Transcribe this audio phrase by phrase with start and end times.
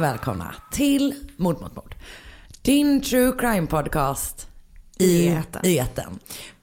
[0.00, 1.94] Och välkomna till Mord mot mord.
[2.62, 4.48] Din true crime podcast
[4.98, 6.18] i i etern.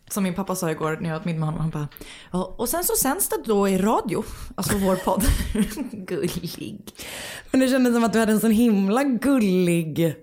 [0.10, 1.62] Som min pappa sa igår när jag åt middag med honom.
[1.62, 1.88] Han bara,
[2.32, 4.24] "Ja, och sen så sänds det då i radio.
[4.56, 5.24] Alltså vår podd.
[5.92, 6.80] Gullig.
[7.52, 10.16] Men det kändes som att du hade en sån himla gullig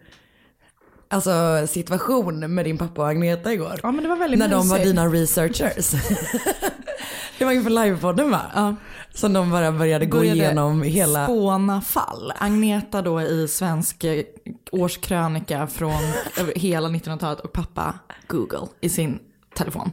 [1.14, 3.80] alltså, situation med din pappa och Agneta igår.
[3.82, 4.84] Ja men det var väldigt När de var mysigt.
[4.96, 5.90] dina researchers.
[7.38, 8.40] det var inför livepodden va?
[8.54, 8.74] Ja.
[9.14, 11.24] Som de bara började gå Började igenom hela...
[11.24, 12.32] Spåna fall.
[12.38, 14.24] Agneta då i svensk eh,
[14.72, 16.02] årskrönika från
[16.56, 17.94] hela 1900-talet och pappa
[18.26, 19.18] Google i sin
[19.56, 19.90] telefon.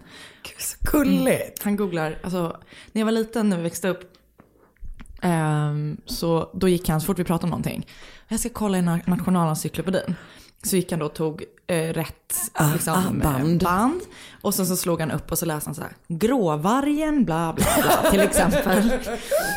[0.59, 1.63] Så gulligt.
[1.63, 2.57] Han googlar, alltså
[2.91, 4.13] när jag var liten när vi växte upp
[5.21, 7.87] ehm, så då gick han så fort vi pratade om någonting.
[8.27, 10.15] Jag ska kolla i na- nationalencyklopedin.
[10.63, 13.61] Så gick han då och tog eh, rätt liksom, ah, band.
[13.63, 14.01] eh, band.
[14.41, 15.91] Och sen så slog han upp och så läste han så här.
[16.07, 18.91] Gråvargen bla bla bla till exempel.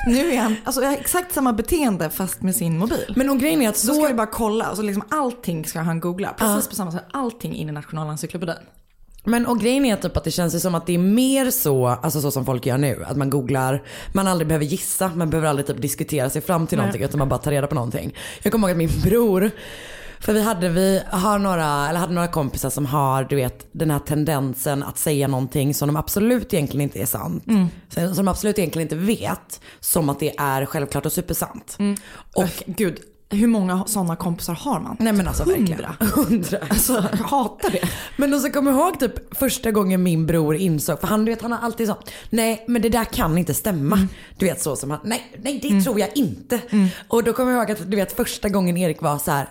[0.07, 3.13] nu är han, alltså exakt samma beteende fast med sin mobil.
[3.17, 3.95] Men och grejen är att Så så...
[3.95, 6.35] ska vi bara kolla och så liksom allting ska han googla.
[6.39, 8.57] Precis på samma sätt, allting in i nationalencyklopedin.
[9.27, 12.21] Men och grejen är typ att det känns som att det är mer så, alltså
[12.21, 13.05] så som folk gör nu.
[13.07, 13.83] Att man googlar,
[14.13, 17.29] man aldrig behöver gissa, man behöver aldrig typ diskutera sig fram till någonting utan man
[17.29, 18.15] bara tar reda på någonting.
[18.43, 19.51] Jag kommer ihåg att min bror,
[20.25, 23.91] för vi hade, vi har några, eller hade några kompisar som har du vet den
[23.91, 27.45] här tendensen att säga någonting som de absolut egentligen inte är sant.
[27.89, 29.61] Som de absolut egentligen inte vet.
[29.81, 31.79] Som att det är självklart och supersant.
[32.35, 32.99] Och gud,
[33.31, 34.97] hur många sådana kompisar har man?
[35.01, 35.45] Nej men alltså.
[35.45, 35.97] Hundra.
[36.01, 36.59] Hundra.
[36.71, 37.89] Alltså jag hatar det.
[38.17, 41.33] Men då så kommer jag ihåg typ första gången min bror insåg, för han du
[41.33, 41.97] vet han har alltid så,
[42.31, 43.97] nej men det där kan inte stämma.
[43.97, 44.09] Mm.
[44.39, 46.61] Du vet så som han, nej, nej det tror jag inte.
[47.09, 49.49] Och då kommer jag ihåg att du vet första gången Erik var så här.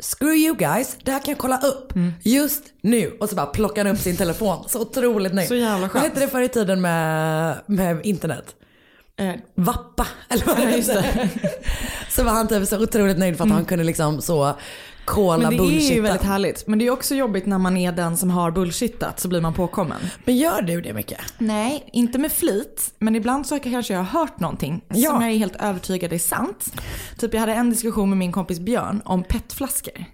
[0.00, 2.12] Screw you guys, det här kan jag kolla upp Mm.
[2.22, 3.16] just nu.
[3.20, 4.64] Och så bara plockar han upp sin telefon.
[4.68, 5.48] Så otroligt nöjd.
[5.48, 5.94] Så jävla skönt.
[5.94, 8.54] Vad hette det förr i tiden med, med internet?
[9.16, 11.28] Eh, Vappa, eller vad just det.
[12.10, 14.54] Så var han typ så otroligt nöjd för att han kunde liksom så
[15.10, 15.94] kolla Men det är bullshita.
[15.94, 16.66] ju väldigt härligt.
[16.66, 19.54] Men det är också jobbigt när man är den som har bullshittat så blir man
[19.54, 20.00] påkommen.
[20.24, 21.18] Men gör du det mycket?
[21.38, 22.94] Nej, inte med flit.
[22.98, 25.10] Men ibland så kanske jag har hört någonting Ja.
[25.10, 26.72] som jag är helt övertygad är sant.
[27.18, 30.04] Typ jag hade en diskussion med min kompis Björn om petflaskor.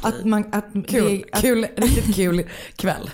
[0.00, 2.44] Att man, att Kul, det, att, kul, riktigt kul
[2.76, 3.10] kväll.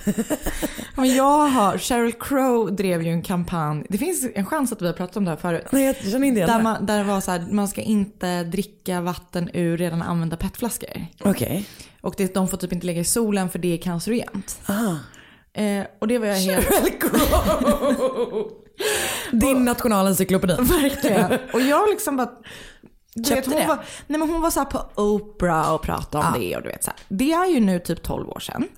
[0.94, 3.86] men jag har, Sheryl Crow drev ju en kampanj.
[3.88, 5.66] Det finns en chans att vi har pratat om det här förut.
[5.70, 9.00] Nej jag känner inte Där, man, där det var så här, man ska inte dricka
[9.00, 11.06] vatten ur redan använda petflaskor.
[11.20, 11.66] Okej.
[12.00, 14.60] Och det, de får typ inte lägga i solen för det är cancerogent.
[15.54, 16.66] Eh, och det var jag helt...
[16.66, 18.50] Sheryl Crow.
[19.32, 20.54] Din nationalencyklopedi.
[20.58, 21.38] Verkligen.
[21.52, 22.30] Och jag liksom bara...
[23.14, 23.66] Du vet, hon, det?
[23.66, 26.56] var, nej men hon var så på Oprah och pratade om det.
[26.56, 27.00] Och du vet, så här.
[27.08, 28.68] Det är ju nu typ 12 år sedan.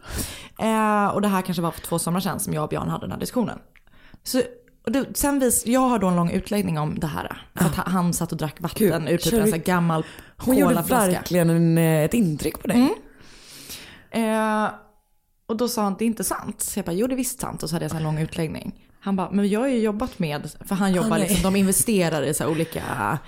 [0.59, 3.05] Eh, och det här kanske var för två somrar sedan som jag och Björn hade
[3.05, 3.59] den här diskussionen.
[4.23, 4.43] Så,
[4.87, 7.43] och det, sen vis, jag har då en lång utläggning om det här.
[7.55, 10.05] För att han, han satt och drack vatten ur typ en så gammal
[10.37, 12.95] Hon gjorde verkligen en, eh, ett intryck på dig.
[14.11, 14.69] Eh,
[15.47, 16.61] och då sa han det är inte sant.
[16.61, 17.63] Så jag bara, jo det är visst sant.
[17.63, 18.85] Och så hade jag en lång utläggning.
[19.05, 21.21] Han bara, men jag har ju jobbat med, för han jobbar nej.
[21.21, 23.19] liksom, de investerar i så olika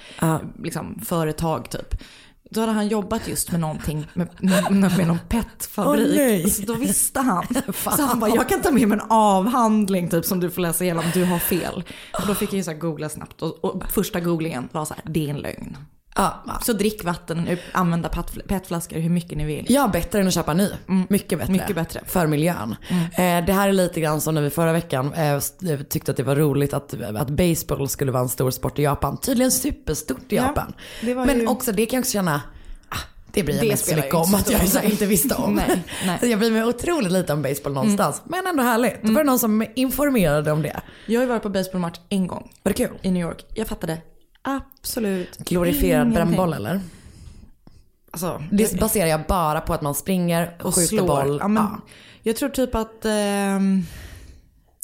[0.62, 2.02] liksom, företag typ.
[2.50, 6.16] Då hade han jobbat just med någonting, med, med, med någon petfabrik.
[6.16, 6.50] Nej.
[6.50, 7.46] så då visste han.
[7.96, 10.84] Så han bara, jag kan ta med mig en avhandling typ som du får läsa
[10.84, 11.84] igenom, du har fel.
[12.20, 15.02] Och då fick jag ju så googla snabbt och, och första googlingen var så här,
[15.06, 15.76] det är en lögn.
[16.16, 19.66] Ja, Så drick vatten, använda pet- petflaskor hur mycket ni vill.
[19.68, 20.70] Ja, bättre än att köpa ny.
[21.08, 21.52] Mycket bättre.
[21.52, 22.00] Mycket bättre.
[22.06, 22.76] För miljön.
[22.90, 26.16] Eh, det här är lite grann som när vi förra veckan eh, st- tyckte att
[26.16, 29.16] det var roligt att, att baseball skulle vara en stor sport i Japan.
[29.16, 30.72] Tydligen superstort i Ja, Japan.
[31.16, 32.42] var Men ju- också det kan jag också känna,
[32.88, 32.96] ah,
[33.32, 35.54] det bryr jag mig inte så mycket om att jag inte visste om.
[35.54, 36.18] Nej, nej.
[36.30, 38.22] Jag bryr mig otroligt lite om baseball någonstans.
[38.24, 39.02] Men ändå härligt.
[39.02, 40.80] Då var det någon som informerade om det.
[41.06, 42.98] Jag har ju varit på baseballmatch en gång Var det kul?
[43.02, 43.44] i New York.
[43.54, 43.98] Jag fattade
[44.46, 46.14] absolut Glorifierad ingenting.
[46.14, 46.80] brännboll eller?
[48.10, 51.06] Alltså, Det baserar jag bara på att man springer och, och skjuter slår.
[51.06, 51.38] boll.
[51.42, 51.80] Ja, men, Ja.
[52.22, 53.04] Jag tror typ att...
[53.04, 53.82] ehm,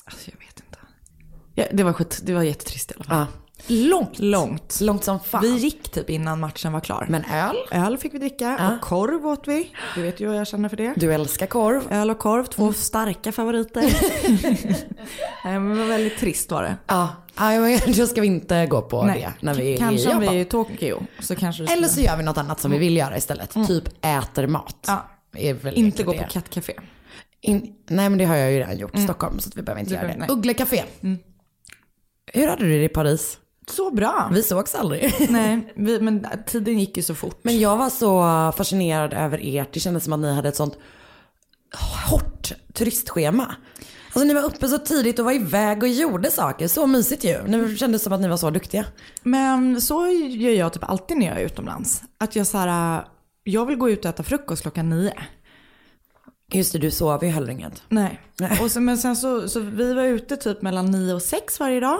[0.04, 0.78] alltså jag vet inte.
[1.54, 3.16] Ja, det, var skit, det var jättetrist i alla fall.
[3.18, 3.26] Ja.
[3.66, 4.18] Långt.
[4.18, 4.78] Långt.
[4.80, 5.40] Långt som fan.
[5.42, 7.06] Vi gick typ innan matchen var klar.
[7.08, 7.56] Men öl?
[7.70, 8.74] Öl fick vi dricka Ja.
[8.74, 9.70] och korv åt vi.
[9.94, 10.92] Du vet ju vad jag känner för det.
[10.96, 11.82] Du älskar korv.
[11.92, 13.82] Öl och korv, två starka favoriter.
[15.44, 16.76] Nej, men det var väldigt trist var det.
[16.86, 20.20] Ja, men då ska vi inte gå på det när vi är kanske i om
[20.20, 20.36] vi Japan.
[20.36, 21.02] är i Tokyo.
[21.20, 23.54] Så kanske vi Eller så gör vi något annat som vi vill göra istället.
[23.66, 24.84] Typ äter mat.
[24.86, 25.08] Ja.
[25.36, 26.28] Inte gå egentligen på det.
[26.32, 26.72] kattcafé.
[27.40, 29.92] In, nej men det har jag ju redan gjort i Stockholm så vi behöver inte
[29.94, 30.16] Det göra det.
[30.18, 30.28] nej.
[30.30, 30.82] Ugglekafé.
[32.32, 33.38] Hur hade du det i Paris?
[33.70, 34.30] Så bra.
[34.32, 35.14] Vi sågs aldrig.
[35.30, 37.38] Nej, vi, men tiden gick ju så fort.
[37.42, 38.22] Men jag var så
[38.56, 39.68] fascinerad över ert.
[39.72, 40.78] Det kändes som att ni hade ett sånt
[42.10, 43.54] hårt turistschema.
[44.14, 46.68] Alltså ni var uppe så tidigt och var iväg och gjorde saker.
[46.68, 47.42] Så mysigt ju.
[47.42, 48.84] Det kändes som att ni var så duktiga.
[49.22, 52.02] Men så gör jag typ alltid när jag är utomlands.
[52.18, 53.04] Att jag så här,
[53.44, 55.14] jag vill gå ut och äta frukost klockan nio.
[56.52, 57.82] Just det, du sov ju heller inget.
[57.88, 58.20] Nej.
[58.40, 58.58] Nej.
[58.62, 61.80] Och sen, men sen så, så vi var ute typ mellan nio och sex varje
[61.80, 61.98] dag.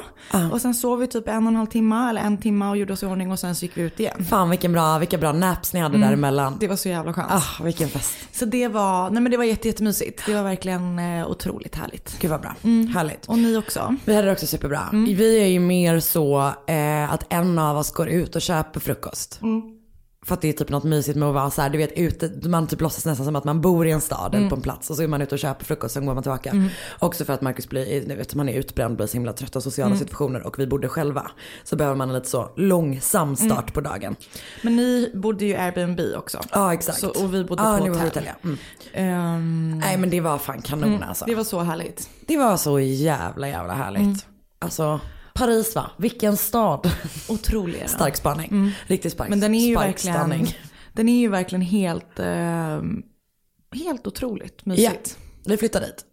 [0.53, 2.93] Och sen sov vi typ en och en halv timme eller en timme och gjorde
[2.93, 4.25] oss i ordning och sen så gick vi ut igen.
[4.25, 6.57] Fan vilken bra, vilka bra naps ni hade däremellan.
[6.61, 7.33] Det var så jävla skönt.
[7.33, 8.15] Ah, vilken fest.
[8.33, 10.23] Så det var, nej men det var jätte, jättemysigt.
[10.27, 12.19] Det var verkligen eh, otroligt härligt.
[12.21, 12.55] Gud vad bra.
[12.95, 13.27] Härligt.
[13.27, 13.97] Och ni också?
[14.05, 14.89] Vi hade det också superbra.
[14.93, 19.41] Vi är ju mer så eh, att en av oss går ut och köper frukost.
[20.27, 22.49] För att det är typ något mysigt med att vara så här, du vet ute,
[22.49, 24.91] man typ låtsas nästan som att man bor i en stad eller på en plats
[24.91, 26.69] och så är man ute och köper frukost sen går man tillbaka.
[26.99, 29.61] Också för att Marcus blir, du vet man är utbränd, blir så himla trött av
[29.61, 31.31] sociala situationer och vi bodde själva.
[31.65, 34.17] Så behöver man en lite så långsam start på dagen.
[34.63, 36.41] Men ni bodde ju Airbnb också.
[36.53, 36.99] Ja exakt.
[36.99, 38.05] Så, och vi bodde ja, på ni hotell.
[38.05, 38.35] hotell ja.
[38.43, 38.59] mm.
[38.93, 41.25] Ehm, Nej men det var fan kanon alltså.
[41.25, 42.09] det var så härligt.
[42.27, 44.27] Det var så jävla jävla härligt.
[44.59, 45.01] Alltså
[45.35, 46.91] Paris va, vilken stad.
[47.29, 47.83] Otrolig.
[47.91, 48.75] Stark spaning.
[48.87, 50.47] Riktigt stark, Men den är ju verkligen,
[50.93, 53.03] den är ju verkligen helt, ehm,
[53.85, 55.19] helt otroligt Ja, mysigt.
[55.45, 56.05] vi flyttar dit.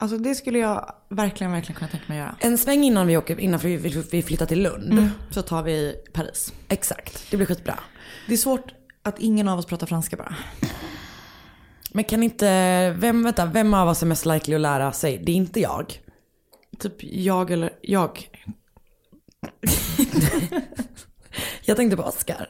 [0.00, 2.36] Alltså det skulle jag verkligen, verkligen kunna tänka mig att göra.
[2.40, 5.10] En sväng innan vi åker, innan vi, flyttar till Lund.
[5.30, 6.52] Så tar vi Paris.
[6.68, 7.78] Exakt, det blir skitbra.
[8.26, 10.34] Det är svårt att ingen av oss pratar franska bara.
[11.92, 12.46] Men kan inte,
[12.98, 15.22] vem, vänta, vem av oss är mest likely att lära sig?
[15.26, 16.00] Det är inte jag.
[16.78, 18.28] Typ jag eller jag.
[21.64, 22.48] Jag tänkte på Oscar.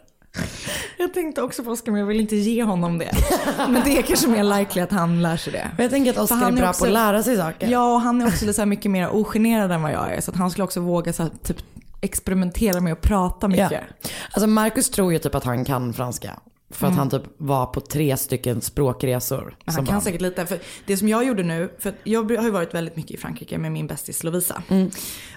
[0.99, 3.11] Jag tänkte också på Oscar men jag vill inte ge honom det.
[3.69, 5.71] Men det är kanske mer likely att han lär sig det.
[5.77, 7.69] Men jag tänker att Oscar han är är bra också- på att lära sig saker.
[7.69, 10.21] Ja, och han är också så mycket mer ogenerad än vad jag är.
[10.21, 11.57] Så att han skulle också våga så här, typ
[12.01, 13.73] experimentera med att prata mycket.
[13.73, 14.09] Ja.
[14.33, 16.41] Alltså Marcus tror ju typ att han kan franska.
[16.71, 19.57] För att han typ var på tre stycken språkresor.
[19.65, 20.03] Men han kan barn.
[20.03, 20.47] säkert lite.
[20.47, 23.59] För det som jag gjorde nu, för jag har ju varit väldigt mycket i Frankrike
[23.59, 24.63] med min bästis Lovisa.
[24.69, 24.91] Mm.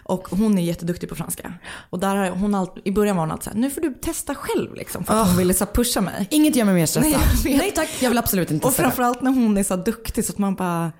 [0.04, 1.54] Och hon är jätteduktig på franska.
[1.90, 4.36] Och där har hon alltid, i början var hon alltid såhär, nu får du testa
[4.36, 5.04] själv liksom.
[5.04, 6.28] För att hon ville så pusha mig.
[6.30, 7.22] Inget gör mig mer stressad.
[7.46, 7.58] Nej.
[7.58, 10.38] Nej tack, jag vill absolut inte Och framförallt när hon är så duktig så att
[10.38, 10.92] man bara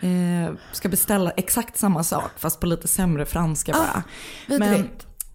[0.00, 4.02] eh, ska beställa exakt samma sak fast på lite sämre franska bara.
[4.46, 4.74] vet Men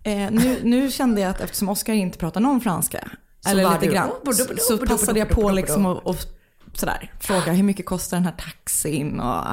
[0.04, 3.10] eh, nu, nu kände jag att eftersom Oskar inte pratar någon franska,
[3.46, 4.12] eller lite grann,
[4.58, 6.18] så passade jag på liksom och, och
[6.74, 9.46] sådär, fråga hur mycket kostar den här taxin och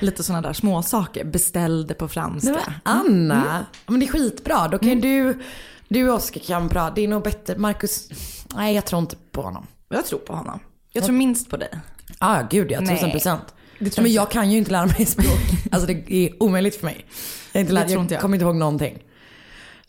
[0.00, 1.24] lite sådana där små saker.
[1.24, 2.52] Beställde på franska.
[2.52, 4.68] Men Anna, men det är skitbra.
[4.68, 5.42] Då kan ju du,
[5.88, 6.94] du och Oscar kan prata.
[6.94, 7.58] Det är nog bättre.
[7.58, 8.08] Marcus,
[8.54, 9.66] nej jag tror inte på honom.
[9.88, 10.60] Jag tror på honom.
[10.92, 11.68] Jag tror minst på dig.
[11.72, 11.80] Ja,
[12.18, 13.54] ah, gud ja, tusen procent.
[13.78, 15.40] Men jag kan ju inte lära mig språk.
[15.72, 17.06] Alltså det är omöjligt för mig.
[17.52, 18.20] Jag, är inte Det lär, tror jag, jag.
[18.20, 18.98] kommer inte ihåg någonting.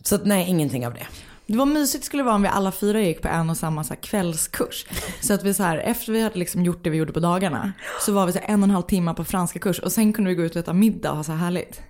[0.03, 1.07] Så att, nej, ingenting av det.
[1.51, 3.83] Det var mysigt skulle det vara om vi alla fyra gick på en och samma
[3.83, 4.85] så kvällskurs.
[5.21, 7.73] Så att vi så här, efter vi hade liksom gjort det vi gjorde på dagarna
[8.01, 10.29] så var vi så en och en halv timme på franska kurs och sen kunde
[10.29, 11.81] vi gå ut och äta middag och ha så här härligt.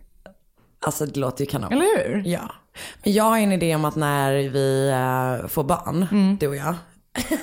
[0.86, 1.72] Alltså det låter ju kanon.
[1.74, 2.24] Eller hur?
[2.26, 2.52] Ja.
[3.04, 6.38] Men jag har en idé om att när vi eh, får barn, Mm.
[6.38, 6.76] du och jag.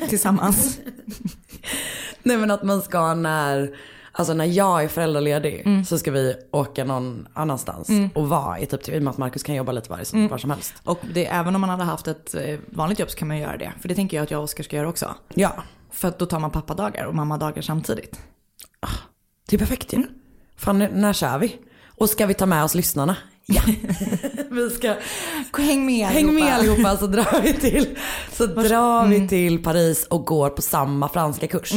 [0.09, 0.79] Tillsammans.
[2.23, 3.77] Nej men att man ska när,
[4.19, 8.89] Alltså när jag är föräldraledig så ska vi åka någon annanstans och vara i typ,
[8.89, 10.75] i och med att Marcus kan jobba lite var, som, var som helst.
[10.85, 13.57] Och det, även om man hade haft ett eh, vanligt jobb så kan man göra
[13.57, 13.73] det.
[13.81, 15.15] För det tänker jag att jag och Oskar ska göra också.
[15.35, 15.53] Ja,
[15.91, 18.21] För då tar man pappadagar och mammadagar samtidigt.
[19.49, 20.03] det är perfekt ju.
[20.57, 21.57] Fan, nu- när kör vi?
[21.97, 23.17] Och ska vi ta med oss lyssnarna?
[23.47, 23.63] Ja.
[24.51, 24.95] vi ska
[25.59, 27.99] Häng med Häng med allihopa så drar vi till,
[28.33, 31.73] så drar vi till Paris och går på samma franska kurs.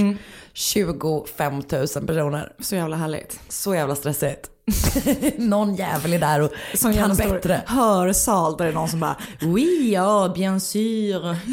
[0.59, 1.63] 25 000
[2.07, 2.51] personer.
[2.59, 3.39] Så jävla härligt.
[3.49, 4.49] Så jävla stressigt.
[5.37, 7.61] Någon jävel är där och Som kan bättre.
[7.67, 11.35] hörsal där det är någon som bara oui, ja, bien sûr.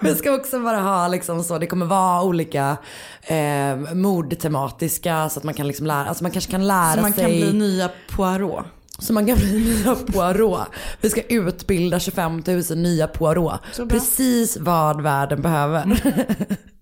[0.00, 2.76] Vi ska också bara ha liksom så, det kommer vara olika
[3.22, 7.12] eh, mordtematiska så att man kan liksom lära, alltså man kanske kan lära Så man
[7.12, 7.22] sig.
[7.22, 8.64] kan bli nya Poirot.
[8.98, 9.52] Så man kan bli
[9.84, 10.60] nya Poirot.
[11.00, 13.60] Vi ska utbilda 25 000 nya Poirot.
[13.88, 15.98] Precis vad världen behöver.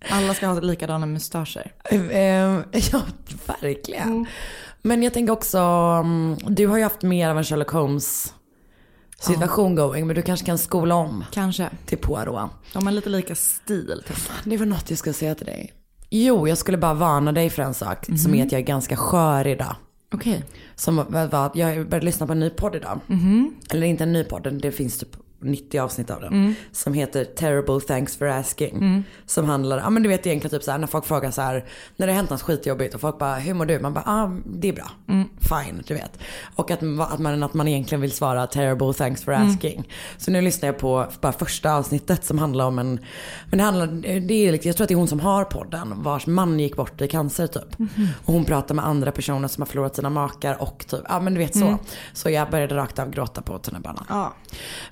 [0.09, 1.73] Alla ska ha likadana mustascher.
[1.91, 3.03] Eh, ja,
[3.61, 4.27] verkligen.
[4.83, 8.35] Men jag tänker också, mm, du har ju haft mer av en Sherlock Holmes
[9.21, 11.71] situation going, men du kanske kan skola om Kanske.
[11.87, 12.51] till Poirot.
[12.73, 14.03] De har lite lika stil.
[14.09, 14.17] jag.
[14.45, 15.73] Det var något jag skulle säga till dig.
[16.11, 18.97] Jo, jag skulle bara varna dig för en sak, som är att jag är ganska
[18.97, 19.77] skör idag.
[20.15, 20.45] Okej.
[20.75, 23.01] Som var att jag började lyssna på en ny podd idag.
[23.71, 26.55] Eller inte en ny podd, det finns typ 90 avsnitt av den.
[26.73, 29.05] Som heter Terrible Thanks for Asking.
[29.27, 31.65] Som handlar, ja men du vet egentligen typ så här när folk frågar så här,
[31.97, 33.79] när det har hänt något skitjobbigt och folk bara, hur mår du?
[33.81, 34.91] Man bara, ah, det är bra.
[35.41, 36.19] Fine, du vet.
[36.57, 36.83] Och att,
[37.13, 39.89] att, man, att man egentligen vill svara terrible thanks for asking.
[40.19, 43.01] Så nu lyssnar jag på bara första avsnittet som handlar om en,
[43.51, 43.87] men det handlar,
[44.21, 46.77] det är, liksom- jag tror att det är hon som har podden, vars man gick
[46.77, 47.77] bort i cancer typ.
[48.25, 51.35] Och hon pratar med andra personer som har förlorat sina makar och typ, ja men
[51.35, 51.79] du vet så.
[52.13, 54.05] Så jag började rakt av gråta på tunnelbanan.
[54.09, 54.35] Ja,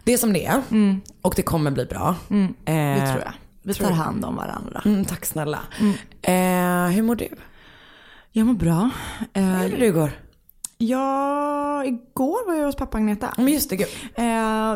[0.05, 0.63] Det som det är.
[1.23, 2.17] Och det kommer bli bra.
[2.29, 3.33] det Eh, tror jag.
[3.63, 4.83] Vi tar hand om varandra.
[4.85, 5.59] Mm, tack snälla.
[6.23, 7.29] Eh, hur mår du?
[8.33, 8.91] Jag mår bra.
[9.35, 10.11] Hur Eh, är det du går?
[10.81, 13.35] jag, igår var jag hos pappa Agneta.
[13.37, 13.89] Men just det, gud.
[14.15, 14.25] Eh,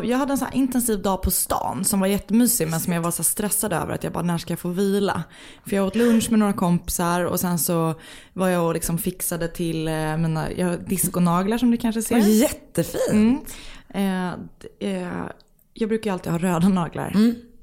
[0.09, 3.11] jag hade en så intensiv dag på stan som var jättemysig men som jag var
[3.11, 5.23] så stressad över att jag bara när ska jag få vila?
[5.65, 7.95] För jag åt lunch med några kompisar och sen så
[8.33, 12.17] var jag och liksom fixade till eh, mina jag har diskonaglar som du kanske ser.
[12.17, 13.55] Jättefint.
[13.89, 14.37] Mm.
[14.79, 15.25] Eh, eh,
[15.73, 17.13] jag brukar ju alltid ha röda naglar.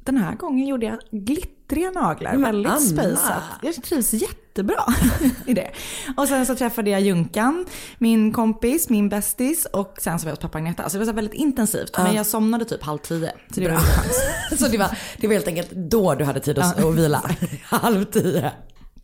[0.04, 2.32] Den här gången gjorde jag glittriga naglar.
[2.32, 2.80] Men väldigt Anna.
[2.80, 3.42] spejsat.
[3.62, 4.84] Jag trivs jättebra
[5.46, 5.70] i det.
[6.16, 7.66] Och sen så träffade jag Junkan,
[7.98, 10.82] min kompis, min bästis och sen så var jag hos pappa Agneta.
[10.82, 11.98] Alltså det var så väldigt intensivt.
[11.98, 13.32] Men jag somnade typ halv tio.
[13.54, 13.80] Så det var.
[14.56, 17.22] Så det var, det var helt enkelt då du hade tid att, att vila.
[17.64, 18.52] Halv tio.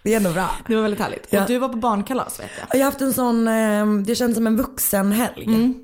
[0.03, 0.51] Det är ändå bra.
[0.69, 1.27] Det var väldigt härligt.
[1.31, 1.43] Ja.
[1.43, 2.69] Och du var på barnkalas vet jag.
[2.81, 5.75] Jag har haft en sån, eh, det känns som en vuxenhelg.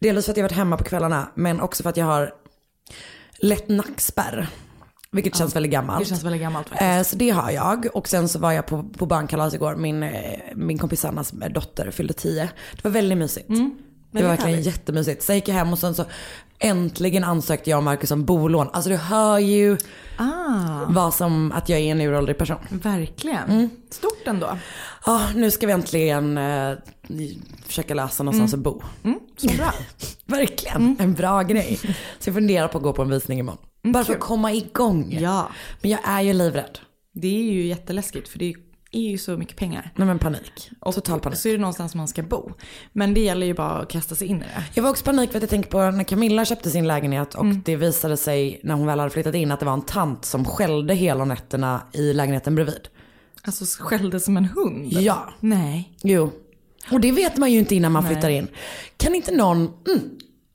[0.00, 2.32] Dels för att jag varit hemma på kvällarna men också för att jag har
[3.42, 4.48] lätt nackspärr.
[5.12, 6.00] Vilket känns väldigt gammalt.
[6.00, 6.90] Det känns väldigt gammalt faktiskt.
[6.90, 7.86] Eh, så det har jag.
[7.94, 9.76] Och sen så var jag på, på barnkalas igår.
[9.76, 12.50] Min, eh, min kompis Annas dotter fyllde tio.
[12.76, 13.48] Det var väldigt mysigt.
[13.48, 14.66] det var verkligen härligt.
[14.66, 15.28] jättemysigt.
[15.28, 16.04] Jag gick jag hem och sen så
[16.60, 18.68] äntligen ansökte jag och Marcus om bolån.
[18.72, 19.78] Alltså du hör ju
[20.16, 22.56] Ah, vad som att jag är en uråldrig person.
[22.70, 23.70] verkligen.
[23.90, 24.58] Stort ändå.
[25.06, 26.72] Ja, nu ska vi äntligen eh,
[27.66, 28.82] försöka lösa någonstans att bo.
[29.36, 29.72] Så bra.
[30.26, 31.78] Verkligen, en bra grej.
[32.18, 33.58] Så jag funderar på att gå på en visning imorgon.
[33.82, 35.16] Bara för att komma igång.
[35.20, 35.48] Ja,
[35.80, 36.78] Men jag är ju livrädd.
[37.12, 38.54] det är ju jätteläskigt för det är
[38.98, 39.92] ju så mycket pengar.
[39.96, 40.70] Nej men panik.
[40.80, 41.38] Och Total panik.
[41.38, 42.52] så är det någonstans man ska bo.
[42.92, 44.64] Men det gäller ju bara att kasta sig in i det.
[44.74, 47.46] Jag var också panik för att jag tänkte på när Camilla köpte sin lägenhet och
[47.46, 50.44] det visade sig när hon väl hade flyttat in att det var en tant som
[50.44, 52.88] skällde hela nätterna i lägenheten bredvid.
[53.42, 54.92] Alltså skällde som en hund.
[54.92, 55.28] Ja.
[55.40, 55.92] Nej.
[56.02, 56.30] Jo.
[56.92, 58.48] Och det vet man ju inte innan man flyttar in.
[58.96, 60.10] Kan inte någon, mm,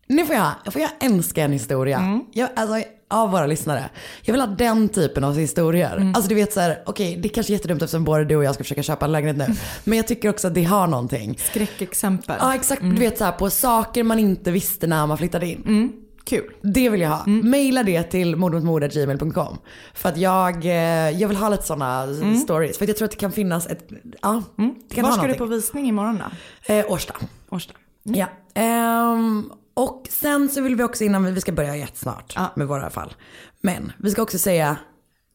[0.08, 2.22] nu får jag, får jag önska en historia.
[2.34, 3.90] Jag, alltså, av våra lyssnare.
[4.22, 6.12] Jag vill ha den typen av historier.
[6.16, 8.44] Alltså du vet så här, okej det är kanske är jättedumt eftersom både du och
[8.44, 9.56] jag ska försöka köpa en lägenhet nu.
[9.84, 11.38] Men jag tycker också att det har någonting.
[11.38, 12.36] Skräckexempel.
[12.40, 15.92] Ja exakt, du vet så här på saker man inte visste när man flyttade in.
[16.24, 16.54] Kul.
[16.62, 17.24] Det vill jag ha.
[17.28, 19.58] Maila det till mordmotmord.gmail.com.
[19.94, 20.72] För att jag, eh,
[21.20, 22.08] jag vill ha lite sådana
[22.44, 22.78] stories.
[22.78, 23.88] För att jag tror att det kan finnas ett,
[24.22, 24.44] ja,
[24.90, 25.38] det kan Var ha ska du någonting.
[25.38, 26.22] på visning imorgon
[26.68, 26.74] då?
[26.74, 27.14] Eh, Årsta.
[27.50, 27.74] Årsta.
[28.04, 28.26] Ja.
[28.54, 32.52] Ehm, och sen så vill vi också innan vi, ska börja jättesnart Ja.
[32.56, 33.14] med våra fall.
[33.62, 34.78] Men vi ska också säga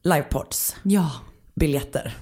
[0.03, 1.11] livepods, Ja.
[1.55, 2.17] biljetter.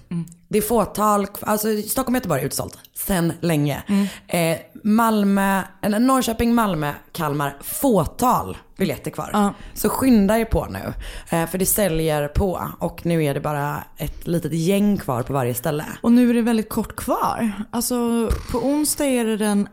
[0.48, 3.84] Det är fåtal, alltså Stockholm och Göteborg är utsålt sen länge.
[4.28, 9.30] Eh, Malmö, eller Norrköping, Malmö, Kalmar, fåtal biljetter kvar.
[9.34, 9.54] Ja.
[9.74, 10.94] Så skynda er på nu.
[11.30, 15.34] Eh, för det säljer på och nu är det bara ett litet gäng kvar på
[15.34, 15.86] varje ställe.
[16.02, 17.52] Och nu är det väldigt kort kvar.
[17.72, 19.70] Alltså på onsdag är det den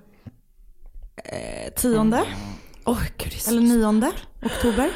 [1.25, 2.25] eh, tionde
[3.16, 4.90] gud det är så eller nionde oktober.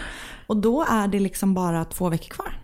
[0.47, 2.61] Och då är det liksom bara två veckor kvar.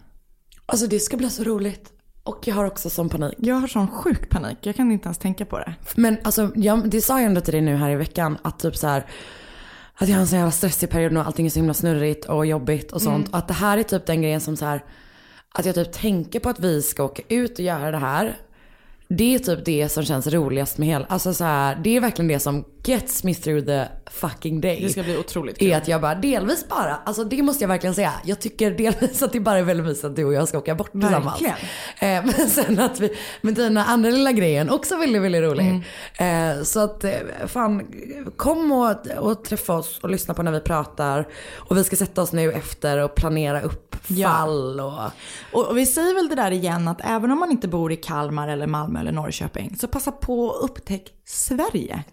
[0.66, 1.92] Alltså det ska bli så roligt.
[2.22, 3.34] Och jag har också sån panik.
[3.38, 5.74] Jag har sån sjuk panik, jag kan inte ens tänka på det.
[5.94, 8.76] Men alltså, jag, det sa jag ändå till dig nu här i veckan att typ
[8.76, 9.06] så här
[9.94, 12.46] att jag har en så jävla stressig period och allting är så himla snurrigt och
[12.46, 13.28] jobbigt och sånt.
[13.28, 14.84] Och att det här är typ den grejen som så här
[15.52, 18.36] att jag typ tänker på att vi ska åka ut och göra det här.
[19.08, 22.28] Det är typ det som känns roligast med hela, alltså så här, det är verkligen
[22.28, 24.80] det som gets me through the fucking day.
[24.82, 25.70] Det ska bli otroligt kul.
[25.70, 28.12] Är att jag bara, delvis bara, alltså det måste jag verkligen säga.
[28.24, 30.74] Jag tycker delvis att det bara är väldigt mysigt att du och jag ska åka
[30.74, 31.42] bort tillsammans.
[31.42, 32.26] Verkligen.
[32.26, 35.82] Eh, men sen att vi, med dina andra lilla grejen också väldigt, väldigt rolig.
[36.18, 37.12] Eh, så att eh,
[37.46, 37.86] fan,
[38.36, 41.28] kom och, och träffa oss och lyssna på när vi pratar.
[41.56, 44.28] Och vi ska sätta oss nu efter och planera upp Ja.
[44.28, 44.92] fall och
[45.52, 47.96] Och, och vi säger väl det där igen att även om man inte bor i
[47.96, 52.04] Kalmar eller Malmö eller Norrköping så passa på att upptäck Sverige.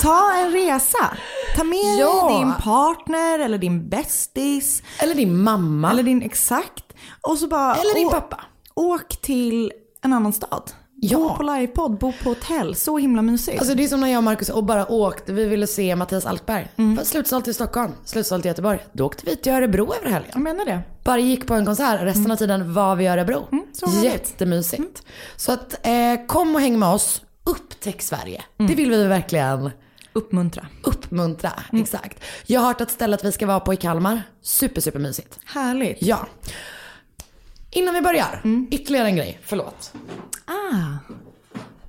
[0.00, 1.16] Ta en resa.
[1.56, 2.38] Ta med Ja.
[2.38, 4.82] din partner eller din bästis.
[5.02, 5.90] Eller din mamma.
[5.90, 6.84] Eller din, exakt.
[7.20, 8.40] Och så bara, Eller din pappa.
[8.74, 10.70] Åk till en annan stad.
[11.00, 11.18] Ja.
[11.18, 12.74] Bo på livepodd, bo på hotell.
[12.74, 13.58] Så himla mysigt.
[13.60, 16.26] Alltså det är som när jag och Marcus och bara åkte, vi ville se Mattias
[16.26, 16.68] Alkberg.
[16.76, 17.04] Mm.
[17.04, 18.78] Slutsålt i Stockholm, slutsålt i Göteborg.
[18.92, 20.30] Då åkte vi till Örebro över helgen.
[20.34, 20.80] jag menar det.
[21.04, 23.48] Bara gick på en konsert, resten av tiden var vi i Örebro.
[23.72, 24.04] så härligt.
[24.04, 25.02] Jättemysigt.
[25.36, 28.42] Så att eh, kom och häng med oss, upptäck Sverige.
[28.56, 29.70] Det vill vi verkligen
[30.12, 30.66] Uppmuntra.
[30.82, 31.52] uppmuntra.
[31.72, 32.24] Exakt.
[32.46, 35.38] Jag har hört att stället vi ska vara på i Kalmar, super super mysigt.
[35.44, 36.02] Härligt.
[36.02, 36.26] Ja.
[37.70, 39.92] Innan vi börjar, ytterligare en grej, förlåt.
[40.44, 40.98] Ah.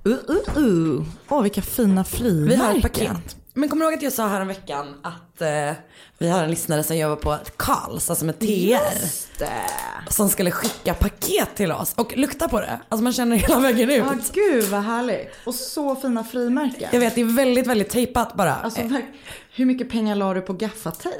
[0.05, 1.05] Uh, uh, uh.
[1.29, 2.47] Åh, vilka fina frimärken.
[2.47, 3.37] Vi har ett paket.
[3.53, 4.95] Men kommer du ihåg att jag sa här en veckan
[5.39, 5.83] att eh,
[6.17, 10.09] vi har en lyssnare som jobbar på ett Karls, alltså med TR.
[10.09, 12.79] Som skulle skicka paket till oss och lukta på det.
[12.89, 13.97] Alltså man känner hela vägen ut.
[13.97, 15.31] Ja, gud vad härligt.
[15.43, 16.89] Och så fina frimärken.
[16.91, 18.55] Jag vet, det är väldigt, väldigt tejpat bara.
[18.55, 18.81] Alltså,
[19.59, 21.17] hur mycket pengar la du på gaffatejp?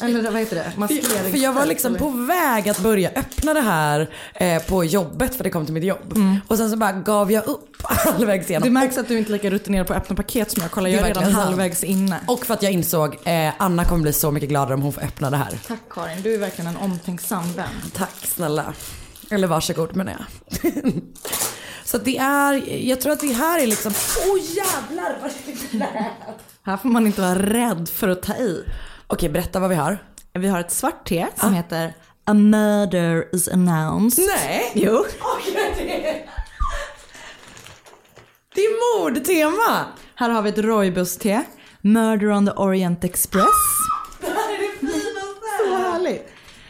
[0.00, 0.72] Eller vad heter det?
[0.76, 1.30] Maskering.
[1.30, 5.44] För jag var liksom på väg att börja öppna det här eh, på jobbet för
[5.44, 6.18] det kom till mitt jobb.
[6.48, 8.68] Och sen så bara gav jag upp halvvägs igenom.
[8.68, 10.70] Det märks att du inte är lika rutinerad på att öppna paket som jag.
[10.70, 11.34] Kolla, jag är redan sant.
[11.34, 12.20] halvvägs inne.
[12.26, 15.02] Och för att jag insåg, eh, Anna kommer bli så mycket gladare om hon får
[15.02, 15.58] öppna det här.
[15.66, 17.90] Tack Karin, du är verkligen en omtänksam vän.
[17.92, 18.74] Tack snälla.
[19.30, 20.72] Eller varsågod menar jag.
[21.84, 23.92] så det är, jag tror att det här är liksom,
[24.26, 25.30] åh oh, jävlar vad
[25.70, 26.10] det.
[26.62, 28.64] Här får man inte vara rädd för att ta i.
[29.06, 29.98] Okej berätta vad vi har.
[30.32, 31.94] Vi har ett svart te som heter
[32.26, 34.24] A murder is announced.
[34.26, 34.72] Nej.
[34.74, 35.04] Jo.
[38.54, 39.86] Det, är mordtema.
[40.14, 41.42] Här har vi ett rooibos-te.
[41.86, 43.46] Murder on the Orient Express.
[44.20, 45.68] Det här är det finaste.
[45.68, 46.28] Så härligt.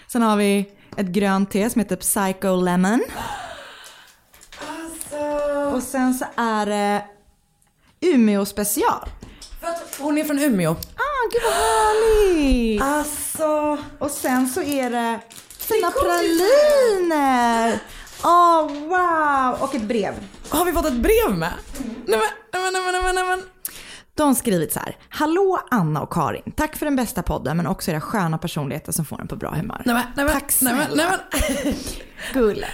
[0.08, 3.04] Sen har vi ett grönt te som heter Psycho Lemon.
[4.58, 5.76] Alltså.
[5.76, 7.04] Och sen så är det
[8.00, 9.08] Umeå special.
[9.98, 10.70] Hon är från Umeå.
[10.70, 12.82] Ah, gud vad härligt!
[12.82, 13.78] Alltså.
[13.98, 15.20] Och sen så är det
[15.58, 17.78] fina praliner.
[18.24, 19.62] Åh wow!
[19.62, 20.14] Och ett brev.
[20.48, 21.52] Har vi fått ett brev med?
[22.06, 22.20] Men,
[22.52, 23.42] nej men, nej men, nej men, nej men.
[24.16, 24.96] De har skrivit så här.
[25.08, 26.52] Hallå Anna och Karin.
[26.56, 29.50] Tack för den bästa podden men också era sköna personligheter som får en på bra
[29.54, 29.82] humör.
[29.84, 30.88] Nej nej Tack snälla.
[30.94, 31.06] nej
[31.64, 31.74] men.
[32.32, 32.66] Gulle.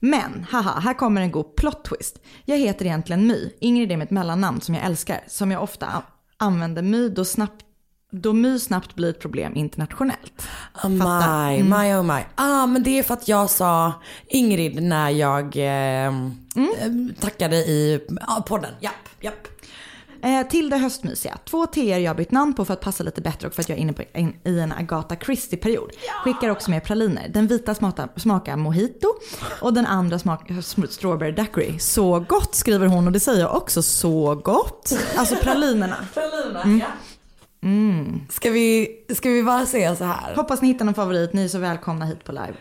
[0.00, 2.18] Men, haha, här kommer en god plot twist.
[2.44, 3.52] Jag heter egentligen My.
[3.60, 5.20] Ingrid är mitt mellannamn som jag älskar.
[5.26, 6.02] Som jag ofta
[6.36, 7.64] använder My då, snabbt,
[8.12, 10.48] då My snabbt blir ett problem internationellt.
[10.84, 12.22] Oh my, my oh my.
[12.34, 13.92] Ah men det är för att jag sa
[14.26, 16.12] Ingrid när jag eh, eh,
[17.20, 18.70] tackade i ah, podden.
[18.80, 19.48] Japp, japp.
[20.26, 21.38] Eh, till det höstmysiga.
[21.44, 23.68] Två teer jag har bytt namn på för att passa lite bättre och för att
[23.68, 25.90] jag är inne på, in, i en Agatha Christie-period.
[26.24, 27.28] Skickar också med praliner.
[27.28, 29.08] Den vita smakar, smakar mojito
[29.60, 31.78] och den andra smakar sm- strawberry daiquiri.
[31.78, 33.82] Så gott skriver hon och det säger jag också.
[33.82, 34.92] Så gott.
[35.16, 35.96] Alltså pralinerna.
[36.14, 36.86] Pralina, ja.
[38.30, 40.34] Ska, vi, ska vi bara säga så här?
[40.34, 41.32] Hoppas ni hittar någon favorit.
[41.32, 42.54] Ni är så välkomna hit på live.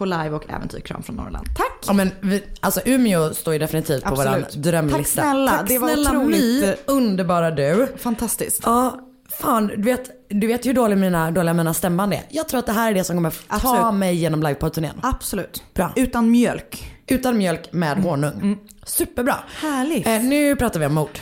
[0.00, 0.80] På live och äventyr.
[0.80, 1.46] Kram från Norrland.
[1.56, 1.84] Tack!
[1.86, 4.56] Ja, men vi, alltså Umeå står ju definitivt på Absolut.
[4.56, 4.98] vår drömlista.
[4.98, 7.88] Tack snälla, Tack det var snälla otroligt- My, underbara du.
[7.96, 8.60] Fantastiskt.
[8.64, 9.00] Ja,
[9.40, 12.22] fan du vet, du vet hur dåliga mina, dåliga mina stämband är.
[12.30, 13.94] Jag tror att det här är det som kommer ta Absolut.
[13.94, 15.00] mig genom livepodd-turnén.
[15.02, 15.62] Absolut.
[15.74, 15.92] Bra.
[15.96, 16.92] Utan mjölk.
[17.06, 18.58] Utan mjölk med honung.
[18.84, 19.36] Superbra.
[19.60, 20.06] Härligt.
[20.06, 21.18] Eh, nu pratar vi om mord.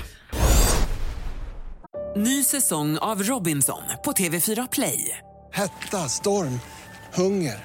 [2.17, 5.19] Ny säsong av Robinson på TV4 Play.
[5.53, 6.61] Hetta, storm,
[7.15, 7.65] hunger.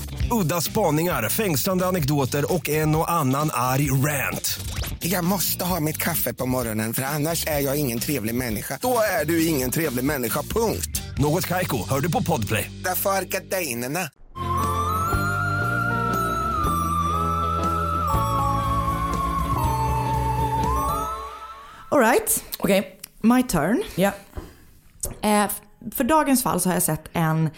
[0.31, 4.59] Udda spaningar, fängslande anekdoter och en och annan arg rant.
[4.99, 8.79] Jag måste ha mitt kaffe på morgonen för annars är jag ingen trevlig människa.
[8.81, 11.01] Då är du ingen trevlig människa, punkt.
[11.17, 12.71] Något Kaiko, hör du på Podplay.
[12.83, 14.09] Därför är gardinerna.
[21.89, 22.99] Alright, Okej.
[23.21, 23.83] my turn.
[23.95, 24.11] Ja.
[25.21, 25.49] Eh,
[25.91, 27.49] för dagens fall så har jag sett en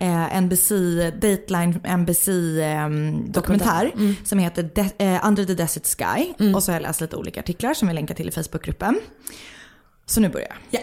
[0.00, 0.68] eh, NBC,
[1.14, 2.88] Dateline NBC eh,
[3.26, 4.14] dokumentär Mm.
[4.24, 6.52] som heter De- eh, Under the Desert Sky.
[6.54, 9.00] Och så har jag läst lite olika artiklar som vi länkar till i Facebookgruppen.
[10.06, 10.82] Så nu börjar jag.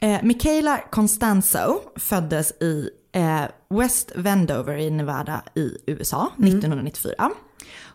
[0.00, 7.30] Eh, Michaela Constanzo föddes i eh, West Wendover i Nevada i USA 1994.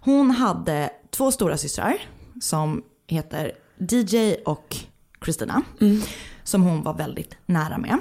[0.01, 1.97] Hon hade två stora systrar
[2.41, 4.75] som heter DJ och
[5.23, 5.61] Christina.
[6.43, 7.97] Som hon var väldigt nära med.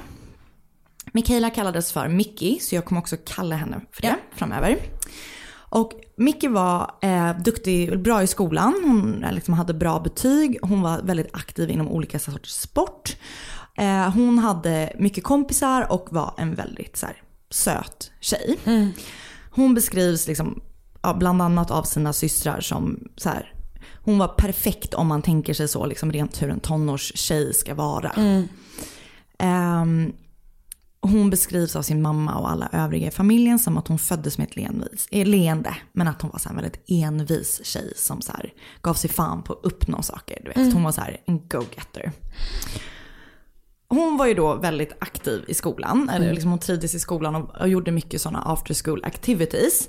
[1.13, 4.79] Michaela kallades för Mickey, så jag kommer också kalla henne för det framöver.
[5.53, 10.83] Och Mickey var eh, duktig, bra i skolan, hon eh, liksom hade bra betyg, hon
[10.83, 13.17] var väldigt aktiv inom olika sorters sport.
[13.79, 17.17] Eh, hon hade mycket kompisar och var en väldigt så här,
[17.51, 18.59] söt tjej.
[19.51, 20.61] Hon beskrivs liksom,
[21.03, 23.55] ja, bland annat av sina systrar som så här,
[24.03, 28.13] hon var perfekt om man tänker sig så, liksom rent hur en tonårstjej ska vara.
[29.39, 30.13] Ehm,
[31.03, 34.49] hon beskrivs av sin mamma och alla övriga i familjen som att hon föddes med
[34.49, 35.77] ett leenvis, eh, leende.
[35.93, 39.43] Men att hon var så en väldigt envis tjej som så här gav sig fan
[39.43, 40.39] på att uppnå saker.
[40.45, 40.73] Du vet.
[40.73, 42.13] Hon var så här en go-getter.
[43.89, 47.57] Hon var ju då väldigt aktiv i skolan, eller liksom hon trivdes i skolan och,
[47.61, 49.89] och gjorde mycket sådana after school activities.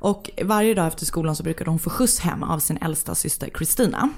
[0.00, 3.48] Och varje dag efter skolan så brukade hon få skjuts hem av sin äldsta syster
[3.48, 4.10] Kristina.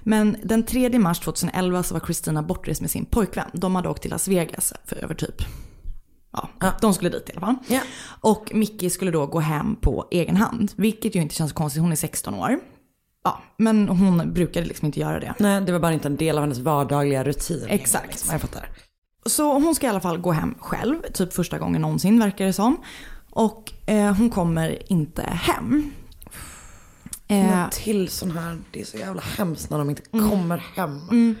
[0.00, 3.50] Men den 3 mars 2011 så var Kristina bortrest med sin pojkvän.
[3.52, 5.42] De hade åkt till Las Vegas för över typ,
[6.60, 7.56] ja, de skulle dit i alla fall.
[7.68, 7.80] Ja.
[8.20, 11.92] Och Mickey skulle då gå hem på egen hand, vilket ju inte känns konstigt, hon
[11.92, 12.58] är 16 år.
[13.24, 15.34] Ja, men hon brukade liksom inte göra det.
[15.38, 17.66] Nej, det var bara inte en del av hennes vardagliga rutin.
[17.68, 18.28] Exakt.
[18.30, 18.68] Jag fattar.
[19.26, 22.52] Så hon ska i alla fall gå hem själv, typ första gången någonsin verkar det
[22.52, 22.76] som.
[23.30, 25.92] Och eh, hon kommer inte hem.
[27.28, 31.00] Eh, till sån här, det är så jävla hemskt när de inte kommer hem.
[31.10, 31.36] Mm.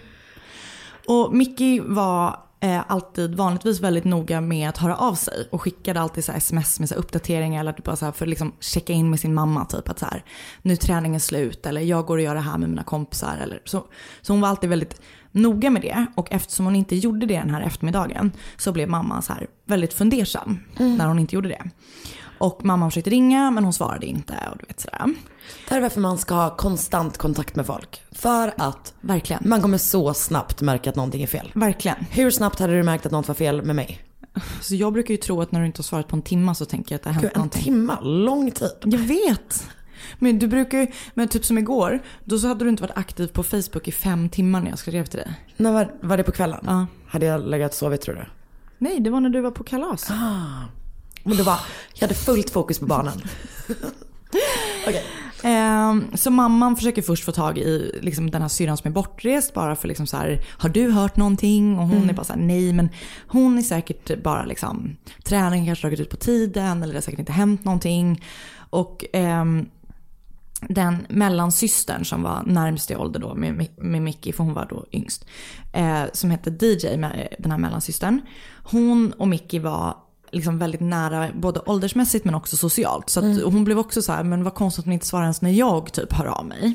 [1.06, 6.00] Och Mickey var eh, alltid vanligtvis väldigt noga med att höra av sig och skickade
[6.00, 8.92] alltid så sms med så uppdateringar eller typ bara så här för att liksom checka
[8.92, 10.24] in med sin mamma typ att så här
[10.62, 13.62] nu är träningen slut eller jag går och gör det här med mina kompisar eller
[13.64, 13.86] så.
[14.20, 15.00] Så hon var alltid väldigt
[15.32, 19.22] noga med det och eftersom hon inte gjorde det den här eftermiddagen så blev mamma
[19.22, 21.70] så här väldigt fundersam när hon inte gjorde det.
[22.38, 25.14] Och mamma försökte ringa men hon svarade inte och du vet sådär.
[25.68, 28.02] Det här är varför man ska ha konstant kontakt med folk.
[28.12, 29.42] För att Verkligen.
[29.48, 31.50] man kommer så snabbt märka att någonting är fel.
[31.54, 31.96] Verkligen.
[32.10, 34.00] Hur snabbt hade du märkt att något var fel med mig?
[34.60, 36.64] Så jag brukar ju tro att när du inte har svarat på en timma så
[36.64, 37.62] tänker jag att det har hänt Gud, en någonting.
[37.62, 38.70] timma, lång tid.
[38.84, 39.68] Jag vet.
[40.18, 43.26] Men du brukar ju, men typ som igår, då så hade du inte varit aktiv
[43.26, 45.32] på Facebook i fem timmar när jag skrev till dig.
[45.56, 46.60] När var, var det på kvällen?
[46.66, 46.86] Ja.
[47.06, 48.24] Hade jag legat och sovit tror du?
[48.78, 50.10] Nej, det var när du var på kalas.
[51.28, 51.58] Men det var,
[51.94, 53.22] jag hade fullt fokus på barnen.
[55.42, 59.54] Ehm, så mamman försöker först få tag i liksom, den här syrran som är bortrest
[59.54, 61.78] bara för liksom så här, har du hört någonting?
[61.78, 62.88] Och hon är bara så här, nej men
[63.28, 67.20] hon är säkert bara liksom, träningen kanske dragit ut på tiden eller det har säkert
[67.20, 68.24] inte hänt någonting.
[68.70, 69.66] Och ehm,
[70.60, 74.86] den mellansystern som var närmst i ålder då med, med Mickey, för hon var då
[74.92, 75.26] yngst,
[75.72, 78.20] eh, som hette DJ, med den här mellansystern.
[78.62, 79.96] Hon och Mickey var
[80.32, 83.10] liksom väldigt nära både åldersmässigt men också socialt.
[83.10, 85.42] Så att hon blev också så här, men vad konstigt att hon inte svarar ens
[85.42, 86.74] när jag typ hör av mig.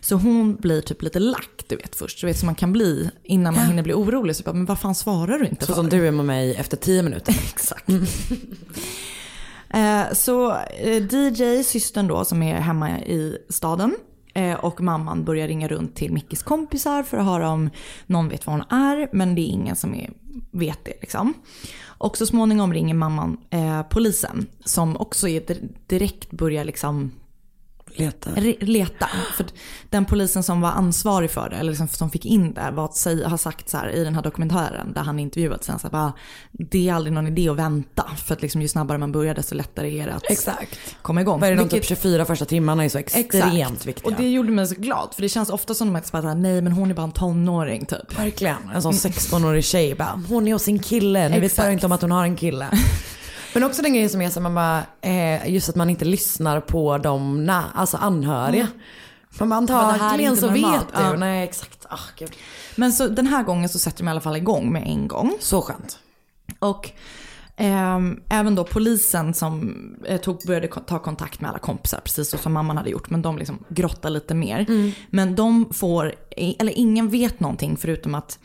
[0.00, 3.10] Så hon blir typ lite lack du vet först, du vet som man kan bli
[3.22, 4.36] innan man hinner bli orolig.
[4.36, 5.74] Så bara, men vad fan svarar du inte Så för?
[5.74, 7.32] som du är med mig efter tio minuter.
[7.52, 7.84] Exakt.
[9.70, 13.96] Eh, så eh, DJ, systern då som är hemma i staden
[14.34, 17.70] eh, och mamman börjar ringa runt till Mickis kompisar för att höra om
[18.06, 20.10] någon vet var hon är men det är ingen som är,
[20.50, 21.34] vet det liksom.
[21.98, 25.42] Och så småningom ringer mamman eh, polisen som också är
[25.86, 27.10] direkt börjar liksom
[27.96, 28.30] Leta.
[28.30, 29.08] re- leta.
[29.36, 29.46] För
[29.90, 32.96] den polisen som var ansvarig för det, eller liksom som fick in det, var att
[32.96, 35.92] säga, har sagt så här i den här dokumentären där han intervjuat sen så här,
[35.92, 36.12] bara,
[36.52, 38.04] det är aldrig någon idé att vänta.
[38.26, 40.78] För att liksom, ju snabbare man börjar desto lättare är det att Exakt.
[41.02, 41.40] komma igång.
[41.40, 43.86] Vad är det de Vilket- typ 24 första timmarna är så extremt Exakt.
[43.86, 44.06] viktiga.
[44.10, 45.08] Och det gjorde mig så glad.
[45.14, 47.86] För det känns ofta som att man bara, nej men hon är bara en tonåring
[47.86, 48.18] typ.
[48.18, 48.56] Verkligen.
[48.74, 51.28] En sån 16-årig tjej bara, hon är hos sin kille.
[51.28, 51.66] Ni vet Exakt.
[51.66, 52.68] bara inte om att hon har en kille.
[53.54, 56.60] Men också den grejen som är så man bara, eh, just att man inte lyssnar
[56.60, 58.68] på de na, alltså anhöriga.
[59.38, 60.74] Man bara antagligen så normalt.
[60.74, 61.02] vet du.
[61.02, 61.16] Ja.
[61.16, 61.86] Nej exakt.
[61.88, 62.32] Ah, gud.
[62.76, 65.36] Men så den här gången så sätter de i alla fall igång med en gång.
[65.40, 65.98] Så skönt.
[66.58, 66.92] Och
[67.60, 72.38] Ehm, även då polisen som eh, tog, började ta kontakt med alla kompisar, precis så
[72.38, 73.10] som mamman hade gjort.
[73.10, 74.66] Men de liksom grottar lite mer.
[75.10, 78.38] Men de får, eller ingen vet någonting förutom att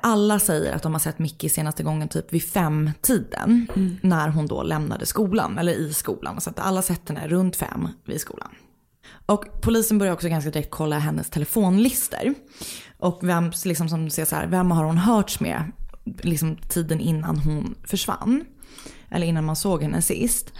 [0.00, 3.66] alla säger att de har sett Mickey senaste gången typ vid fem-tiden.
[4.02, 6.40] När hon då lämnade skolan, eller i skolan.
[6.40, 8.50] Så att alla sett henne runt fem vid skolan.
[9.26, 12.34] Och polisen börjar också ganska direkt kolla hennes telefonlister.
[12.98, 15.72] Och vem, liksom som ser så här, vem har hon hörts med
[16.04, 18.44] liksom tiden innan hon försvann?
[19.10, 20.52] Eller innan man såg henne sist.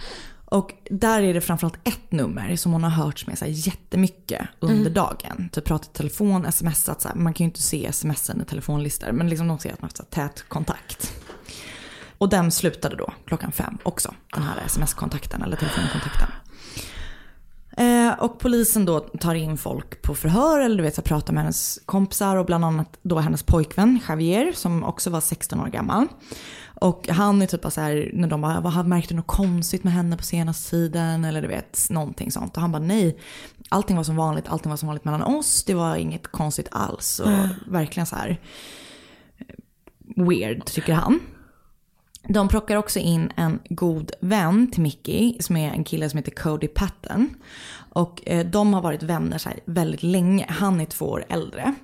[0.45, 4.47] Och där är det framförallt ett nummer som hon har hörts med så här jättemycket
[4.59, 4.93] under Mm.
[4.93, 5.49] dagen.
[5.51, 7.15] Typ pratat i telefon, smsat så här.
[7.15, 9.11] Man kan ju inte se smsen i telefonlistor.
[9.11, 11.13] Men liksom de ser att man har tät kontakt.
[12.17, 14.13] Och den slutade då klockan fem också.
[14.33, 16.27] Den här sms-kontakten eller telefonkontakten.
[17.77, 21.43] Eh, och polisen då tar in folk på förhör eller du vet så pratar med
[21.43, 26.07] hennes kompisar och bland annat då hennes pojkvän Javier som också var 16 år gammal.
[26.75, 29.83] Och han är typ bara så här, när de bara, vad märkte du något konstigt
[29.83, 31.25] med henne på senaste tiden?
[31.25, 32.55] Eller du vet, någonting sånt.
[32.55, 33.17] Och han bara nej,
[33.69, 35.63] allting var som vanligt, allting var som vanligt mellan oss.
[35.63, 37.19] Det var inget konstigt alls.
[37.19, 37.31] Och
[37.67, 38.39] verkligen så här
[40.15, 41.19] weird tycker han.
[42.27, 46.31] De plockar också in en god vän till Mickey som är en kille som heter
[46.31, 47.29] Cody Patton.
[47.89, 50.45] Och eh, de har varit vänner så här väldigt länge.
[50.49, 51.75] Han är två år äldre.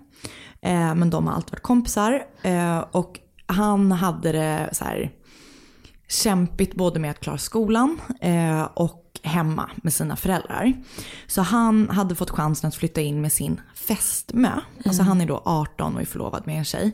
[0.62, 2.24] Eh, men de har alltid varit kompisar.
[2.42, 3.20] Eh, och
[3.52, 5.12] han hade det så här
[6.08, 10.74] kämpigt både med att klara skolan eh, och hemma med sina föräldrar.
[11.28, 14.52] Så han hade fått chansen att flytta in med sin fästmö.
[14.86, 16.92] Alltså han är då 18 och är förlovad med en tjej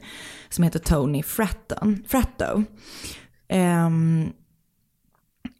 [0.49, 2.63] som heter Tony Fratton, Fratto.
[3.47, 4.29] Ehm,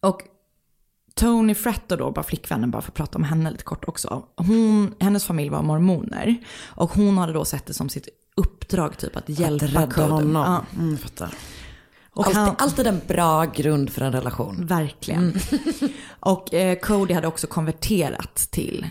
[0.01, 0.21] och
[1.15, 4.25] Tony Fratto då, bara flickvännen, bara för att prata om henne lite kort också.
[4.35, 6.35] Hon, hennes familj var mormoner.
[6.65, 8.07] Och hon hade då sett det som sitt
[8.37, 10.07] uppdrag typ att hjälpa rädda Cody.
[10.07, 10.35] honom.
[10.75, 10.79] Ja.
[10.81, 11.33] Mm, fattar.
[12.13, 14.65] Och alltid, han- alltid en bra grund för en relation.
[14.65, 15.39] Verkligen.
[16.19, 18.87] och eh, Cody hade också konverterat till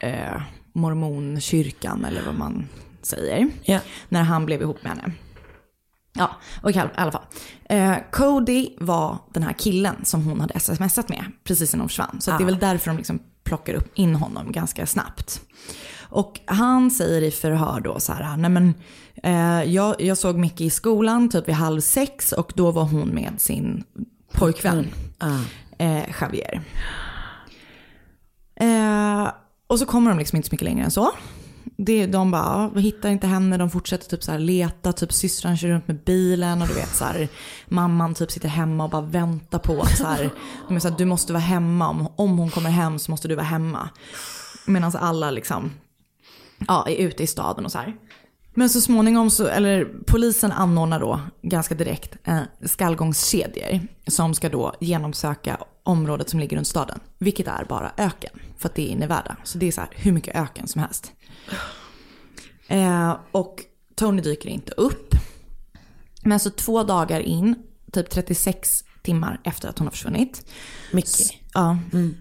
[0.00, 2.68] eh, mormonkyrkan eller vad man
[3.02, 3.50] säger.
[4.08, 5.12] När han blev ihop med henne.
[6.12, 6.30] Ja,
[6.62, 7.24] och i alla fall.
[7.68, 12.20] Eh, Cody var den här killen som hon hade smsat med precis innan hon försvann.
[12.20, 12.50] Så att det är Ah.
[12.50, 15.40] väl därför de liksom plockar upp in honom ganska snabbt.
[16.14, 18.74] Och han säger i förhör då så här, nej men
[19.22, 23.08] eh, jag, jag såg Mickey i skolan typ vid halv sex och då var hon
[23.08, 23.84] med sin
[24.32, 24.88] pojkvän
[25.78, 26.62] eh, Javier.
[28.56, 29.28] Eh,
[29.66, 31.10] och så kommer de liksom inte så mycket längre än så.
[31.76, 35.56] Det, de bara, ja, hittar inte henne, de fortsätter typ så här leta, typ systran
[35.56, 37.28] kör runt med bilen och du vet så här,
[37.68, 40.30] mamman typ sitter hemma och bara väntar på att så här,
[40.68, 43.28] de är så här, du måste vara hemma, om, om hon kommer hem så måste
[43.28, 43.88] du vara hemma.
[44.66, 45.70] Medan alla liksom,
[46.68, 47.96] ja, är ute i staden och så här.
[48.54, 54.74] Men så småningom så, eller polisen anordnar då ganska direkt eh, skallgångskedjor som ska då
[54.80, 57.00] genomsöka området som ligger runt staden.
[57.18, 59.36] Vilket är bara öken, för att det är i Nevada.
[59.44, 61.12] Så det är så här hur mycket öken som helst.
[62.68, 63.62] Eh, och
[63.94, 65.14] Tony dyker inte upp.
[66.22, 67.54] Men så två dagar in,
[67.92, 70.46] typ 36 timmar efter att hon har försvunnit.
[70.92, 71.24] Mickey.
[71.54, 71.78] Ja,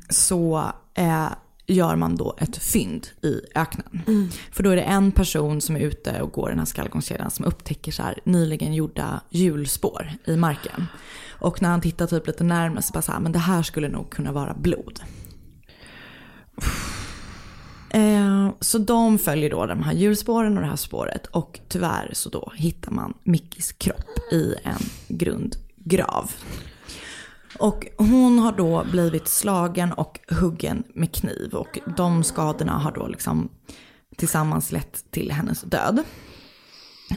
[0.10, 1.28] så eh,
[1.68, 4.02] gör man då ett fynd i öknen.
[4.08, 4.30] Mm.
[4.52, 7.46] För då är det en person som är ute och går den här skallgångskedjan som
[7.46, 10.86] upptäcker så här nyligen gjorda hjulspår i marken.
[11.30, 13.88] Och när han tittar typ lite närmare så bara så här, men det här skulle
[13.88, 15.00] nog kunna vara blod.
[17.90, 22.30] Eh, så de följer då de här hjulspåren och det här spåret och tyvärr så
[22.30, 26.32] då hittar man Mickis kropp i en grundgrav.
[27.60, 33.08] Och hon har då blivit slagen och huggen med kniv och de skadorna har då
[33.08, 33.50] liksom
[34.18, 36.04] tillsammans lett till hennes död.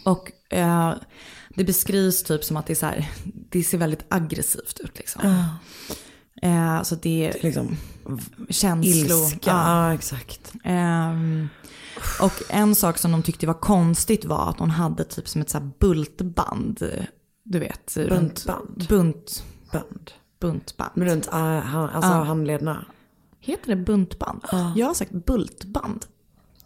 [0.05, 0.95] Och eh,
[1.55, 3.11] det beskrivs typ som att det är så här,
[3.51, 5.23] det ser väldigt aggressivt ut liksom.
[6.43, 7.77] Eh, så det är liksom
[8.51, 8.95] känslor.
[9.23, 10.53] Ilska, ja exakt.
[10.65, 11.49] Ehm,
[12.21, 15.51] och en sak som de tyckte var konstigt var att hon hade typ som ett
[15.51, 16.83] så bultband.
[16.83, 17.05] eh,
[17.45, 17.97] Du vet.
[17.97, 18.09] runt-
[18.47, 18.87] Buntband.
[18.89, 19.45] Bunt.
[19.73, 20.11] Band.
[20.41, 20.91] Buntband.
[20.95, 22.23] Runt uh, han, alltså Ja.
[22.23, 22.85] handlederna.
[23.41, 24.41] Heter det buntband?
[24.77, 26.07] Jag har sagt bultband.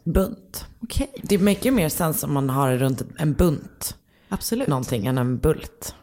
[0.04, 0.66] Bunt.
[0.83, 1.11] Okej.
[1.22, 3.96] Det maker mer sens om man har det runt en bunt.
[4.28, 4.68] Absolut.
[4.68, 5.94] Någonting än en bult.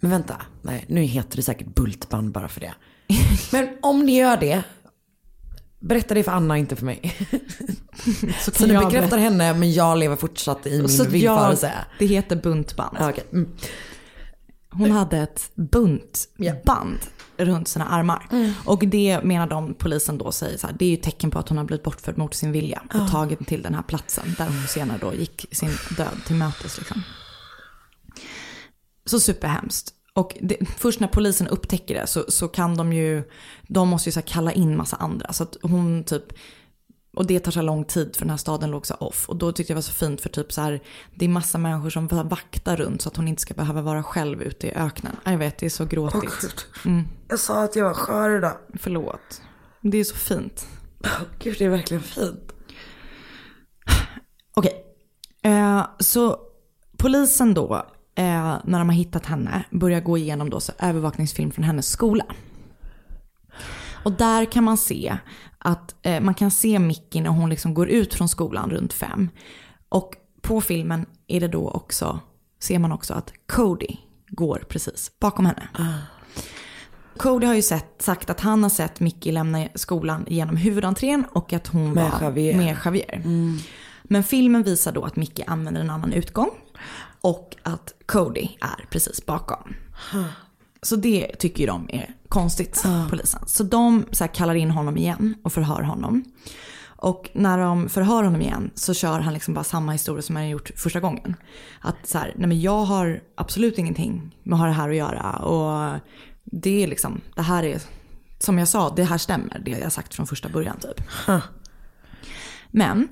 [0.00, 2.74] Men vänta, nej nu heter det säkert bultband bara för det.
[3.52, 4.62] Men om ni gör det,
[5.80, 7.14] berätta det för Anna, inte för mig.
[8.40, 11.72] Så, kan ni bekräftar henne men jag lever fortsatt i min Så villfarelse.
[11.98, 12.96] det heter buntband.
[13.00, 13.24] Okej.
[13.32, 13.48] Mm.
[14.78, 16.98] Hon hade ett buntband
[17.36, 18.28] runt sina armar.
[18.32, 18.52] Mm.
[18.64, 21.48] Och det menar de, polisen då säger så här, det är ju tecken på att
[21.48, 23.08] hon har blivit bortförd mot sin vilja och Ja.
[23.08, 26.78] tagen till den här platsen där hon senare då gick sin död till mötes.
[26.78, 27.02] Liksom.
[29.04, 29.92] Så superhemskt.
[30.14, 33.22] Och det, först när polisen upptäcker det så, så kan de ju,
[33.68, 35.32] de måste ju så kalla in massa andra.
[35.32, 36.24] Så att hon typ,
[37.16, 39.28] och det tar så lång tid för den här staden låg så off.
[39.28, 40.82] Och då tyckte jag det var så fint för typ så här,
[41.14, 44.42] det är massa människor som vaktar runt så att hon inte ska behöva vara själv
[44.42, 45.16] ute i öknen.
[45.24, 46.66] Jag vet, det är så gråtigt.
[46.84, 47.08] Mm.
[47.28, 48.52] Jag sa att jag var skör idag.
[48.74, 49.42] Förlåt.
[49.80, 50.66] Det är så fint.
[51.38, 52.52] Gud, det är verkligen fint.
[54.54, 54.84] Okej,
[55.42, 56.38] eh, så
[56.96, 57.74] polisen då,
[58.16, 62.24] eh, när de har hittat henne, börjar gå igenom då så övervakningsfilm från hennes skola.
[64.06, 65.18] Och där kan man se
[65.58, 69.30] att eh, man kan se Mickey när hon liksom går ut från skolan runt fem.
[69.88, 72.20] Och på filmen är det då också,
[72.60, 73.96] ser man också att Cody
[74.28, 75.68] går precis bakom henne.
[77.16, 81.52] Cody har ju sett, sagt att han har sett Mickey lämna skolan genom huvudentrén och
[81.52, 82.56] att hon Med var Javier.
[82.56, 83.22] med Javier.
[84.02, 86.50] Men filmen visar då att Mickey använder en annan utgång
[87.20, 89.74] och att Cody är precis bakom.
[90.86, 93.40] Så det tycker ju de är konstigt, polisen.
[93.46, 96.24] Så de så kallar in honom igen och förhör honom.
[96.86, 100.48] Och när de förhör honom igen så kör han liksom bara samma historia som han
[100.48, 101.36] gjort första gången.
[101.80, 105.32] Att så här, nej men jag har absolut ingenting med det här att göra.
[105.32, 106.00] Och
[106.44, 107.82] det är liksom, det här är,
[108.38, 109.62] som jag sa, det här stämmer.
[109.64, 111.02] Det jag sagt från första början typ.
[112.70, 113.08] Men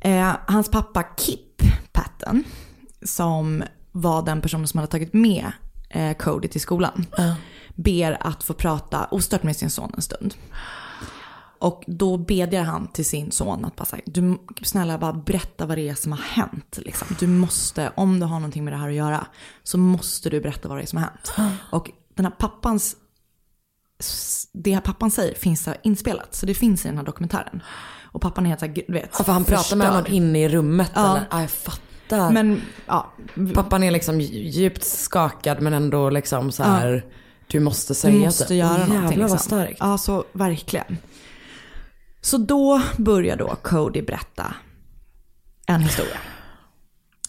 [0.00, 1.62] eh, hans pappa Kip
[1.92, 2.44] Patton,
[3.02, 5.52] som var den personen som hade tagit med
[5.96, 7.06] eh, Cody till skolan,
[7.74, 10.34] ber att få prata ostört med sin son en stund.
[11.58, 15.78] Och då bedjar han till sin son att bara säga, du snälla bara berätta vad
[15.78, 16.78] det är som har hänt.
[16.84, 17.16] Liksom.
[17.20, 19.26] Du måste, om du har någonting med det här att göra,
[19.62, 21.54] så måste du berätta vad det är som har hänt.
[21.70, 22.96] Och den här pappans,
[24.52, 26.34] det här pappan säger finns inspelat.
[26.34, 27.62] Så det finns i den här dokumentären.
[28.02, 30.04] Och pappan är helt så här, du vet, Ja, för han pratar med förstörd.
[30.04, 31.10] honom inne i rummet Ja.
[31.10, 31.26] eller?
[31.30, 31.82] Ja, jag fattar.
[32.10, 33.12] Men ja,
[33.54, 37.04] Pappan är liksom djupt skakad men ändå liksom så här.
[37.46, 39.02] Du måste säga Du måste göra Åh, någonting.
[39.02, 39.38] Jävlar vad liksom.
[39.38, 39.76] starkt.
[39.80, 40.98] Ja, så verkligen.
[42.20, 44.54] Så då börjar då Cody berätta
[45.66, 46.18] en historia.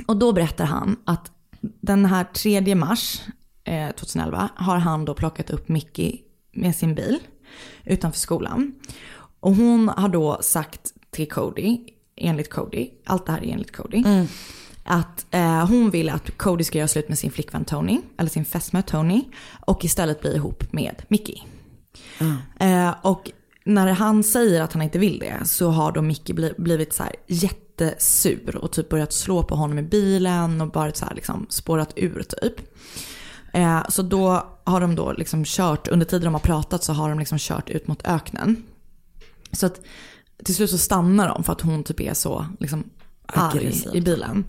[0.05, 3.21] Och då berättar han att den här 3 mars
[3.63, 6.19] eh, 2011 har han då plockat upp Mickey
[6.53, 7.19] med sin bil
[7.83, 8.73] utanför skolan.
[9.39, 11.79] Och hon har då sagt till Cody,
[12.15, 14.03] enligt Cody, allt det här är enligt Cody,
[14.87, 18.45] att eh, hon vill att Cody ska göra slut med sin flickvän Tony, eller sin
[18.45, 19.23] fästmö Tony,
[19.65, 21.41] och istället bli ihop med Mickey.
[22.59, 23.31] Eh, och
[23.63, 27.03] när han säger att han inte vill det så har då Mickey bli, blivit så
[27.03, 31.45] här jättesur och typ börjat slå på honom i bilen och bara så här liksom
[31.49, 32.53] spårat ur typ.
[33.53, 37.09] Eh, så då har de då liksom kört, under tiden de har pratat så har
[37.09, 38.63] de liksom kört ut mot öknen.
[39.51, 39.81] Så att
[40.43, 42.83] till slut så stannar de för att hon typ är så liksom
[43.27, 44.45] arg i bilen.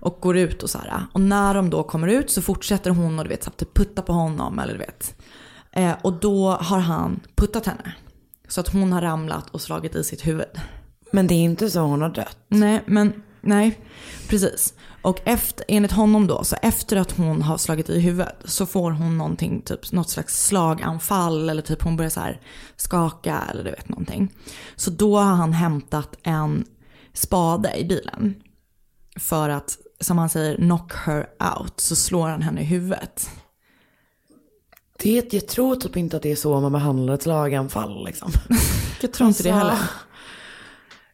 [0.00, 1.06] Och går ut och så här.
[1.12, 4.02] Och när de då kommer ut så fortsätter hon och du vet, så typ putta
[4.02, 5.16] på honom eller du vet.
[5.72, 7.94] Eh, och då har han puttat henne.
[8.48, 10.60] Så att hon har ramlat och slagit i sitt huvud.
[11.10, 12.38] Men det är inte så hon har dött.
[12.48, 13.80] Nej, men nej,
[14.28, 14.74] precis.
[15.02, 18.90] Och efter, enligt honom då, så efter att hon har slagit i huvudet så får
[18.90, 22.40] hon någonting, typ något slags slaganfall eller typ hon börjar så här
[22.76, 24.32] skaka eller du vet någonting.
[24.76, 26.64] Så då har han hämtat en
[27.14, 28.34] spade i bilen.
[29.16, 31.26] För att, som han säger, knock her
[31.58, 31.80] out.
[31.80, 33.30] Så slår han henne i huvudet.
[34.98, 38.30] Det, jag tror typ inte att det är så man behandlar ett slaganfall liksom.
[39.00, 39.68] Jag tror inte det Alltså.
[39.68, 39.88] heller.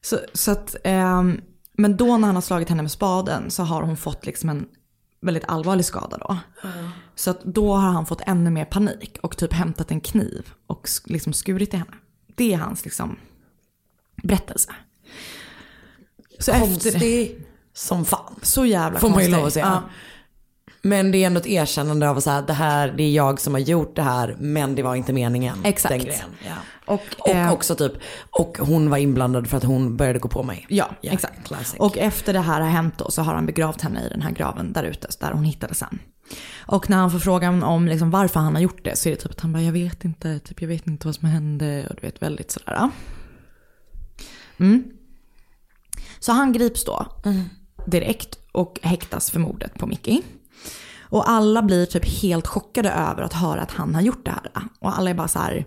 [0.02, 1.40] Så, så att, ehm,
[1.72, 4.68] men då när han har slagit henne med spaden så har hon fått liksom en
[5.20, 6.38] väldigt allvarlig skada då.
[7.14, 10.88] Så att då har han fått ännu mer panik och typ hämtat en kniv och
[11.04, 11.94] liksom skurit i henne.
[12.36, 13.16] Det är hans liksom
[14.22, 14.70] berättelse.
[16.40, 17.36] Så efter Konstig
[17.74, 18.34] som fan.
[18.42, 19.36] Så jävla Får man ju konstig.
[19.38, 19.66] lov att säga.
[19.66, 19.82] Ja.
[20.82, 23.60] Men det är ändå ett erkännande av att det här, det är jag som har
[23.60, 25.58] gjort det här men det var inte meningen.
[25.64, 25.92] Exakt.
[25.94, 26.28] Den grejen.
[26.46, 26.54] Ja.
[26.84, 27.92] Och, Och eh, också typ,
[28.30, 30.66] och hon var inblandad för att hon började gå på mig.
[30.68, 31.46] Ja, Ja, exakt.
[31.46, 31.80] classic.
[31.80, 34.30] Och efter det här har hänt då så har han begravt henne i den här
[34.30, 35.98] graven där ute, där hon hittades sen.
[36.66, 39.20] Och när han får frågan om liksom varför han har gjort det så är det
[39.20, 41.94] typ att han bara, jag vet inte, typ jag vet inte vad som hände och
[42.00, 42.90] du vet väldigt sådär.
[44.60, 44.84] Mm.
[46.20, 47.06] Så han grips då
[47.86, 50.22] direkt och häktas för mordet på Mickey.
[51.02, 54.50] Och alla blir typ helt chockade över att höra att han har gjort det här.
[54.80, 55.66] Och alla är bara så här,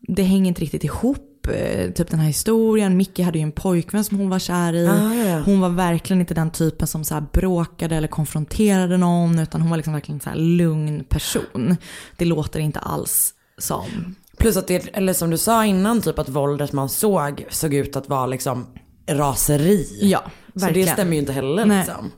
[0.00, 2.96] det hänger inte riktigt ihop, eh, typ den här historien.
[2.96, 4.86] Mickey hade ju en pojkvän som hon var kär i.
[4.86, 5.40] Ah, ja, ja.
[5.40, 9.70] Hon var verkligen inte den typen som så här bråkade eller konfronterade någon, utan hon
[9.70, 11.76] var liksom verkligen så här lugn person.
[12.16, 16.28] Det låter inte alls som Plus att det, eller som du sa innan, typ att
[16.28, 18.66] våldet man såg såg ut att vara liksom
[19.08, 19.98] raseri.
[20.02, 20.22] Ja,
[20.54, 20.86] Så verkligen.
[20.86, 21.78] det stämmer ju inte heller Nej.
[21.78, 22.12] liksom.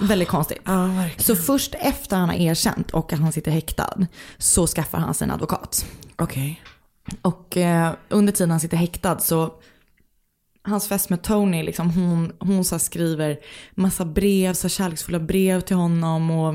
[0.00, 0.58] Väldigt konstigt.
[0.64, 1.24] Ja, verkligen.
[1.24, 4.06] Så först efter han har erkänt och att han sitter häktad
[4.38, 5.86] så skaffar han sig en advokat.
[6.16, 6.62] Okej.
[7.22, 9.54] Och eh, under tiden han sitter häktad så
[10.62, 13.36] hans fästmö Tony, liksom, hon, hon så skriver
[13.74, 16.54] massa brev, så kärleksfulla brev till honom och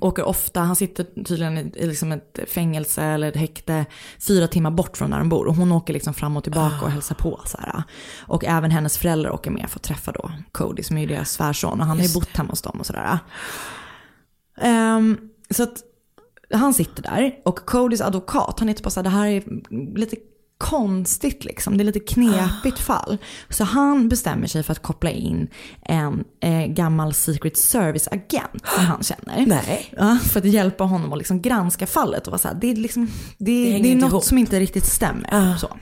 [0.00, 3.86] åker ofta, han sitter tydligen i, i liksom ett fängelse eller ett häkte
[4.18, 6.90] fyra timmar bort från där de bor och hon åker liksom fram och tillbaka och
[6.90, 7.40] hälsar på.
[7.44, 7.82] Så här.
[8.18, 11.30] Och även hennes föräldrar åker med för att träffa då Cody som är ju deras
[11.30, 13.18] svärson och han har ju bott hemma hos dem och sådär.
[14.60, 15.18] Ehm,
[15.50, 15.82] så att
[16.50, 19.42] han sitter där och Codys advokat, han är typ bara så här, det här är
[19.96, 20.16] lite
[20.58, 21.76] konstigt liksom.
[21.78, 23.18] Det är lite knepigt fall.
[23.48, 25.48] Så han bestämmer sig för att koppla in
[25.82, 29.46] en eh, gammal Secret Service-agent som han känner.
[29.46, 29.92] Nej.
[29.98, 32.76] Ja, för att hjälpa honom att liksom granska fallet och vara så här, det är,
[32.76, 33.06] liksom,
[33.38, 34.24] det, Det det, är något ihop.
[34.24, 35.56] som inte riktigt stämmer.
[35.56, 35.76] Så.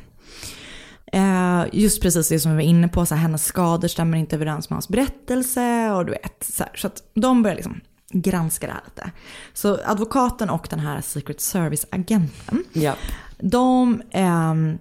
[1.13, 4.37] Eh, just precis det som vi var inne på, så här, hennes skador stämmer inte
[4.37, 6.47] överens med hans berättelse och du vet.
[6.53, 7.81] Så, här, så att de börjar liksom
[8.13, 9.11] granska det här lite.
[9.53, 12.95] Så advokaten och den här Secret Service-agenten, Ja.
[13.39, 14.79] De ehm,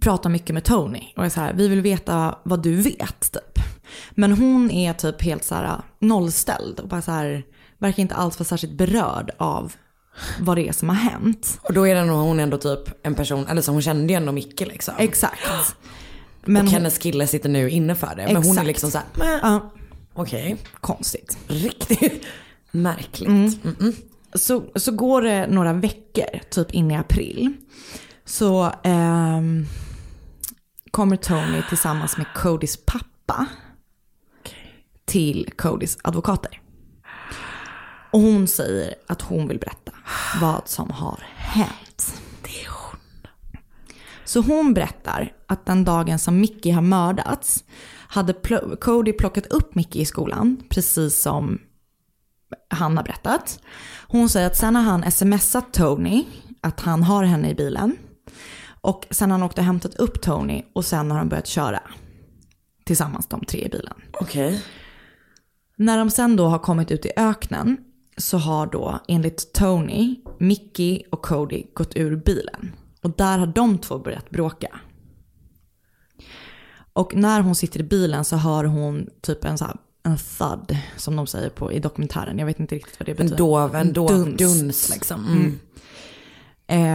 [0.00, 3.64] pratar mycket med Tony och är så här, vi vill veta vad du vet typ.
[4.10, 7.42] Men hon är typ helt så här nollställd och bara så här,
[7.78, 9.72] verkar inte alls vara särskilt berörd av
[10.40, 11.58] vad det är som har hänt.
[11.62, 14.16] Och då är det nog hon ändå typ en person, eller så hon kände ju
[14.16, 14.94] ändå Micke liksom.
[14.98, 15.76] Exakt.
[16.44, 18.26] Men och hon- hennes kille sitter nu inne för det.
[18.32, 19.06] Men hon är liksom såhär,
[19.42, 19.72] Ja,
[20.14, 20.56] okej.
[20.80, 21.38] konstigt.
[21.46, 22.22] Riktigt
[22.70, 23.28] märkligt.
[23.28, 23.94] Mm-mm.
[24.34, 27.56] Så, så går det några veckor, typ in i april.
[28.24, 29.66] Så ehm,
[30.90, 33.46] kommer Tony tillsammans med Codys pappa
[35.04, 36.60] till Codys advokater.
[38.12, 39.92] Och hon säger att hon vill berätta
[40.40, 42.22] vad som har hänt.
[42.42, 43.00] Det är hon.
[44.24, 47.64] Så hon berättar att den dagen som Mickey har mördats
[48.08, 48.34] hade
[48.80, 51.58] Cody plockat upp Mickey i skolan, precis som
[52.70, 53.60] han har berättat.
[54.08, 56.24] Hon säger att sen har han smsat Tony
[56.60, 57.96] att han har henne i bilen.
[58.80, 61.82] Och sen har han åkt och hämtat upp Tony och sen har de börjat köra.
[62.84, 63.94] Tillsammans de tre i bilen.
[64.20, 64.62] Okej.
[65.76, 67.76] När de sen då har kommit ut i öknen
[68.16, 72.72] så har då enligt Tony, Mickey och Cody gått ur bilen.
[73.02, 74.80] Och där har de två börjat bråka.
[76.92, 80.78] Och när hon sitter i bilen så hör hon typ en så här en thud
[80.96, 82.38] som de säger på, i dokumentären.
[82.38, 83.36] Jag vet inte riktigt vad det En betyder.
[83.36, 84.36] dov, en dov duns.
[84.38, 85.26] duns, liksom.
[85.26, 85.58] Mm.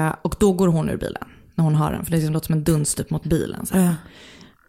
[0.08, 1.24] Eh, och då går hon ur bilen
[1.56, 2.06] när hon hör den.
[2.06, 3.66] För det liksom låter som en duns typ mot bilen.
[3.66, 3.78] Så.
[3.78, 3.96] Ja.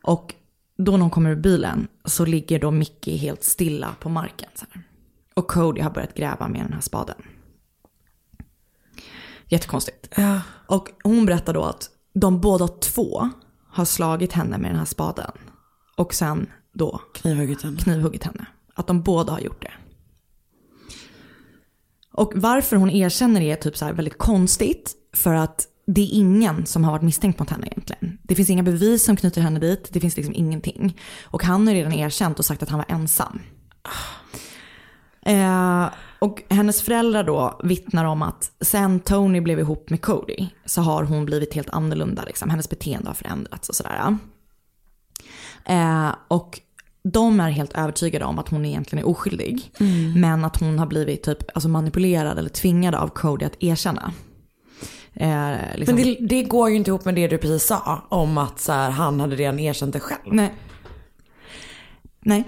[0.02, 0.34] Och
[0.78, 4.48] då när hon kommer ur bilen så ligger då Mickey helt stilla på marken.
[4.54, 4.82] Så här.
[5.34, 7.16] Och Cody har börjat gräva med den här spaden.
[9.48, 10.08] Jättekonstigt.
[10.16, 10.40] Ja.
[10.66, 13.30] Och hon berättar då att de båda två
[13.68, 15.30] har slagit henne med den här spaden.
[15.96, 16.46] Och sen
[16.76, 17.76] då Knivhuggit henne.
[17.76, 18.46] knivhuggit henne.
[18.74, 19.72] Att de båda har gjort det.
[22.12, 24.94] Och varför hon erkänner det är typ så väldigt konstigt.
[25.12, 28.18] För att det är ingen som har varit misstänkt mot henne egentligen.
[28.22, 29.88] Det finns inga bevis som knyter henne dit.
[29.92, 30.98] Det finns liksom ingenting.
[31.24, 33.40] Och han har redan erkänt och sagt att han var ensam.
[35.22, 35.86] Eh,
[36.18, 41.02] och hennes föräldrar då vittnar om att sen Tony blev ihop med Cody så har
[41.02, 42.24] hon blivit helt annorlunda.
[42.24, 42.50] Liksom.
[42.50, 44.16] Hennes beteende har förändrats och sådär.
[45.64, 46.60] Eh, och
[47.12, 49.72] de är helt övertygade om att hon egentligen är oskyldig.
[49.80, 50.20] Mm.
[50.20, 54.12] Men att hon har blivit typ alltså manipulerad eller tvingad av Cody att erkänna.
[55.14, 55.94] Eh, liksom.
[55.94, 58.72] Men det, det går ju inte ihop med det du precis sa om att så
[58.72, 60.34] här, han hade redan erkänt det själv.
[60.34, 60.54] Nej.
[62.20, 62.44] Nej.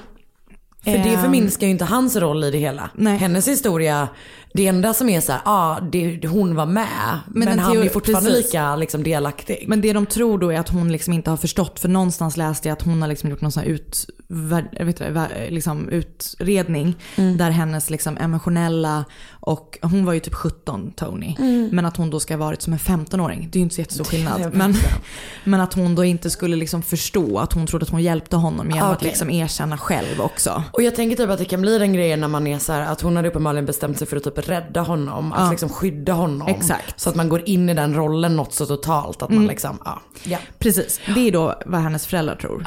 [0.84, 1.22] För det Ehm.
[1.22, 2.90] förminskar ju inte hans roll i det hela.
[2.94, 3.16] Nej.
[3.18, 4.08] Hennes historia,
[4.54, 6.86] det enda som är så här, ja ah, det, hon var med.
[7.26, 8.46] Men, den han är fortfarande precis.
[8.46, 9.64] lika liksom, delaktig.
[9.68, 11.80] Men det de tror då är att hon liksom inte har förstått.
[11.80, 15.50] För någonstans läste jag att hon har liksom gjort någon sån här ut, vet vä-
[15.50, 16.96] liksom utredning.
[17.16, 17.36] Mm.
[17.36, 19.04] Där hennes liksom emotionella
[19.40, 21.34] och hon var ju typ 17 Tony.
[21.72, 23.48] Men att hon då ska ha varit som en 15-åring.
[23.52, 24.32] Det är ju inte så jättestor Mm.
[24.32, 24.54] Skillnad.
[24.54, 24.74] Men,
[25.44, 28.70] men att hon då inte skulle liksom förstå att hon trodde att hon hjälpte honom
[28.70, 29.08] genom att Okej.
[29.08, 30.62] liksom erkänna själv också.
[30.70, 32.92] Och jag tänker typ att det kan bli den grejen när man är så här,
[32.92, 35.32] att hon hade uppenbarligen bestämt sig för att typ rädda honom.
[35.32, 36.48] Att liksom skydda honom.
[36.48, 37.00] Exakt.
[37.00, 39.48] Så att man går in i den rollen något så totalt att man Mm.
[39.48, 40.00] liksom, ja.
[40.24, 40.38] ja.
[40.58, 42.66] Precis, det är då vad hennes föräldrar tror.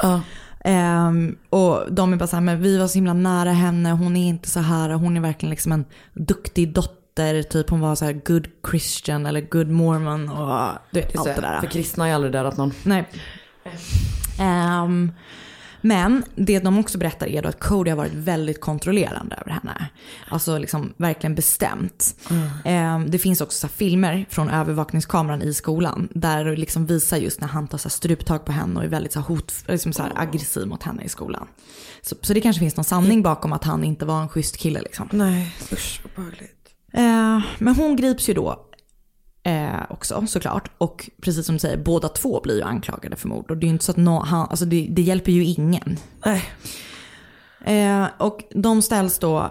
[0.65, 4.17] Ehm, och de är bara så här, men vi var så himla nära henne, hon
[4.17, 8.05] är inte så här, hon är verkligen liksom en duktig dotter, typ hon var så
[8.05, 11.59] här good Christian eller good mormon och du vet, allt det där.
[11.59, 12.73] För kristna har ju aldrig dödat någon.
[12.83, 13.07] Nej.
[14.39, 15.11] Ehm,
[15.81, 19.89] Men det de också berättar är då att Cody har varit väldigt kontrollerande över henne.
[20.29, 22.15] Alltså liksom verkligen bestämt.
[22.65, 27.47] Eh, det finns också filmer från övervakningskameran i skolan där det liksom visar just när
[27.47, 30.83] han tar så struptag på henne och är väldigt så hot, liksom så aggressiv mot
[30.83, 31.47] henne i skolan.
[32.01, 34.81] Så, så det kanske finns någon sanning bakom att han inte var en schysst kille
[34.81, 35.09] liksom.
[35.11, 36.25] Nej, usch vad.
[36.93, 38.70] Eh, men hon grips ju då
[39.43, 40.71] eh, också såklart.
[40.77, 43.51] Och precis som du säger, båda två blir ju anklagade för mord.
[43.51, 45.97] Och det är ju inte så att nå, han, alltså det, det hjälper ju ingen.
[46.25, 46.43] Nej.
[47.65, 49.49] Eh, och de ställs då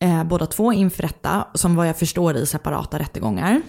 [0.00, 3.62] eh, båda två inför rätta, som vad jag förstår i separata rättegångar.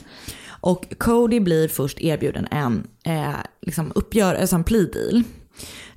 [0.62, 5.24] Och Cody blir först erbjuden en eh, liksom uppgörelse, en plea deal.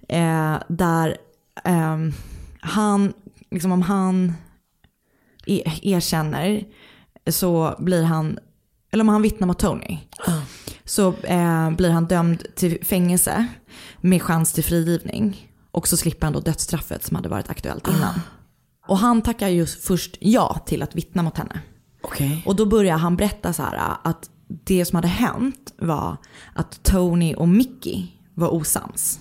[0.08, 1.16] Eh, där
[1.64, 2.12] ehm,
[2.60, 3.12] han,
[3.50, 4.32] liksom om han
[5.46, 6.64] e- erkänner
[7.26, 8.38] så blir han,
[8.94, 9.98] eller om han vittnar mot Tony,
[10.84, 13.46] så eh, blir han dömd till fängelse
[14.00, 15.50] med chans till frigivning.
[15.70, 18.20] Och så slipper han då dödsstraffet som hade varit aktuellt innan.
[18.86, 21.60] Och han tackar ju först ja till att vittna mot henne.
[22.02, 22.42] Okej.
[22.46, 26.16] Och då börjar han berätta så här att det som hade hänt var
[26.54, 29.20] att Tony och Mickey var osams.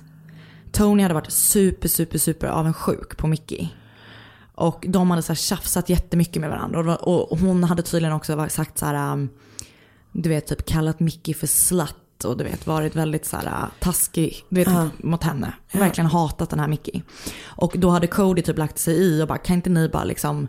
[0.71, 3.69] Tony hade varit super, super, super avundsjuk på Mickey.
[4.55, 6.79] Och de hade så här tjafsat jättemycket med varandra.
[6.79, 9.29] Och, var- och hon hade tydligen också sagt så här, um,
[10.11, 12.23] du vet typ kallat Mickey för slut.
[12.25, 14.89] Och du vet varit väldigt så här uh, taskig du vet, Ja.
[14.97, 15.53] mot henne.
[15.71, 17.01] Verkligen hatat den här Mickey.
[17.43, 20.47] Och då hade Cody typ lagt sig i och bara kan inte ni bara liksom,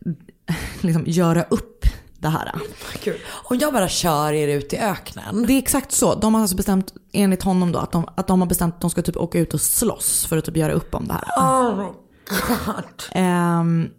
[0.80, 1.86] liksom göra upp
[2.18, 2.52] det här.
[3.02, 3.18] Kul.
[3.28, 5.46] Och jag bara kör er ut i öknen.
[5.46, 6.14] Det är exakt så.
[6.14, 8.90] De har alltså bestämt, enligt honom då, att de, att de har bestämt att de
[8.90, 11.24] ska typ åka ut och slåss för att typ göra upp om det här.
[11.38, 11.90] Oh
[13.12, 13.90] Ehm,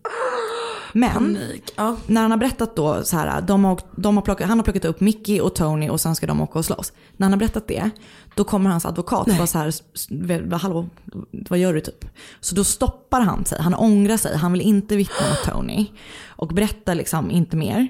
[0.93, 1.73] men Panik.
[2.07, 4.85] När han har berättat då så här, de har, de har plockat, han har plockat
[4.85, 6.93] upp Mickey och Tony och sen ska de åka och slåss.
[7.17, 7.89] När han har berättat det,
[8.35, 10.89] då kommer hans advokat och bara så här, hallå,
[11.31, 12.05] vad gör du typ?
[12.39, 15.87] Så då stoppar han sig, han ångrar sig, han vill inte vittna mot Tony
[16.27, 17.87] och berättar liksom inte mer.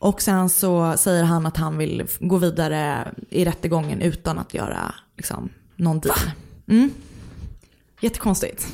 [0.00, 4.94] Och sen så säger han att han vill gå vidare i rättegången utan att göra
[5.16, 6.18] liksom, någon deal.
[6.68, 6.90] Mm.
[8.00, 8.66] Jättekonstigt.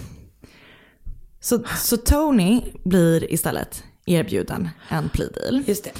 [1.47, 5.63] Så, så Tony blir istället erbjuden en plea deal.
[5.67, 5.93] Just det.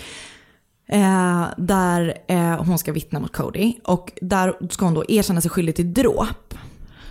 [0.97, 3.75] Eh, där eh, hon ska vittna mot Cody.
[3.85, 6.55] Och där ska hon då erkänna sig skyldig till dråp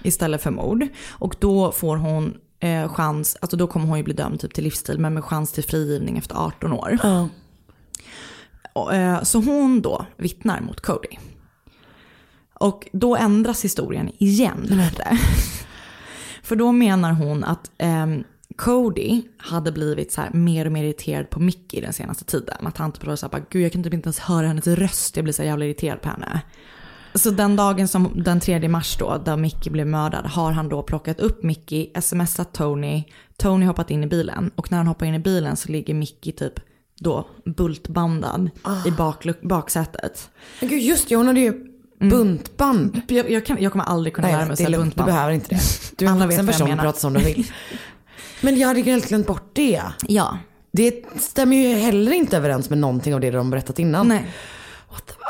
[0.03, 0.87] istället för mord.
[1.09, 4.63] Och då får hon eh, chans, alltså då kommer hon ju bli dömd typ till
[4.63, 6.97] livstid men med chans till frigivning efter 18 år.
[7.03, 7.29] Ja.
[8.73, 11.17] Och, eh, så hon då vittnar mot Cody.
[12.53, 15.19] Och då ändras historien igen lite.
[16.45, 18.23] För då menar hon att ehm,
[18.55, 22.67] Cody hade blivit så här mer och mer irriterad på Mickey den senaste tiden.
[22.67, 24.67] Att han typ var så här, bara, gud jag kan typ inte ens höra hennes
[24.67, 26.41] röst, jag blir så jävla irriterad på henne.
[27.15, 30.83] Så den dagen som den 3 mars då, där Mickey blev mördad, har han då
[30.83, 33.03] plockat upp Mickey, smsat Tony,
[33.37, 36.31] Tony hoppat in i bilen och när han hoppar in i bilen så ligger Mickey
[36.31, 36.53] typ
[36.99, 38.49] då bultbandad
[38.85, 40.29] i bakluck- baksätet.
[40.59, 43.01] Men gud just det, hon hade ju buntband.
[43.07, 45.07] Jag, jag, kan, jag kommer aldrig kunna lära mig att ställa lugnt, du buntband.
[45.07, 45.61] behöver inte det.
[45.97, 46.83] Du är en Alla vet vuxen person, menar.
[46.83, 47.51] prata som du vill.
[48.41, 49.81] Men jag hade helt glömt bort det.
[50.07, 50.37] Ja.
[50.71, 54.07] Det stämmer ju heller inte överens med någonting av det de berättat innan.
[54.07, 54.27] Nej.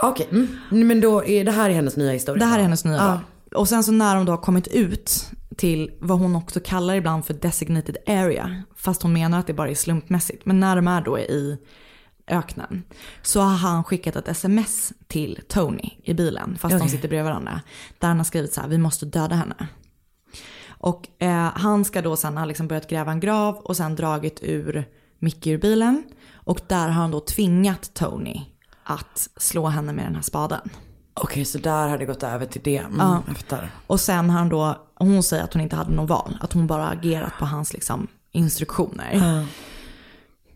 [0.04, 0.88] Okej, mm.
[0.88, 2.40] men då är det här är hennes nya historia.
[2.40, 3.20] Det här är hennes nya Ja.
[3.60, 5.26] Och sen så när de då har kommit ut
[5.58, 8.64] till vad hon också kallar ibland för designated area.
[8.76, 10.46] Fast hon menar att det bara är slumpmässigt.
[10.46, 11.58] Men när de är då i
[12.28, 12.84] öknen.
[13.22, 16.58] Så har han skickat ett sms till Tony i bilen.
[16.60, 16.90] Fast de Okej.
[16.90, 17.62] sitter bredvid varandra.
[18.00, 19.68] Där han har skrivit så här, vi måste döda henne.
[20.68, 24.40] Och eh, han ska då sen ha liksom börjat gräva en grav och sen dragit
[24.44, 24.86] ur
[25.20, 26.04] Mickey ur bilen.
[26.34, 28.42] Och där har han då tvingat Tony
[28.84, 30.70] att slå henne med den här spaden.
[31.14, 32.78] Okej, så där har det gått över till det.
[32.78, 33.24] Mm, Ja.
[33.32, 33.70] Efter.
[33.88, 36.38] Och sen har han då, hon säger att hon inte hade något val.
[36.42, 39.46] Att hon bara agerat på hans liksom, instruktioner.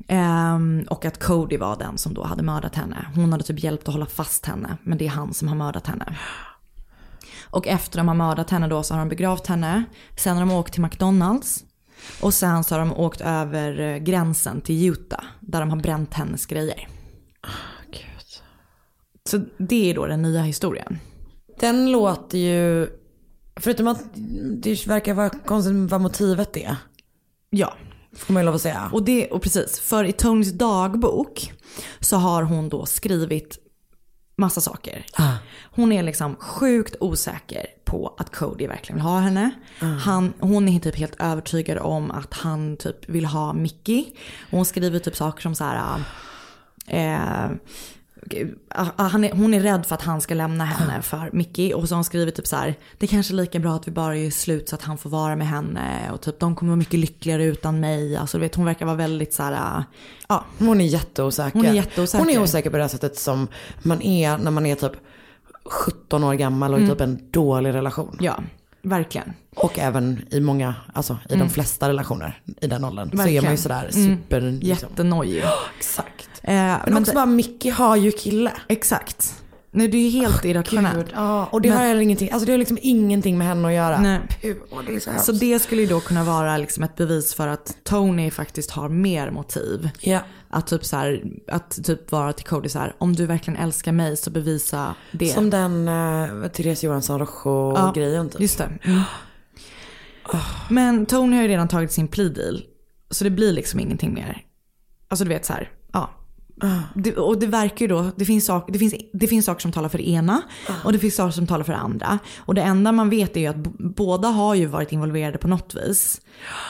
[0.09, 3.05] Ehm, och att Cody var den som då hade mördat henne.
[3.15, 4.77] Hon hade typ hjälpt att hålla fast henne.
[4.83, 6.17] Men det är han som har mördat henne.
[7.51, 9.83] Och efter de har mördat henne då så har de begravt henne.
[10.17, 11.63] Sen har de åkt till McDonalds.
[12.21, 15.23] Och sen så har de åkt över eh, gränsen till Utah.
[15.39, 16.87] Där de har bränt hennes grejer.
[19.29, 20.99] Så det är då den nya historien.
[21.59, 22.87] Den låter ju,
[23.55, 24.03] förutom att
[24.61, 26.75] det verkar vara konstigt vad motivet är.
[27.49, 27.73] Ja.
[28.15, 28.89] Får man ju lov att säga.
[28.93, 31.53] Och, det, och precis, för i Tonys dagbok
[31.99, 33.57] så har hon då skrivit
[34.35, 35.05] massa saker.
[35.71, 39.51] Hon är liksom sjukt osäker på att Cody verkligen vill ha henne.
[39.79, 44.05] Han, hon är typ helt övertygad om att han typ vill ha Mickey.
[44.51, 46.03] Hon skriver typ saker som så här.
[46.87, 47.49] Eh, ah,
[48.95, 51.73] han är, hon är rädd för att han ska lämna henne för Mickey.
[51.73, 53.87] Och så har hon skrivit typ så här, det är kanske är lika bra att
[53.87, 56.11] vi bara gör slut så att han får vara med henne.
[56.13, 58.15] Och typ de kommer vara mycket lyckligare utan mig.
[58.17, 59.83] Alltså du vet hon verkar vara väldigt så här, ah,
[60.29, 60.45] ja.
[60.59, 61.53] Hon är jätteosäker.
[61.59, 62.25] Hon är jätteosäker.
[62.25, 63.47] Hon är osäker på det här sättet som
[63.83, 64.93] man är när man är typ
[65.65, 66.95] 17 år gammal och i Mm.
[66.95, 68.17] typ en dålig relation.
[68.19, 68.39] Ja,
[68.81, 69.33] verkligen.
[69.55, 71.47] Och även i många, alltså i Mm.
[71.47, 73.09] de flesta relationer i den åldern.
[73.09, 73.43] Så är Verkligen.
[73.43, 74.17] man ju sådär Mm.
[74.17, 74.41] super...
[74.41, 74.67] Liksom.
[74.69, 75.43] Jättenojig.
[75.77, 76.28] Exakt.
[76.43, 78.51] Eh, Men, också bara Mickey har ju kille.
[78.67, 79.35] Exakt.
[79.71, 80.97] Nej det är ju helt irrationellt.
[80.97, 83.67] Gud, ja, och det Men- har heller ingenting, alltså det har liksom ingenting med henne
[83.67, 84.01] att göra.
[84.01, 84.19] Nej.
[84.41, 84.55] Puh,
[84.87, 87.77] det är så, Så det skulle ju då kunna vara liksom ett bevis för att
[87.83, 89.89] Tony faktiskt har mer motiv.
[89.99, 90.19] Ja.
[90.49, 93.91] Att typ så här, att typ vara till Cody så här, om du verkligen älskar
[93.91, 95.27] mig så bevisa det.
[95.27, 98.41] Som den uh, Therese Johansson Rojo-grejen typ.
[98.41, 98.69] Just det.
[100.69, 102.63] Men Tony har ju redan tagit sin plea deal.
[103.09, 104.41] Så det blir liksom ingenting mer.
[105.07, 105.78] Alltså du vet så här, ja.
[106.93, 109.71] Det, och det verkar ju då, det finns, sak, det, finns, det finns saker som
[109.71, 110.41] talar för det ena
[110.83, 112.19] och det finns saker som talar för det andra.
[112.37, 115.75] Och det enda man vet är ju att båda har ju varit involverade på något
[115.75, 116.21] vis.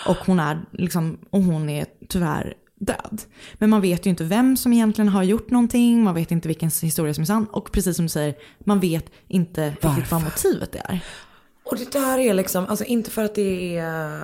[0.07, 3.21] Och hon är, liksom, och hon är tyvärr död.
[3.53, 6.71] Men man vet ju inte vem som egentligen har gjort någonting, man vet inte vilken
[6.81, 7.47] historia som är sann.
[7.51, 11.03] Och precis som du säger, man vet inte riktigt vad motivet är.
[11.63, 14.21] Och det där är liksom, alltså inte för att det är,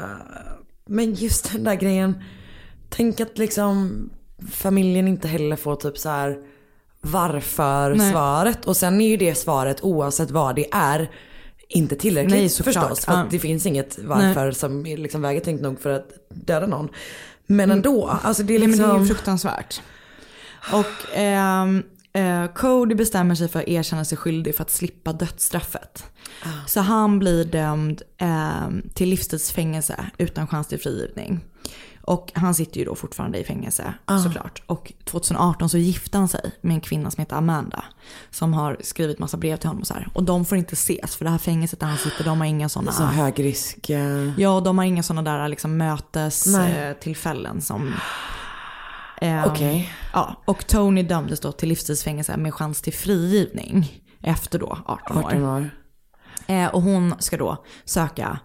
[0.85, 2.23] men just den där grejen.
[2.89, 4.09] Tänk att liksom
[4.51, 6.37] familjen inte heller får typ så här
[7.01, 8.11] varför Nej.
[8.11, 8.65] svaret.
[8.65, 11.11] Och sen är ju det svaret oavsett vad det är
[11.69, 13.05] inte tillräckligt Nej, förstås.
[13.05, 16.67] För att det finns inget varför som är liksom väger tungt nog för att döda
[16.67, 16.89] någon.
[17.47, 18.87] Men ändå, alltså det är Nej, liksom...
[18.87, 19.81] men det är ju fruktansvärt.
[20.73, 21.83] Och ehm,
[22.13, 26.03] eh, Cody bestämmer sig för att erkänna sig skyldig för att slippa dödsstraffet.
[26.67, 31.39] Så han blir dömd ehm, till livstidsfängelse utan chans till frigivning.
[32.07, 34.19] Och han sitter ju då fortfarande i fängelse Ah.
[34.19, 34.61] såklart.
[34.67, 37.83] Och 2018 så gifte han sig med en kvinna som heter Amanda.
[38.31, 40.07] Som har skrivit massa brev till honom och så här.
[40.13, 42.69] Och de får inte ses för det här fängelset där han sitter, de har inga
[42.69, 42.91] sådana.
[42.91, 43.89] Så hög risk.
[43.89, 47.93] eh, Ja, de har inga sådana där liksom mötestillfällen som...
[49.21, 49.93] Eh, Okej.
[50.13, 55.23] Ja, och Tony dömdes då till livstidsfängelse med chans till frigivning efter då 18 år.
[55.23, 55.69] 18 år.
[56.47, 58.39] Eh, och hon ska då söka,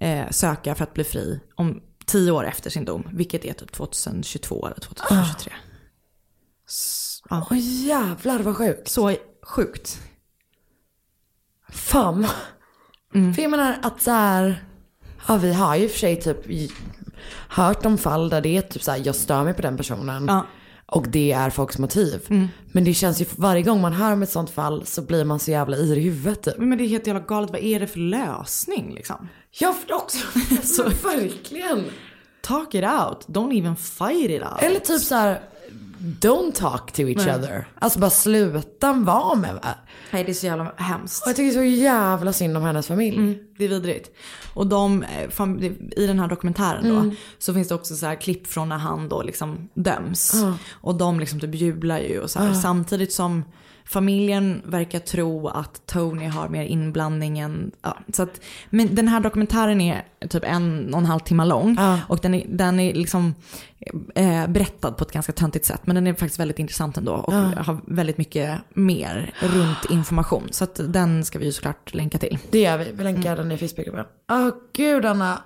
[0.00, 3.72] eh, söka för att bli fri om 10 år efter sin dom, vilket är typ
[3.72, 5.52] 2022 eller 2023.
[6.68, 7.00] S-
[7.30, 7.46] Ja.
[7.50, 8.88] Åh jävlar vad sjukt.
[8.88, 10.00] Så sjukt.
[11.72, 12.26] Fan.
[13.14, 13.34] Mm.
[13.34, 14.64] För jag menar att så här,
[15.28, 16.70] ja vi har ju för sig typ
[17.48, 20.24] hört om fall där det är typ så här, jag stör mig på den personen.
[20.28, 20.46] Ja.
[20.86, 22.26] Och det är folks motiv.
[22.30, 22.48] Mm.
[22.72, 25.38] Men det känns ju, varje gång man hör om ett sånt fall så blir man
[25.38, 26.58] så jävla yr i huvudet typ.
[26.58, 29.28] Men det är helt jävla galet, vad är det för lösning liksom?
[29.50, 30.18] Ja för också,
[30.62, 31.84] så verkligen.
[32.42, 34.62] Talk it out, don't even fight it out.
[34.62, 35.40] Eller typ så här,
[36.04, 37.34] don't talk to each Nej.
[37.34, 37.68] other.
[37.78, 39.68] Alltså bara sluta vara med va?
[40.10, 41.22] Nej det är så jävla hemskt.
[41.22, 43.16] Och jag tycker så jävla synd om hennes familj.
[43.16, 44.10] Mm, det är vidrigt.
[44.54, 45.48] Och de, eh,
[45.96, 47.16] i den här dokumentären då, Mm.
[47.38, 50.32] så finns det också så här klipp från när han då liksom döms.
[50.34, 50.54] Ja.
[50.72, 52.54] Och de liksom typ jublar ju och så här, Ja.
[52.54, 53.44] samtidigt som
[53.86, 59.20] familjen verkar tro att Tony har mer inblandning än, ja, så att, men den här
[59.20, 61.76] dokumentären är typ en och en halv timme lång.
[62.08, 63.34] Och den är, den är liksom
[64.14, 65.80] eh, berättad på ett ganska töntigt sätt.
[65.84, 67.62] Men den är faktiskt väldigt intressant ändå och Ja.
[67.62, 70.48] har väldigt mycket mer runt information.
[70.50, 72.38] Så att den ska vi ju såklart länka till.
[72.50, 74.04] Det gör vi, vi länkar den i Facebookgruppen.
[74.32, 75.42] Åh gud Anna.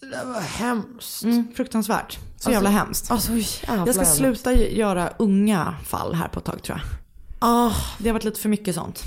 [0.00, 1.22] Det var hemskt.
[1.24, 2.12] Mm, fruktansvärt.
[2.12, 3.10] Så Alltså, jävla hemskt.
[3.10, 6.97] Alltså jävla jag ska sluta göra unga fall här på ett tag tror jag.
[7.38, 9.02] Ah, Det har varit lite för mycket sånt.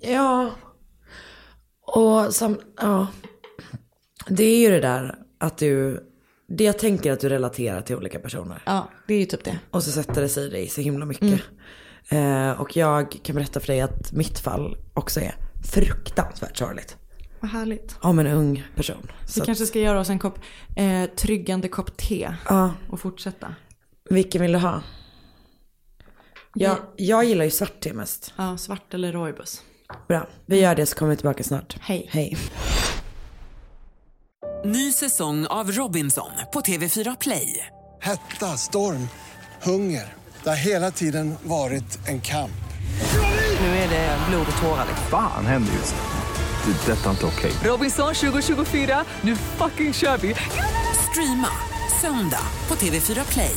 [0.00, 0.50] ja.
[1.82, 3.06] Och som, ja.
[4.28, 6.04] Det är ju det där att du,
[6.48, 8.62] det jag tänker att du relaterar till olika personer.
[8.66, 9.58] Ja, det är ju typ det.
[9.70, 11.40] Och så sätter det sig i dig så himla mycket.
[12.08, 15.34] Eh, och jag kan berätta för dig att mitt fall också är
[15.72, 16.96] fruktansvärt sorgligt.
[17.40, 17.96] Vad härligt.
[18.00, 19.10] Om en ung person.
[19.34, 20.38] Vi kanske ska göra oss en kopp
[20.76, 22.72] eh, tryggande kopp te Ja.
[22.90, 23.54] och fortsätta.
[24.10, 24.82] Vilken vill du ha?
[26.54, 28.32] Jag, jag gillar ju svart te mest.
[28.36, 29.62] Ja, svart eller rooibos.
[30.08, 31.76] Bra, vi gör det så kommer vi tillbaka snart.
[31.80, 32.08] Hej.
[32.10, 32.36] Hej.
[34.64, 37.66] Ny säsong av Robinson på TV4 Play.
[38.00, 39.08] Hetta, storm,
[39.62, 40.14] hunger.
[40.42, 42.50] Det har hela tiden varit en kamp.
[43.60, 44.86] Nu är det blod och tårar.
[45.10, 46.72] Fan händer just nu.
[46.72, 46.92] Det.
[46.92, 47.52] är Detta är inte okej.
[47.64, 50.34] Robinson 2024, nu fucking kör vi!
[51.10, 51.48] Streama
[52.00, 53.56] söndag på TV4 Play.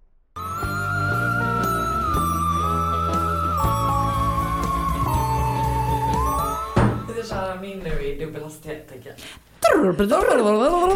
[7.31, 9.17] Köra min nu i dubbelhastighet tänker jag.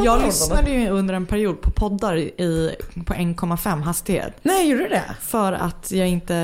[0.06, 2.76] Jag lyssnade ju under en period på poddar i,
[3.06, 4.34] på 1,5 hastighet.
[4.42, 5.16] Nej, gjorde du det?
[5.22, 6.36] För att jag inte...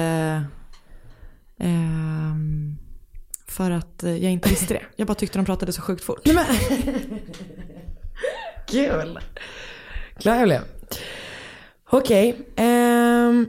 [1.59, 2.77] ehm,
[3.47, 4.81] för att jag inte visste det.
[4.95, 6.27] Jag bara tyckte de pratade så sjukt fort.
[8.67, 9.19] Kul.
[10.19, 10.61] Glad jag blev.
[11.89, 12.37] Okej.
[12.55, 13.45] ehm,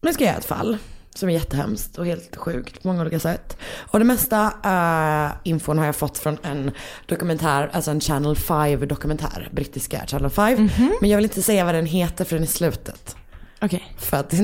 [0.00, 0.78] nu ska jag göra ett fall
[1.18, 3.56] som är jättehemskt och helt sjukt på många olika sätt.
[3.90, 6.70] Och det mesta uh, infon har jag fått från en
[7.06, 10.68] dokumentär, alltså en Channel 5 dokumentär, brittiska Channel 5.
[11.00, 13.16] Men jag vill inte säga vad den heter för den är slutet.
[13.60, 13.92] Okej.
[13.98, 14.34] För att,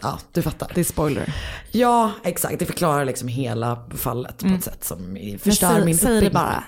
[0.00, 0.70] ja du fattar.
[0.74, 1.34] Det är spoiler.
[1.70, 2.58] Ja, exakt.
[2.58, 6.44] Det förklarar liksom hela fallet på ett sätt som förstör säg- min säg det uppbyggnad.
[6.44, 6.64] bara.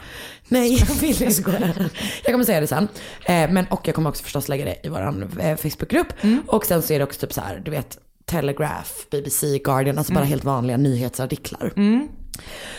[0.49, 1.91] Nej, jag vill inte.
[2.25, 2.89] Jag kommer säga det sen.
[3.25, 6.09] Eh, men, och jag kommer också förstås lägga det i vår eh, Facebookgrupp.
[6.47, 7.99] Och sen så är det också typ så här, du vet,
[8.31, 10.29] Telegraph, BBC, Guardian, alltså bara Mm.
[10.31, 11.73] helt vanliga nyhetsartiklar.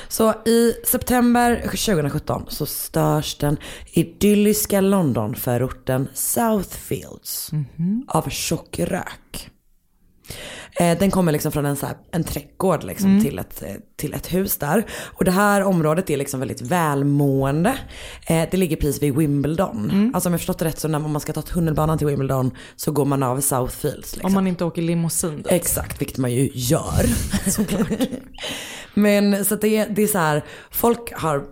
[0.08, 3.58] Så i september 2017 så störs den
[3.93, 7.52] idylliska Londonförorten Southfields
[8.08, 9.49] av tjock rök.
[10.80, 13.24] Eh, Den kommer liksom från en, så här, en trädgård liksom Mm.
[13.24, 14.86] till, ett, eh, till ett hus där.
[14.91, 17.70] Och det här området är liksom väldigt välmående.
[18.28, 19.89] Eh, Det ligger precis vid Wimbledon.
[19.91, 20.12] Mm.
[20.16, 22.91] Alltså om jag förstått det rätt så när, man ska ta tunnelbanan till Wimbledon så
[22.91, 24.12] går man av Southfields.
[24.14, 24.26] Liksom.
[24.26, 25.47] Om man inte åker limousin dit.
[25.49, 27.06] Exakt, vilket man ju gör.
[28.93, 31.43] Men så det, är- det är så här, folk har,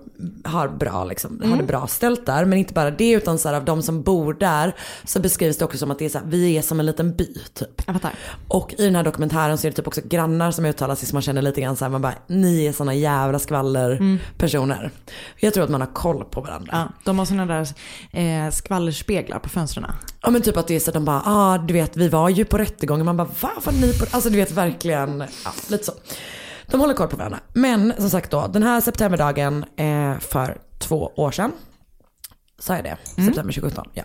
[0.43, 1.57] har, bra, liksom, har Mm.
[1.57, 2.45] det bra ställt där.
[2.45, 5.65] Men inte bara det utan så här, av de som bor där så beskrivs det
[5.65, 7.81] också som att det är så här, vi är som en liten by typ.
[8.47, 11.15] Och i den här dokumentären så är det typ också grannar som uttalar sig som
[11.15, 14.19] man känner lite grann så här, man bara, ni är såna jävla skvaller Mm.
[15.39, 16.69] Jag tror att man har koll på varandra.
[16.71, 17.67] Ja, de har såna där
[18.11, 19.85] eh, skvallerspeglar på fönstren.
[20.21, 22.29] Ja men typ att det är så att de bara, ah du vet vi var
[22.29, 23.05] ju på rättegången.
[23.05, 23.51] Man bara, va?
[23.63, 25.91] Var ni på Alltså du vet verkligen, ja lite så.
[26.67, 27.39] De håller koll på varandra.
[27.53, 31.51] Men som sagt då, den här septemberdagen eh, för två år sedan.
[32.59, 32.97] Sa jag det?
[33.05, 34.03] September 2017, ja.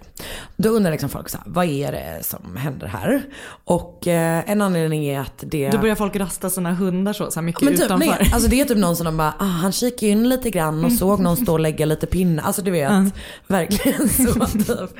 [0.57, 3.22] Då undrar liksom folk så här, vad är det som händer här?
[3.64, 5.70] Och eh, en anledning är att det...
[5.70, 8.07] Då börjar folk rasta sina hundar så, så här mycket Men typ, utanför.
[8.07, 10.84] nej, alltså det är typ någon som de bara, ah, han kikade in lite grann
[10.84, 12.42] och såg någon stå och lägga lite pinne.
[12.42, 13.11] Alltså du vet, Mm.
[13.46, 14.90] verkligen så typ.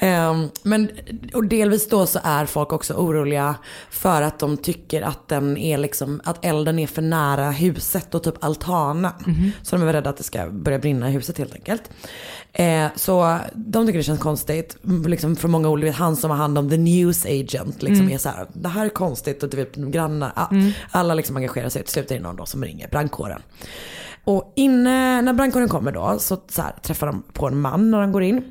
[0.00, 0.88] Ehm, men
[1.34, 3.54] och delvis då så är folk också oroliga
[3.90, 8.22] för att de tycker att den är liksom, att elden är för nära huset och
[8.22, 9.12] typ altanen.
[9.26, 9.50] Mhm.
[9.62, 11.82] Så de är rädda att det ska börja brinna i huset helt enkelt.
[12.52, 14.76] Eh, så de tycker det känns konstigt.
[15.06, 18.14] Liksom från många olika, han som har hand om the news agent liksom Mm.
[18.14, 20.72] är så här, det här är konstigt och typ grannar, Mm.
[20.90, 21.82] alla liksom engagerar sig.
[21.82, 23.42] Till slut är det någon då som ringer brandkåren.
[24.24, 28.00] Och inne, när brandkåren kommer då så, så här, träffar de på en man när
[28.00, 28.42] de går in.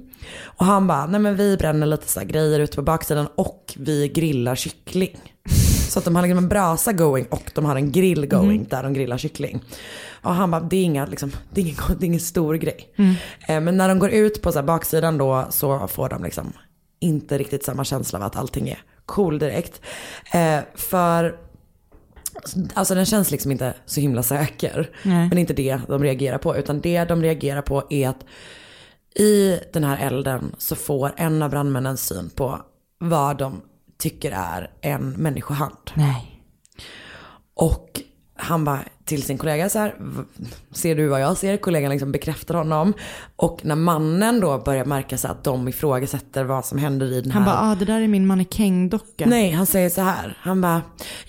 [0.44, 3.74] Och han bara, nej men vi bränner lite så här grejer ute på baksidan och
[3.78, 5.34] vi grillar kyckling.
[5.90, 8.84] Så att de har liksom en brasa going och de har en grill going där
[8.84, 9.62] de grillar kyckling.
[10.22, 12.94] Och han bara, det är, inga, liksom, det är, ingen, det är ingen stor grej.
[12.96, 13.16] Mm.
[13.48, 16.54] Eh, Men när de går ut på så baksidan då så får de liksom
[17.00, 19.82] inte riktigt samma känsla av att allting är cool direkt.
[20.34, 21.40] Eh, för
[22.74, 24.90] Alltså den känns liksom inte så himla säker.
[25.04, 25.30] Nej.
[25.30, 26.58] Men inte det de reagerar på.
[26.58, 28.26] Utan det de reagerar på är att
[29.20, 32.62] i den här elden så får en av brandmännen syn på
[33.00, 33.62] vad de
[34.00, 35.92] tycker är en människohand.
[35.94, 36.42] Nej.
[37.56, 38.02] Och
[38.36, 40.24] han bara till sin kollega så här, "V-
[40.72, 41.58] ser du vad jag ser?
[41.58, 42.94] Kollegan liksom bekräftar honom.
[43.36, 47.32] Och när mannen då börjar märka så att de ifrågasätter vad som händer i den
[47.32, 49.26] Han här bara, ah, det där är min mannekängdocka.
[49.26, 50.38] Nej, han säger så här.
[50.42, 50.82] Han bara,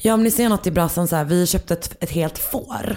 [0.03, 2.97] ja om ni ser något i brasan så här, vi köpte ett, ett helt får.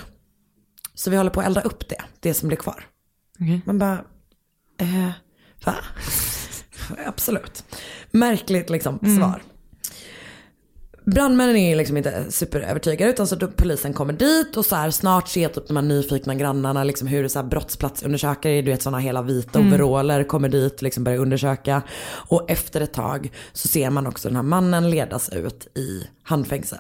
[0.94, 2.86] Så vi håller på att elda upp det, det som blir kvar.
[3.40, 3.62] Okej.
[3.66, 4.02] Man bara,
[4.82, 5.10] eh,
[5.66, 5.76] va?
[7.06, 7.64] Absolut.
[8.12, 9.18] Märkligt liksom Mm.
[9.18, 9.42] svar.
[11.06, 15.50] Brandmännen är liksom inte superövertygade utan så polisen kommer dit och så här snart ser
[15.50, 19.60] typ de här nyfikna grannarna liksom hur så här brottsplatsundersökare, du vet sådana hela vita
[19.60, 19.74] Mm.
[19.74, 21.82] overaller kommer dit liksom börjar undersöka.
[22.12, 26.80] Och efter ett tag så ser man också den här mannen ledas ut i handfängsel.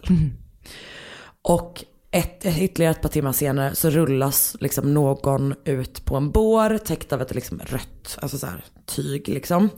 [1.41, 6.77] Och ett, ytterligare ett par timmar senare så rullas liksom någon ut på en bår
[6.77, 9.69] täckt av ett liksom rött alltså så här, tyg liksom.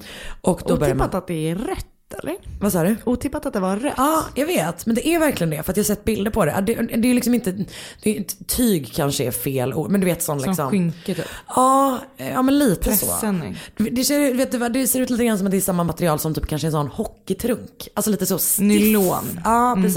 [0.41, 1.07] Och då börjar man...
[1.07, 1.85] Otippat att det är rött
[2.23, 2.35] eller?
[2.61, 2.95] Vad sa du?
[3.03, 3.93] Otippat att det var rött.
[3.97, 4.85] Ja, jag vet.
[4.85, 5.63] Men det är verkligen det.
[5.63, 6.63] För att jag har sett bilder på det.
[6.67, 7.65] Det, det är liksom inte,
[8.03, 9.91] det tyg kanske är fel ord.
[9.91, 10.69] Men du vet sån Som liksom.
[10.69, 11.25] skynke typ.
[11.55, 13.57] Ja, ja men lite Presenning.
[13.77, 13.83] så.
[13.91, 16.19] Det ser, vet du, det ser ut lite grann som att det är samma material
[16.19, 17.87] som typ kanske en sån hockeytrunk.
[17.93, 18.59] Alltså lite så stiff.
[18.63, 19.39] Nylon.
[19.43, 19.91] Ja, Mm.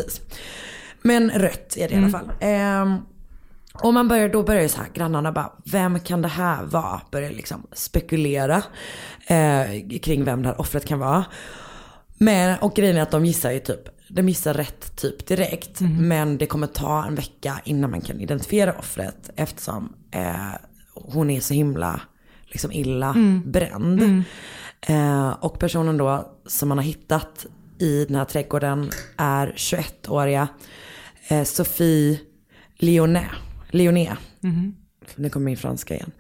[1.07, 2.12] Men rött är det i alla Mm.
[2.12, 2.30] fall.
[2.40, 2.96] Ehm,
[3.82, 7.00] och man börjar, då börjar ju så här, grannarna bara, vem kan det här vara?
[7.11, 8.62] Börjar liksom spekulera
[9.26, 11.24] eh, kring vem det här offret kan vara.
[12.18, 15.80] Men, och grejen är att de gissar ju typ, de gissar rätt typ direkt.
[15.80, 16.09] Mhm.
[16.09, 20.34] Men det kommer ta en vecka innan man kan identifiera offret eftersom eh,
[20.94, 22.00] hon är så himla
[22.46, 23.42] liksom illa Mm.
[23.52, 24.02] bränd.
[24.02, 24.22] Mm.
[24.80, 27.46] Eh, och personen då som man har hittat
[27.78, 30.48] i den här trädgården är 21-åriga
[31.29, 32.20] eh, Sophie
[32.77, 33.31] Lyonnais.
[33.70, 34.18] Lyonnais.
[34.41, 34.74] Mhm.
[35.16, 36.11] Nu kommer min franska igen.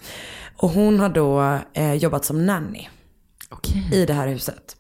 [0.56, 2.88] Och hon har då eh, jobbat som nanny
[3.92, 4.76] i det här huset.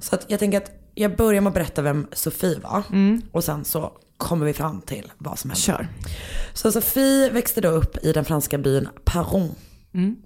[0.00, 2.82] Så att jag tänker att jag börjar med att berätta vem Sofie var.
[2.90, 3.22] Mm.
[3.32, 5.60] Och sen så kommer vi fram till vad som hände.
[5.60, 5.88] Kör.
[6.52, 9.54] Så Sofie växte då upp i den franska byn Paron.
[9.94, 10.16] Mm.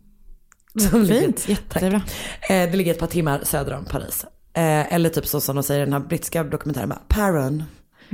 [0.91, 2.03] Som Fint, jättebra.
[2.49, 4.24] Eh, det ligger ett par timmar söder om Paris.
[4.55, 7.64] Eh, eller typ så som de säger i den här brittiska dokumentären, Paron.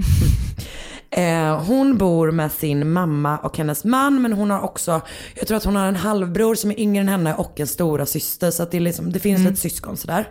[1.11, 5.01] Eh, hon bor med sin mamma och hennes man men hon har också,
[5.35, 8.07] jag tror att hon har en halvbror som är yngre än henne och en stora
[8.07, 9.51] syster så att det, liksom, det finns Mm.
[9.51, 10.29] lite syskon sådär.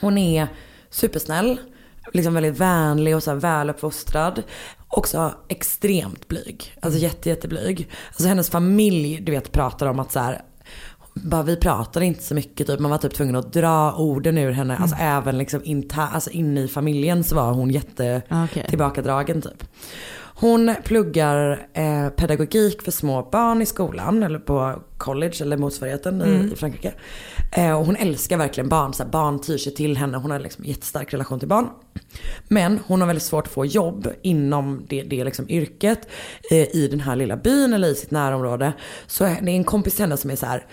[0.00, 0.48] Hon är
[0.90, 1.60] supersnäll,
[2.12, 4.42] liksom väldigt vänlig och så här väluppfostrad.
[4.88, 7.90] Också extremt blyg, alltså jätte, jätteblyg.
[8.08, 10.42] Alltså hennes familj, du vet, pratar om att så här,
[11.14, 12.80] bara, vi pratade inte så mycket, typ.
[12.80, 14.76] man var typ tvungen att dra orden ur henne.
[14.76, 18.66] Alltså även liksom inta, alltså inne i familjen så var hon jätte Ah, okej.
[18.68, 19.64] tillbakadragen typ.
[20.36, 26.48] Hon pluggar eh, pedagogik för små barn i skolan eller på college eller motsvarigheten Mm.
[26.48, 26.92] i, i Frankrike.
[27.56, 30.16] Eh, och hon älskar verkligen barn, så här, barn tyr sig till henne.
[30.18, 31.68] Hon har liksom jättestark relation till barn.
[32.48, 36.08] Men hon har väldigt svårt att få jobb inom det, det liksom yrket
[36.50, 38.72] eh, i den här lilla byn eller i sitt närområde.
[39.06, 40.66] Så det är en kompis till henne som är så här,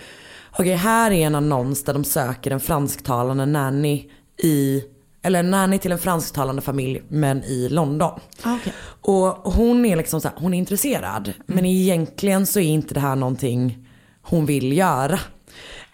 [0.58, 4.10] okej här är en annons där de söker en fransktalande nanny
[4.42, 4.84] i
[5.22, 8.20] eller en nanny till en fransktalande familj men i London.
[8.42, 8.72] Ah, okej.
[9.00, 11.32] Och hon är liksom så här, hon är intresserad.
[11.46, 13.88] Men egentligen så är inte det här någonting
[14.22, 15.18] hon vill göra.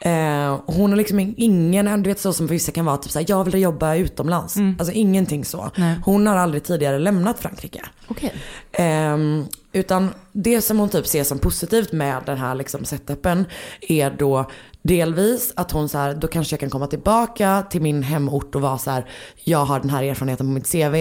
[0.01, 3.45] Eh, hon har liksom ingen, du vet så som vissa kan vara, typ såhär, jag
[3.45, 4.57] vill jobba utomlands.
[4.79, 5.71] Alltså ingenting så.
[5.77, 6.01] Nej.
[6.05, 7.81] Hon har aldrig tidigare lämnat Frankrike.
[8.09, 8.33] Okej.
[8.73, 13.45] Ehm, utan det som hon typ ser som positivt med den här liksom setupen
[13.81, 14.51] är då
[14.83, 18.61] delvis att hon så här, då kanske jag kan komma tillbaka till min hemort och
[18.61, 19.05] vara så här,
[19.45, 20.95] jag har den här erfarenheten på mitt CV.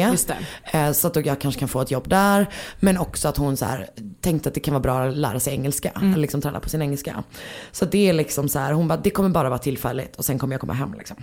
[0.74, 2.50] Eh, så att då jag kanske kan få ett jobb där.
[2.80, 3.90] Men också att hon så här,
[4.22, 5.92] tänkte att det kan vara bra att lära sig engelska.
[5.96, 6.20] Mm.
[6.20, 7.24] Liksom träna på sin engelska.
[7.72, 10.40] Så det är liksom så här, hon bara, det kommer bara vara tillfälligt och sen
[10.40, 11.18] kommer jag komma hem liksom.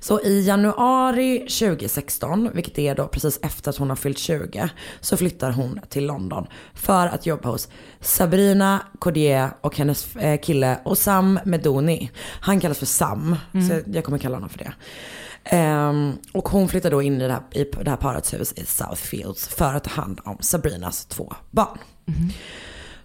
[0.00, 4.68] Så i januari 2016, vilket är då precis efter att hon har fyllt 20,
[5.00, 7.68] så flyttar hon till London för att jobba hos
[8.00, 12.10] Sabrina Cordier och hennes eh, kille Osam Medoni.
[12.40, 13.68] Han kallas för Sam, Mm.
[13.68, 14.72] så jag kommer kalla honom för det.
[15.44, 18.66] Ehm, och hon flyttar då in i det här, i det här parets hus i
[18.66, 21.78] Southfields för att ta hand om Sabrinas två barn.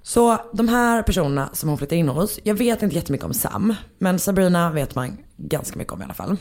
[0.01, 3.75] Så de här personerna som hon flyttar in hos, jag vet inte jättemycket om Sam,
[3.97, 6.37] men Sabrina vet man ganska mycket om i alla fall.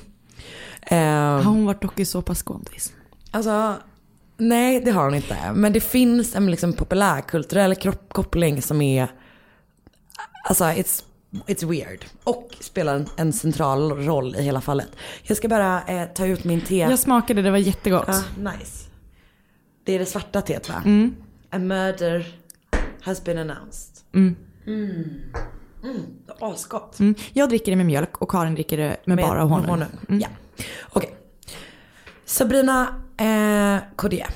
[0.82, 2.92] Ehm, Har hon varit dokusåpaskådis?
[3.30, 3.74] Alltså,
[4.36, 5.36] nej det har hon inte.
[5.54, 7.74] Men det finns en liksom populärkulturell
[8.08, 9.08] koppling som är,
[10.44, 11.02] alltså it's,
[11.46, 12.04] it's weird.
[12.24, 14.88] Och spelar en, en central roll i hela fallet.
[15.22, 16.76] Jag ska bara eh, ta ut min te.
[16.76, 18.08] Jag smakade, det var jättegott.
[18.08, 18.88] Ja, nice.
[19.84, 20.82] Det är det svarta teet va?
[20.84, 21.16] Mm.
[21.50, 22.26] A murder
[23.08, 24.04] has been announced.
[24.14, 24.36] Mm.
[24.66, 25.22] Mm.
[25.84, 26.00] Mm.
[26.40, 27.00] Asgott.
[27.00, 27.14] Mm.
[27.32, 29.82] Jag dricker det med mjölk och Karin dricker det med, bara honung.
[30.08, 30.20] Mm.
[30.20, 30.28] Ja.
[30.90, 31.14] Okej.
[32.24, 32.88] Sabrina
[33.18, 34.28] eh, Cordier.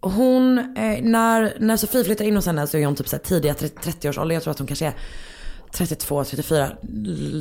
[0.00, 3.22] Hon, eh, när, när Sofie flyttar in hos henne så är hon typ så här
[3.22, 4.34] tidiga 30-årsåldern.
[4.34, 4.94] Jag tror att hon kanske är
[5.72, 6.70] 32, 34,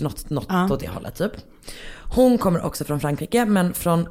[0.02, 0.70] något, något Ja.
[0.72, 1.32] åt det hållet typ.
[2.16, 4.08] Hon kommer också från Frankrike men från,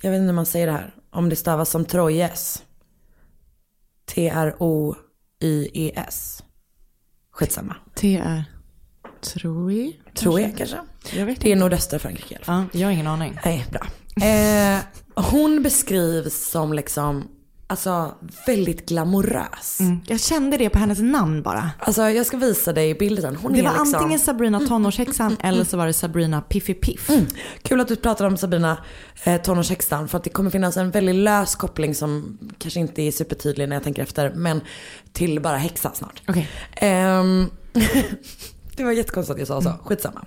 [0.00, 2.62] jag vet inte hur man säger det här, om det stavas som Troyes.
[5.34, 6.42] T-R-O-Y-E-S.
[7.32, 7.76] Skitsamma.
[7.94, 8.44] T-R.
[9.20, 10.00] Troy?
[10.14, 10.76] Tror jag kanske.
[11.12, 12.64] Jag vet Det är nordöstra Frankrike i alla fall.
[12.72, 13.38] Ja, jag har ingen aning.
[13.44, 13.86] Nej, bra.
[14.28, 14.78] Eh,
[15.14, 17.28] hon beskrivs som liksom,
[17.66, 18.14] alltså
[18.46, 19.80] väldigt glamorös.
[19.80, 20.00] Mm.
[20.06, 21.70] Jag kände det på hennes namn bara.
[21.78, 23.36] Alltså jag ska visa dig bilden.
[23.36, 23.94] Hon det är var liksom...
[23.94, 27.10] antingen Sabrina tonårshäxan eller så var det Sabrina Piffi Piff.
[27.62, 28.78] Kul att du pratar om Sabrina
[29.24, 33.12] eh, tonårshäxan för att det kommer finnas en väldigt lös koppling som kanske inte är
[33.12, 34.60] supertydlig när jag tänker efter men
[35.12, 36.22] till bara häxa snart.
[36.28, 36.48] Okej.
[36.76, 37.50] Ehm,
[38.76, 40.24] det var jättekonstigt att jag sa så, skitsamma.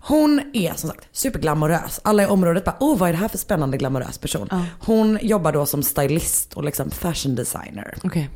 [0.00, 2.00] Hon är som sagt superglamorös.
[2.04, 4.48] Alla i området bara, oh vad är det här för spännande glamorös person.
[4.80, 7.94] Hon jobbar då som stylist och liksom fashion designer.
[8.04, 8.30] Okej.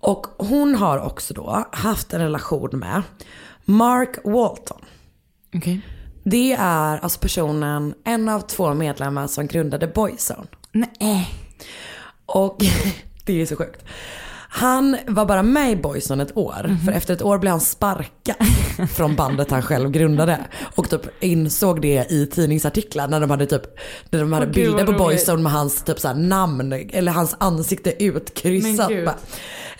[0.00, 3.02] Och hon har också då haft en relation med
[3.64, 4.80] Mark Walton.
[5.54, 5.80] Okej.
[6.24, 10.46] Det är alltså personen, en av två medlemmar som grundade Boyzone.
[10.72, 11.28] Nej.
[12.26, 12.58] Och
[13.24, 13.84] det är så sjukt.
[14.50, 18.36] Han var bara med i Boyzone ett år, för efter ett år blev han sparkad
[18.86, 20.38] från bandet han själv grundade.
[20.74, 23.62] Och typ insåg det i tidningsartiklar när de hade typ,
[24.10, 24.92] när de hade gud, bilder på.
[24.92, 28.90] Boyzone med hans typ så namn, eller hans ansikte utkryssat.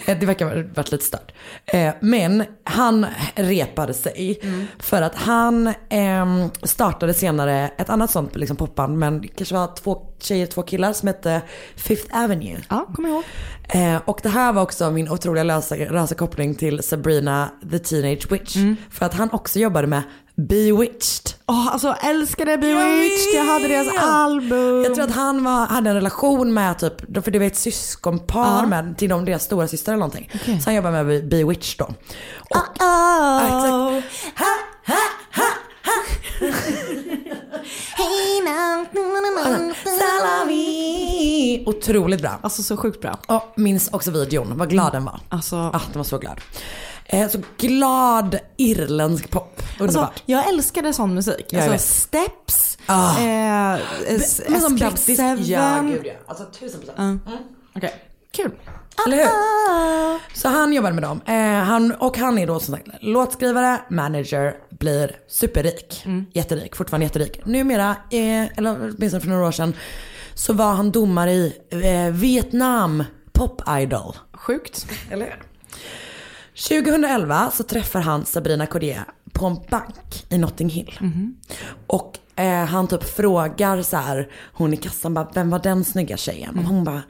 [0.09, 1.33] Eh, Det verkar ha varit lite stört.
[1.67, 4.41] Eh, Men han repade sig
[4.79, 9.75] för att han ehm, startade senare ett annat sånt liksom popband men det kanske var
[9.77, 11.43] två tjejer, två killar som hette
[11.77, 12.57] Fifth Avenue.
[12.69, 13.25] Ja, kommer ihåg.
[13.69, 18.33] Eh, och det här var också min otroliga lösa, lösa koppling till Sabrina the Teenage
[18.33, 18.57] Witch.
[18.91, 20.03] För att han också jobbade med
[20.49, 21.35] Bewitched.
[21.47, 24.85] Åh, alltså älskade Bewitched, jag hade deras album.
[24.85, 28.61] Jag tror att han var, hade en relation med typ, för det var ett syskonpar
[28.63, 28.67] Ja.
[28.67, 30.31] med, till de, deras stora syster eller någonting.
[30.35, 30.61] Okej.
[30.61, 31.95] Så han jobbade med Be- Bewitched då.
[32.51, 33.45] Och, Oh.
[33.45, 34.39] exakt.
[34.39, 34.47] Ha,
[34.87, 34.97] ha,
[35.33, 35.45] ha,
[35.85, 36.03] ha.
[37.97, 38.87] Hey now.
[39.85, 41.65] Salami.
[41.67, 42.39] Otroligt bra.
[42.43, 43.19] Alltså så sjukt bra.
[43.27, 45.21] Och minns också videon, vad glad den var.
[45.29, 46.41] Alltså, Ah, den var så glad.
[47.11, 49.63] Eh, så glad irländsk pop.
[49.81, 50.07] Underbart.
[50.09, 51.55] alltså jag älskade sån musik.
[51.55, 51.79] Alltså.
[51.79, 53.19] Steps, Ah.
[53.21, 54.79] eh, S- SK7.
[54.79, 56.13] brittisk, ja gud ja.
[56.27, 57.23] Alltså tusen procent.
[57.27, 57.33] Ja.
[57.77, 57.95] Okej,
[58.33, 58.51] kul.
[59.07, 60.39] Eller hur?
[60.39, 61.21] Så han jobbade med dem.
[61.27, 66.05] Eh, han, och han är då som sagt låtskrivare, manager, blir superrik.
[66.33, 67.41] Jätterik, fortfarande jätterik.
[67.47, 69.75] Numera, eh, eller åtminstone för några år sedan,
[70.35, 74.17] så var han domare i eh, Vietnam Pop Idol.
[74.33, 74.87] Sjukt.
[75.11, 75.43] Eller hur?
[76.69, 80.99] 2011 så träffar han Sabrina Cordier på en bank i Notting Hill.
[81.87, 86.17] Och eh, han typ frågar så här, hon i kassan bara, vem var den snygga
[86.17, 86.59] tjejen?
[86.59, 87.03] Och hon bara,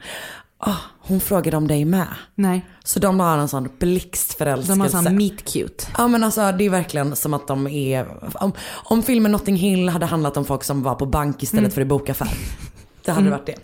[0.57, 2.07] ah, hon frågade om dig med.
[2.35, 2.65] Nej.
[2.83, 4.71] Så de har en sån blixtförälskelse.
[4.71, 5.85] De har sån meet cute.
[5.97, 8.07] Ja men alltså det är verkligen som att de är,
[8.43, 11.71] om, om filmen Notting Hill hade handlat om folk som var på bank istället Mm.
[11.71, 12.29] för i bokaffär.
[13.05, 13.55] Det hade varit det.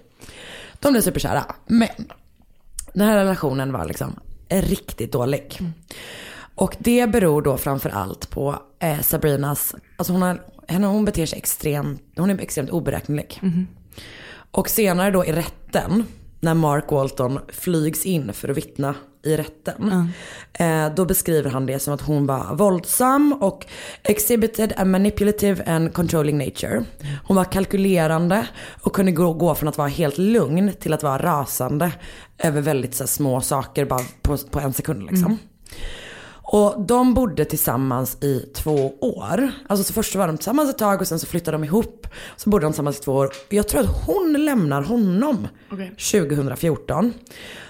[0.80, 1.46] De blev superkära.
[1.68, 1.90] Men
[2.94, 4.16] den här relationen var liksom
[4.50, 5.60] riktigt dålig.
[6.56, 11.38] Och det beror då framförallt på eh, Sabrinas, alltså hon, har, henne, hon beter sig
[11.38, 13.42] extremt, hon är extremt oberäknelig.
[14.52, 16.04] Och senare då i rätten,
[16.40, 18.96] när Mark Walton flygs in för att vittna
[19.26, 20.12] i rätten.
[20.54, 23.66] Eh, då beskriver han det som att hon var våldsam och
[24.04, 26.84] exhibited a manipulative and controlling nature.
[27.28, 28.48] Hon var kalkylerande
[28.82, 31.92] och kunde gå, gå från att vara helt lugn till att vara rasande
[32.38, 35.38] över väldigt så små saker bara på, på en sekund liksom.
[36.48, 39.52] Och de bodde tillsammans i två år.
[39.68, 42.08] Alltså så först var de tillsammans ett tag och sen så flyttade de ihop.
[42.36, 43.30] Så bodde de tillsammans i två år.
[43.50, 45.48] Jag tror att hon lämnar honom
[46.12, 47.14] 2014.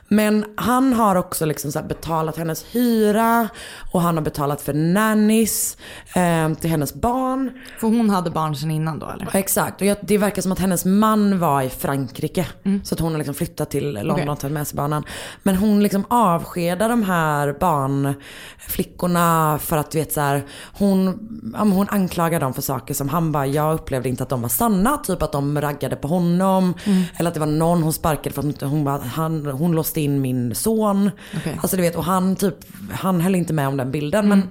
[0.07, 3.49] Men han har också liksom så betalat hennes hyra
[3.91, 5.77] och han har betalat för nannies
[6.15, 7.51] eh, till hennes barn.
[7.79, 9.29] För hon hade barn sedan innan då eller?
[9.33, 9.81] Exakt.
[9.81, 12.45] Och jag, det verkar som att hennes man var i Frankrike.
[12.83, 14.41] Så att hon har liksom flyttat till London och Okej.
[14.41, 15.03] tagit med sig barnen.
[15.43, 21.89] Men hon liksom avskedar de här barnflickorna för att du vet så här, hon, hon
[21.89, 24.97] anklagar dem för saker som han bara, jag upplevde inte att de var sanna.
[24.97, 26.73] Typ att de raggade på honom.
[27.17, 30.21] Eller att det var någon hon sparkade för att hon, hon, han, hon låste in
[30.21, 31.11] min son.
[31.37, 31.59] Okej.
[31.61, 32.55] Alltså du vet, och han typ,
[32.91, 34.29] han höll inte med om den bilden.
[34.29, 34.49] Men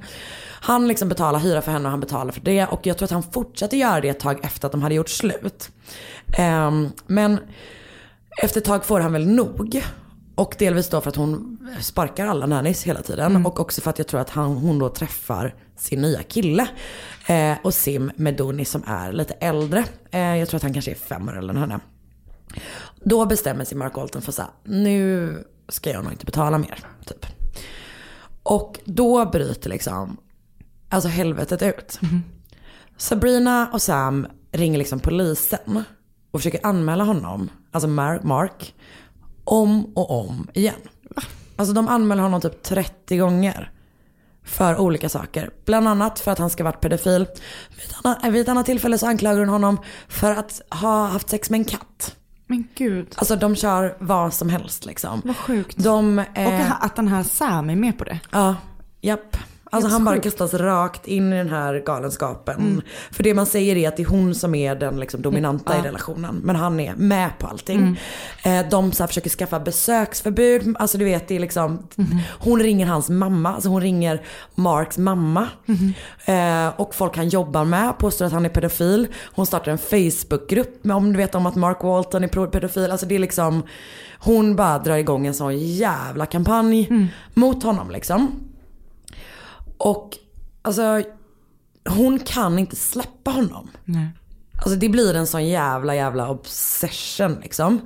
[0.61, 2.66] han liksom betalar hyra för henne och han betalar för det.
[2.66, 5.09] Och jag tror att han fortsatte göra det ett tag efter att de hade gjort
[5.09, 5.70] slut.
[6.38, 7.38] Ehm, men
[8.42, 9.82] efter ett tag får han väl nog.
[10.34, 13.47] Och delvis då för att hon sparkar alla nannies hela tiden.
[13.47, 16.68] Och också för att jag tror att han, hon då träffar sin nya kille.
[17.26, 19.84] Eh, och Sim Medoni som är lite äldre.
[20.11, 21.80] Eh, jag tror att han kanske är fem år äldre än henne.
[23.05, 26.78] Då bestämmer sig Mark Walton för så här, nu ska jag nog inte betala mer.
[27.07, 27.26] Typ.
[28.42, 30.16] Och då bryter liksom,
[30.88, 32.00] alltså helvetet ut.
[32.96, 35.82] Sabrina och Sam ringer liksom polisen
[36.30, 38.74] och försöker anmäla honom, alltså Mar- Mark,
[39.44, 40.74] om och om igen.
[41.57, 43.70] Alltså de anmäler honom typ 30 gånger.
[44.46, 45.50] För olika saker.
[45.64, 47.26] Bland annat för att han ska varit pedofil.
[47.76, 49.78] Vid ett annat, vid ett annat tillfälle så anklagar hon honom
[50.09, 52.16] för att ha haft sex med en katt.
[52.47, 53.14] Men gud.
[53.16, 55.22] Alltså de kör vad som helst liksom.
[55.24, 55.76] Vad sjukt.
[55.76, 58.20] De, Och eh, att den här Sam är med på det.
[58.30, 58.57] Ja,
[59.01, 59.36] japp.
[59.74, 62.60] Alltså han bara kastas rakt in i den här galenskapen.
[62.60, 62.82] Mm.
[63.10, 65.84] För det man säger är att det är hon som är den liksom dominanta Mm.
[65.84, 66.40] i relationen.
[66.44, 67.96] Men han är med på allting.
[68.42, 68.64] Mm.
[68.64, 70.76] Eh, de så här försöker skaffa besöksförbud.
[70.78, 71.88] Alltså du vet det är liksom.
[72.38, 73.54] Hon ringer hans mamma.
[73.54, 74.22] Alltså hon ringer
[74.54, 75.48] Marks mamma.
[76.24, 79.06] Eh, och folk han jobbar med påstår att han är pedofil.
[79.34, 82.90] Hon startar en Facebookgrupp med om du vet om att Mark Walton är pedofil.
[82.90, 83.62] Alltså det är liksom.
[84.18, 86.88] Hon bara drar igång en sån jävla kampanj
[87.34, 88.32] mot honom liksom.
[89.78, 90.18] Och
[90.62, 91.02] alltså
[91.88, 93.70] hon kan inte släppa honom.
[93.84, 94.08] Nej.
[94.56, 97.80] Alltså det blir en sån jävla jävla obsession liksom.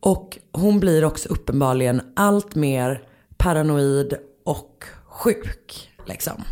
[0.00, 3.02] Och hon blir också uppenbarligen allt mer
[3.36, 4.14] paranoid
[4.44, 6.44] och sjuk liksom.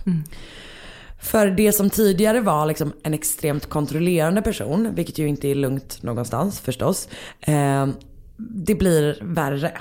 [1.22, 6.02] För det som tidigare var liksom en extremt kontrollerande person, vilket ju inte är lugnt
[6.02, 7.08] någonstans förstås.
[7.40, 7.88] Eh,
[8.36, 9.80] det blir värre.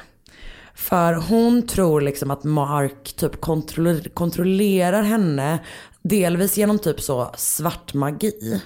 [0.75, 5.59] För hon tror liksom att Mark typ kontroller, kontrollerar henne.
[6.03, 8.61] Delvis genom typ så svart magi.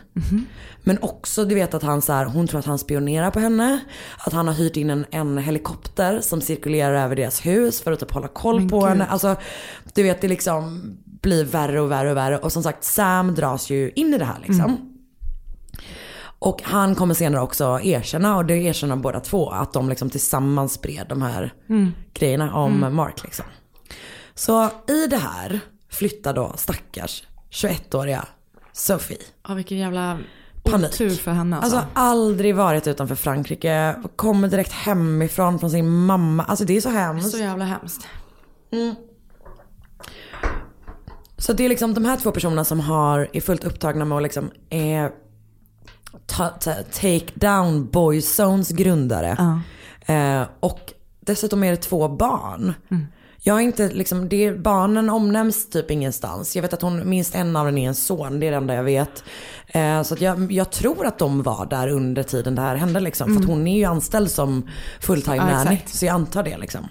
[0.84, 3.80] Men också du vet att han så här, hon tror att han spionerar på henne.
[4.18, 7.99] Att han har hyrt in en, en helikopter som cirkulerar över deras hus för att
[7.99, 8.89] typ hålla koll Men på gud.
[8.89, 9.06] henne.
[9.06, 9.36] Alltså
[9.93, 10.82] du vet det liksom
[11.22, 12.38] blir värre och värre och värre.
[12.38, 14.91] Och som sagt Sam dras ju in i det här liksom.
[16.46, 20.74] Och han kommer senare också erkänna, och det erkänner båda två, att de liksom tillsammans
[20.74, 21.91] spred de här Mm.
[22.14, 22.96] grejerna om Mm.
[22.96, 23.46] Mark liksom.
[24.36, 28.26] Så i det här flyttar då stackars 21-åriga
[28.74, 29.18] Sophie.
[29.48, 30.18] Ja vilken jävla
[30.64, 30.88] Panik.
[30.89, 31.78] otur för henne alltså.
[31.78, 36.43] Alltså aldrig varit utanför Frankrike, kommer direkt hemifrån från sin mamma.
[36.43, 37.32] Alltså det är så hemskt.
[37.32, 38.08] så jävla hemskt.
[38.72, 38.96] Mm.
[41.38, 44.24] Så det är liksom de här två personerna som har, är fullt upptagna med att
[44.24, 45.06] liksom eh,
[46.26, 49.61] ta, ta, take down Boyzones grundare.
[50.05, 52.74] Eh, och dessutom är det två barn.
[53.41, 56.55] Jag har inte liksom, det, barnen omnämns typ ingenstans.
[56.55, 58.74] Jag vet att hon, minst en av dem är en son, det är det enda
[58.76, 59.24] jag vet.
[59.68, 63.28] Eh, så jag, jag tror att de var där under tiden det här hände liksom.
[63.28, 63.49] För Mm.
[63.49, 65.80] hon är ju anställd som fulltime Ja, nanny.
[65.86, 66.88] Så jag antar det liksom.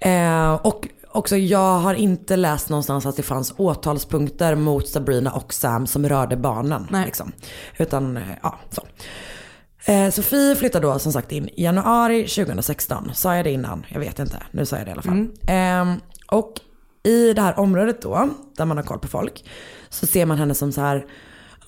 [0.00, 5.54] Eh, och också jag har inte läst någonstans att det fanns åtalspunkter mot Sabrina och
[5.54, 6.86] Sam som rörde barnen.
[7.04, 7.32] Liksom.
[7.78, 8.82] Utan, eh, ja så.
[9.92, 13.10] Eh, Sofie flyttade då som sagt in i januari 2016.
[13.14, 13.86] Sa jag det innan?
[13.88, 14.42] Jag vet inte.
[14.50, 15.26] Nu sa jag det i alla fall.
[15.48, 15.96] Eh,
[16.28, 16.52] och
[17.02, 19.44] i det här området då, där man har koll på folk,
[19.88, 21.06] så ser man henne som så här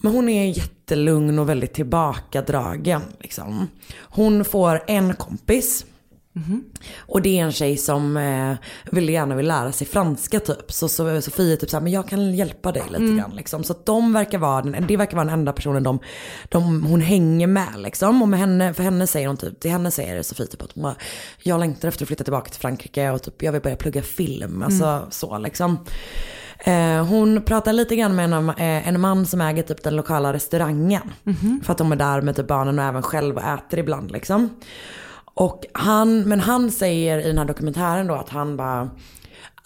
[0.04, 3.02] men hon är jättelugn och väldigt tillbakadragen.
[3.20, 3.68] Liksom.
[4.00, 5.86] Hon får en kompis.
[6.98, 8.54] Och det är en tjej som eh,
[8.92, 10.72] vill gärna vill lära sig franska typ.
[10.72, 13.16] Så, så Sofie är typ såhär, men jag kan hjälpa dig lite Mm.
[13.18, 13.64] grann liksom.
[13.64, 15.98] Så att de verkar vara, den- det verkar vara den enda personen de,
[16.48, 18.22] de, hon hänger med liksom.
[18.22, 20.82] Och med henne, för henne säger hon typ, till henne säger Sofie typ att hon
[20.82, 20.94] bara,
[21.42, 24.62] jag längtar efter att flytta tillbaka till Frankrike och typ jag vill börja plugga film.
[24.62, 25.10] Alltså Mm.
[25.10, 25.78] så liksom.
[26.58, 30.32] Eh, hon pratar lite grann med en, eh, en man som äger typ den lokala
[30.32, 31.12] restaurangen.
[31.22, 31.60] Mhm.
[31.64, 34.50] För att de är där med typ barnen och även själv och äter ibland liksom.
[35.34, 38.90] Och han, men han säger i den här dokumentären då att han bara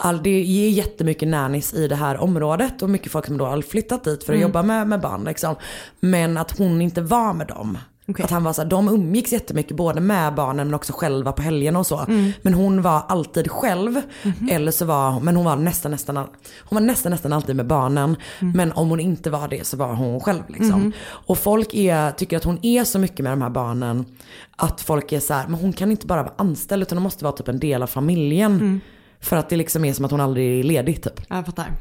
[0.01, 3.63] All, det är jättemycket nannies i det här området och mycket folk som då har
[3.63, 4.49] flyttat dit för att Mm.
[4.49, 5.55] jobba med, med barn liksom.
[6.01, 7.79] Men att hon inte var med dem.
[8.19, 11.43] Att han var så här, de umgicks jättemycket både med barnen men också själva på
[11.43, 11.99] helgerna och så.
[11.99, 12.33] Mm.
[12.43, 14.01] Men hon var alltid själv.
[14.51, 16.29] Eller så var men hon var nästan nästan, hon
[16.71, 18.17] var nästan nästan alltid med barnen.
[18.39, 20.81] Men om hon inte var det så var hon själv liksom.
[20.81, 20.93] Mhm.
[21.03, 24.05] Och folk är, tycker att hon är så mycket med de här barnen.
[24.57, 27.25] Att folk är så här, men hon kan inte bara vara anställd utan hon måste
[27.25, 28.81] vara typ en del av familjen.
[29.21, 31.21] För att det liksom är som att hon aldrig är ledig typ.
[31.29, 31.73] Jag fattar.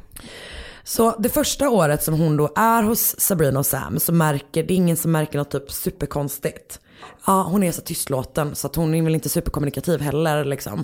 [0.88, 4.74] Så det första året som hon då är hos Sabrina och Sam så märker, det
[4.74, 6.80] är ingen som märker något typ superkonstigt.
[7.26, 10.80] Ja, hon är så tystlåten så att hon är väl inte superkommunikativ heller liksom.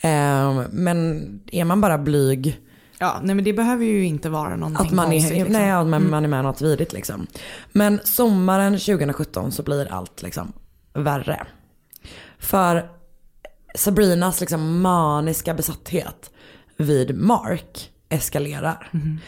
[0.00, 2.60] Eh, men är man bara blyg
[2.98, 5.36] Ja, nej men det behöver ju inte vara någonting att man är, konstigt.
[5.38, 5.52] liksom.
[5.52, 6.10] nej, att man, Mm.
[6.10, 7.26] man är med något vidrigt liksom.
[7.72, 10.52] Men sommaren 2017 så blir allt liksom
[10.94, 11.46] värre.
[12.38, 12.88] För
[13.74, 16.30] Sabrinas liksom maniska besatthet
[16.76, 18.88] vid Mark eskalerar.
[18.92, 19.18] Mhm.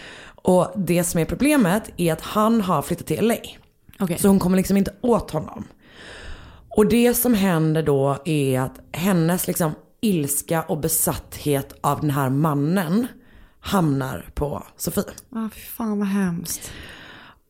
[0.42, 3.36] Och det som är problemet är att han har flyttat till LA.
[3.98, 4.18] Okej.
[4.18, 5.64] Så hon kommer liksom inte åt honom.
[6.68, 12.30] Och det som händer då är att hennes liksom ilska och besatthet av den här
[12.30, 13.06] mannen
[13.60, 15.04] hamnar på Sofie.
[15.30, 16.72] Ja, fy fan vad hemskt.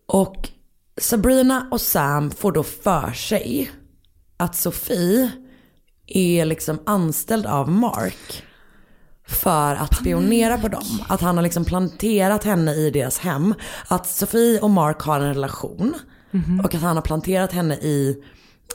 [0.07, 0.49] Och
[1.01, 3.71] Sabrina och Sam får då för sig
[4.37, 5.31] att Sofie
[6.07, 8.45] är liksom anställd av Mark
[9.29, 10.85] för att spionera på dem.
[11.09, 13.55] Att han har liksom planterat henne i deras hem.
[13.89, 15.95] Att Sofie och Mark har en relation.
[16.31, 16.61] Mhm.
[16.61, 18.23] Och att han har planterat henne i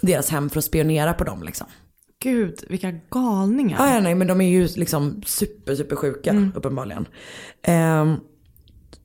[0.02, 1.68] deras hem för att spionera på dem liksom.
[2.24, 3.78] Gud, vilka galningar.
[3.88, 6.52] Ja, ja, nej, men de är ju liksom super, super sjuka Mm.
[6.56, 7.08] uppenbarligen.
[7.64, 8.16] Ehm,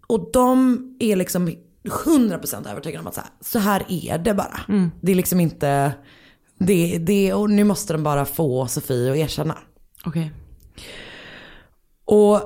[0.06, 1.54] och de är liksom
[2.04, 4.60] 100% övertygade om att så här, så här är det bara.
[4.68, 4.90] Mm.
[5.00, 5.92] Det är liksom inte,
[6.58, 9.58] det, det, och nu måste de bara få Sofie att erkänna.
[10.04, 10.32] Okej.
[12.10, 12.40] Och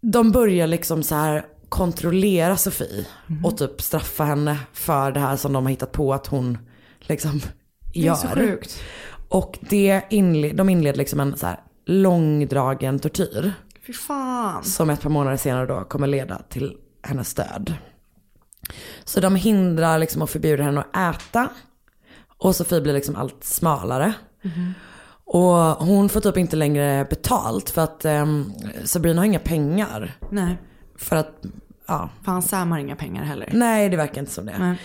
[0.00, 3.44] de börjar liksom så här kontrollera Sofie Mhm.
[3.44, 6.58] och typ straffa henne för det här som de har hittat på att hon
[7.00, 7.40] liksom
[7.94, 8.14] Det är gör.
[8.14, 8.80] så sjukt.
[9.28, 13.52] Och det inled, de inleder liksom en så här långdragen tortyr.
[13.86, 14.64] Fy fan.
[14.64, 17.74] Som ett par månader senare då kommer leda till hennes död.
[19.04, 21.48] Så de hindrar liksom och förbjuder henne att äta.
[22.38, 24.12] Och Sofie blir liksom allt smalare.
[24.42, 24.74] Mhm.
[25.32, 28.52] Och hon får typ inte längre betalt för att um,
[28.84, 30.16] Sabrina har inga pengar.
[30.30, 30.56] Nej.
[30.96, 31.32] För att,
[31.86, 32.10] ja.
[32.24, 33.48] För han Sam har inga pengar heller.
[33.52, 34.76] Nej det verkar inte som det.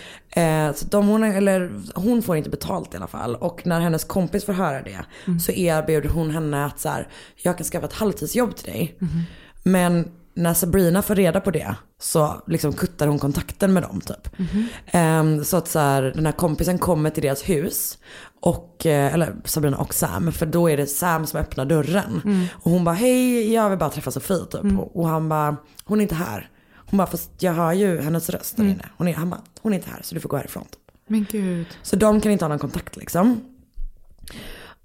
[0.41, 3.35] Eh, så de, hon, eller, hon får inte betalt i alla fall.
[3.35, 5.39] Och när hennes kompis får höra det Mm.
[5.39, 8.95] så erbjuder hon henne att så här, jag kan skaffa ett halvtidsjobb till dig.
[8.99, 9.21] Mhm.
[9.63, 14.39] Men när Sabrina får reda på det så liksom kuttar hon kontakten med dem typ.
[14.39, 14.67] Mhm.
[14.87, 17.97] Ehm, så att så här, den här kompisen kommer till deras hus.
[18.39, 22.21] Och, eh, eller Sabrina och Sam, för då är det Sam som öppnar dörren.
[22.25, 22.45] Mm.
[22.53, 24.79] Och hon bara, hej jag vill bara träffa Sofie typ.
[24.79, 25.55] Och, och han bara,
[25.85, 26.49] hon är inte här.
[26.89, 28.73] Hon bara, fast jag hör ju hennes röst där Mm.
[28.75, 28.85] inne.
[28.97, 30.63] Hon är, han bara, hon är inte här så du får gå härifrån.
[30.63, 30.79] Typ.
[31.07, 31.67] Men gud.
[31.81, 33.41] Så de kan inte ha någon kontakt liksom.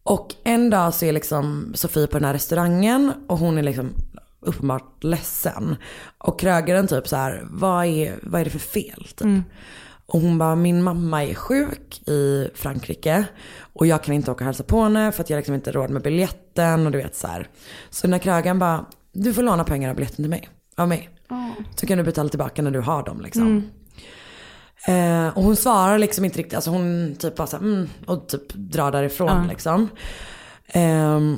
[0.03, 3.91] Och en dag så är liksom Sofie på den här restaurangen och hon är liksom
[4.41, 5.77] uppenbart ledsen.
[6.19, 9.05] Och krögaren typ så här, vad är, vad är det för fel?
[9.05, 9.20] Typ.
[9.20, 9.45] Mm.
[10.12, 13.24] Och hon bara, min mamma är sjuk i Frankrike
[13.72, 15.90] och jag kan inte åka och hälsa på henne för att jag liksom inte råd
[15.90, 17.48] med biljetten och du vet så här.
[17.90, 21.10] Så den här krögaren bara, du får låna pengar av biljetten till mig, av mig.
[21.76, 23.43] Så kan du betala tillbaka när du har dem liksom.
[24.86, 25.26] Mm.
[25.26, 28.55] Eh, och hon svarar liksom inte riktigt, alltså hon typ bara såhär, mm, och typ
[28.55, 29.44] drar därifrån Ja.
[29.48, 29.89] liksom.
[30.66, 31.36] Ehm,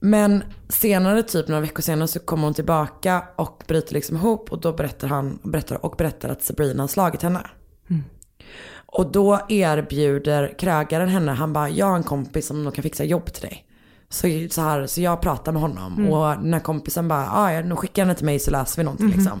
[0.00, 4.60] men senare, typ några veckor senare så kommer hon tillbaka och bryter liksom ihop och
[4.60, 7.46] då berättar han, berättar, och berättar att Sabrina har slagit henne.
[7.90, 8.02] Mm.
[8.86, 13.32] Och då erbjuder krögaren henne, han bara, jag har en kompis som kan fixa jobb
[13.32, 13.62] till dig.
[14.08, 16.12] Så, så, här, så jag pratar med honom Mm.
[16.12, 18.84] och den här kompisen bara, ah, ja, nu skickar henne till mig så läser vi
[18.84, 19.16] någonting Mhm.
[19.16, 19.40] liksom.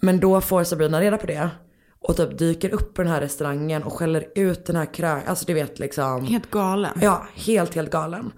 [0.00, 1.50] Men då får Sabrina reda på det.
[2.02, 5.20] Och typ dyker upp på den här restaurangen och skäller ut den här krö...
[5.26, 6.24] Alltså du vet liksom.
[6.26, 6.98] Helt galen.
[7.02, 8.32] Ja, helt helt galen.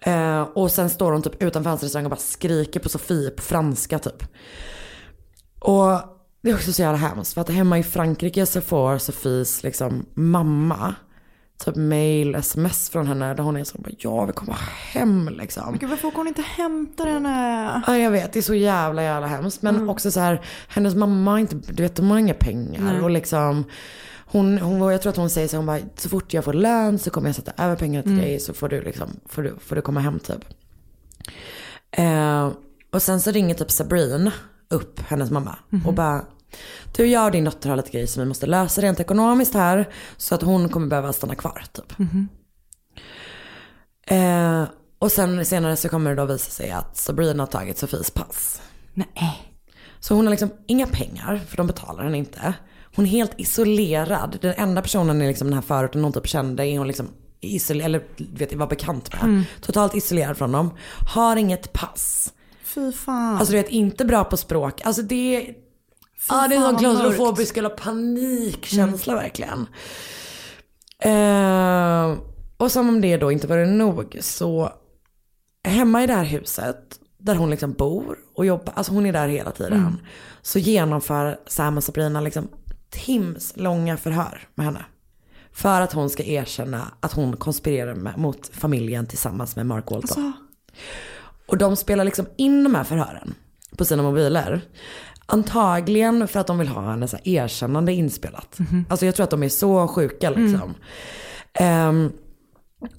[0.00, 3.42] Eh, och sen står hon typ utanför hans restaurang och bara skriker på Sofie på
[3.42, 4.22] franska typ.
[5.60, 9.62] Och det är också så jävla hemskt för att hemma i Frankrike så får Sofies
[9.62, 10.94] liksom mamma
[11.64, 14.56] typ mail, sms från henne där hon är så bara jag vill komma
[14.92, 15.64] hem liksom.
[15.70, 17.82] Men gud varför åker hon inte hämta henne?
[17.86, 19.62] Ja jag vet, det är så jävla jävla hemskt.
[19.62, 19.88] Men Mm.
[19.88, 22.80] också så här, hennes mamma inte, du vet de har inga pengar.
[22.82, 23.00] Nej.
[23.00, 23.64] Och liksom,
[24.26, 26.98] hon, hon, jag tror att hon säger så hon bara, så fort jag får lön
[26.98, 28.24] så kommer jag sätta över pengar till Mm.
[28.24, 30.44] dig så får du liksom, får du, får du komma hem typ.
[31.90, 32.50] Eh,
[32.92, 34.30] och sen så ringer typ Sabrine
[34.70, 35.86] upp hennes mamma Mhm.
[35.86, 36.24] och bara,
[36.96, 39.88] du jag och din dotter har lite grejer som vi måste lösa rent ekonomiskt här.
[40.16, 41.98] Så att hon kommer behöva stanna kvar typ.
[41.98, 42.28] Mhm.
[44.06, 44.64] Eh,
[44.98, 48.62] och sen senare så kommer det då visa sig att Sabrina har tagit Sofies pass.
[48.94, 49.54] Nej.
[50.00, 52.52] Så hon har liksom inga pengar, för de betalar henne inte.
[52.96, 54.38] Hon är helt isolerad.
[54.40, 57.08] Den enda personen i liksom den här förorten hon typ kände är hon liksom
[57.40, 58.02] isolerad, eller
[58.38, 59.22] vet, var bekant med.
[59.22, 59.44] Mm.
[59.60, 60.70] Totalt isolerad från dem.
[61.14, 62.32] Har inget pass.
[62.78, 63.36] Fy fan.
[63.36, 64.80] Alltså du vet, inte bra på språk.
[64.84, 65.54] Alltså det är...
[66.28, 69.66] Ja, det är en sån klaustrofobisk eller panikkänsla verkligen.
[71.02, 72.18] Eh,
[72.56, 74.72] och som om det då inte var nog så
[75.64, 79.28] hemma i det här huset där hon liksom bor och jobbar, alltså hon är där
[79.28, 79.72] hela tiden.
[79.72, 79.96] Mm.
[80.42, 82.48] Så genomför Sam och Sabrina liksom
[82.90, 84.84] tims långa förhör med henne.
[85.52, 90.24] För att hon ska erkänna att hon konspirerar med, mot familjen tillsammans med Mark Walton.
[90.24, 90.32] Alltså,
[91.48, 93.34] och de spelar liksom in de här förhören
[93.76, 94.60] på sina mobiler.
[95.26, 98.58] Antagligen för att de vill ha hennes så här erkännande inspelat.
[98.88, 100.74] Alltså jag tror att de är så sjuka liksom.
[101.54, 102.12] Ehm,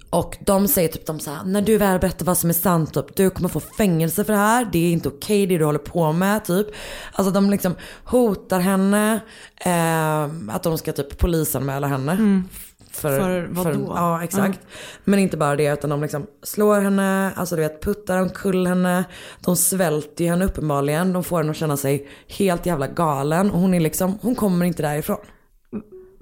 [0.09, 2.93] och de säger typ de så här, när du väl berättar vad som är sant,
[2.93, 5.79] typ, du kommer få fängelse för det här, det är inte okej det du håller
[5.79, 6.67] på med typ.
[7.11, 9.19] Alltså de liksom hotar henne,
[9.57, 12.11] ehm, att de ska typ polisanmäla henne.
[12.11, 12.43] Mm.
[12.99, 13.93] För, För vad då?
[13.95, 14.59] Ja exakt.
[15.03, 19.03] Men inte bara det utan de liksom slår henne, alltså du vet puttar omkull henne.
[19.39, 21.13] De svälter ju henne uppenbarligen.
[21.13, 23.51] De får henne att känna sig helt jävla galen.
[23.51, 25.17] Och hon är liksom, hon kommer inte därifrån.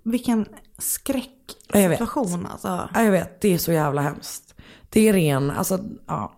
[0.04, 0.46] vilken
[0.78, 2.90] Ja, skräcksituation alltså.
[2.94, 4.56] Ja, jag vet, det är så jävla hemskt.
[4.90, 6.38] Det är ren, alltså ja.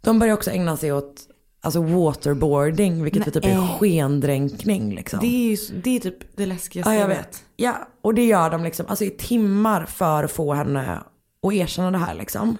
[0.00, 1.14] De börjar också ägna sig åt
[1.60, 3.76] alltså waterboarding, vilket är typ är Nej.
[3.80, 5.18] skendränkning liksom.
[5.20, 7.44] Det är ju det är typ det läskigaste Ja, jag vet.
[7.56, 10.98] Ja, och det gör de liksom, alltså i timmar för att få henne
[11.46, 12.56] att erkänna det här liksom.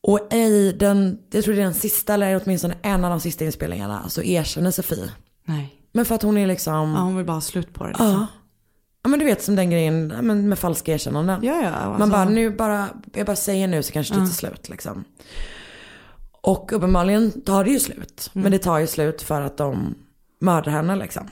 [0.00, 3.44] Och i den, jag tror det är den sista, eller åtminstone en av de sista
[3.44, 5.10] inspelningarna, så erkänner Sofie.
[5.44, 5.74] Nej.
[5.92, 6.74] Men för att hon är liksom...
[6.96, 7.88] Ja, hon vill bara ha slut på det.
[7.90, 8.06] Liksom.
[8.06, 8.26] Ja.
[9.02, 10.06] Ja men du vet som den grejen
[10.48, 11.40] med falska erkännanden.
[11.42, 14.26] Ja, ja, alltså- Man bara, nu bara, jag bara säger nu så kanske det Ja.
[14.26, 15.04] tar slut liksom.
[16.40, 18.30] Och uppenbarligen tar det ju slut.
[18.34, 18.42] Mm.
[18.42, 19.94] Men det tar ju slut för att de
[20.38, 21.30] mördar henne liksom.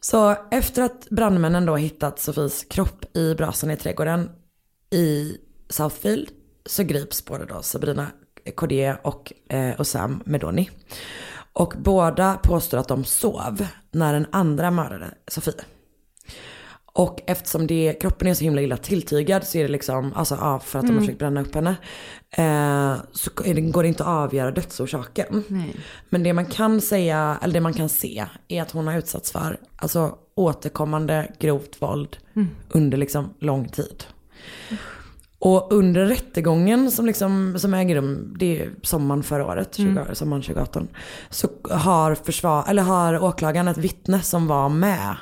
[0.00, 4.30] Så efter att brandmännen då hittat Sofies kropp i brasan i trädgården
[4.90, 5.36] i
[5.68, 6.28] Southfield
[6.66, 8.06] så grips både då Sabrina
[8.54, 10.70] Cordier och eh, Osam Medoni.
[11.52, 15.64] Och båda påstår att de sov när den andra mördade Sofie.
[16.98, 20.58] Och eftersom det, kroppen är så himla illa tilltygad så är det liksom, alltså ja,
[20.58, 21.02] för att de har Mm.
[21.04, 21.76] försökt bränna upp henne.
[22.30, 25.44] Eh, så det, går det inte att avgöra dödsorsaken.
[25.48, 25.76] Nej.
[26.08, 29.32] Men det man kan säga, eller det man kan se är att hon har utsatts
[29.32, 32.48] för alltså, återkommande grovt våld Mm.
[32.68, 34.04] under liksom lång tid.
[35.38, 40.14] Och under rättegången som, liksom, som äger rum, det är sommaren förra året, 20, Mm.
[40.14, 40.88] sommaren 2018.
[41.30, 45.16] Så har, försvar, eller har åklagaren ett vittne som var med.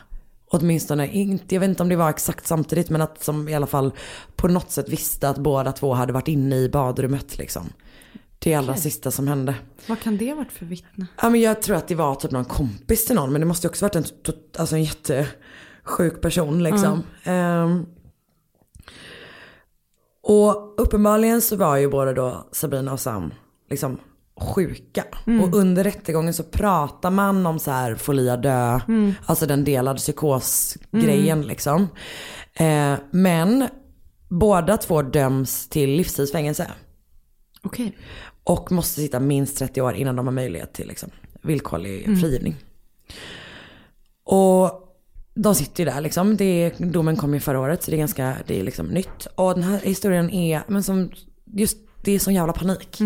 [0.55, 3.67] Åtminstone, inte, jag vet inte om det var exakt samtidigt men att som i alla
[3.67, 3.93] fall
[4.37, 7.73] på något sätt visste att båda två hade varit inne i badrummet liksom.
[8.39, 8.83] Det allra Okej.
[8.83, 9.55] sista som hände.
[9.87, 11.07] Vad kan det ha varit för vittne?
[11.23, 13.67] Ja men jag tror att det var typ någon kompis till någon men det måste
[13.67, 14.05] ju också varit en,
[14.59, 17.03] alltså en jättesjuk person liksom.
[17.25, 17.87] Ehm,
[20.23, 23.35] och uppenbarligen så var ju både då Sabrina och Sam
[23.71, 23.99] liksom
[24.41, 25.05] sjuka.
[25.27, 25.41] Mm.
[25.45, 29.13] Och under rättegången så pratar man om så här folia dö, Mm.
[29.27, 31.49] alltså den delade psykosgrejen Mm.
[31.49, 31.89] liksom.
[32.55, 33.69] Eh, men
[34.29, 36.71] båda två döms till livstidsfängelse.
[37.63, 37.97] Okej.
[38.45, 41.11] Och måste sitta minst 30 år innan de har möjlighet till liksom,
[41.43, 42.21] villkorlig Mm.
[42.21, 42.57] frigivning.
[44.25, 44.81] Och
[45.35, 46.37] de sitter ju där liksom.
[46.37, 49.27] Det, domen kom ju förra året så det är ganska, det är liksom nytt.
[49.35, 51.11] Och den här historien är, men som,
[51.45, 52.99] just det är sån jävla panik.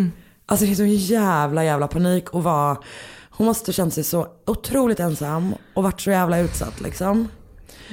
[0.51, 2.85] Alltså det är sån jävla jävla panik och var,
[3.31, 7.29] hon måste känt sig så otroligt ensam och varit så jävla utsatt liksom.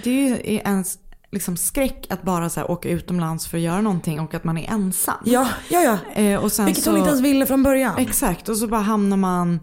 [0.03, 0.99] Det är ju ens
[1.31, 4.57] liksom skräck att bara så här åka utomlands för att göra någonting och att man
[4.57, 5.15] är ensam.
[5.25, 6.21] Ja, ja, ja.
[6.21, 7.97] Eh, och sen Vilket så, hon inte ens ville från början.
[7.97, 9.59] Exakt, och så bara hamnar man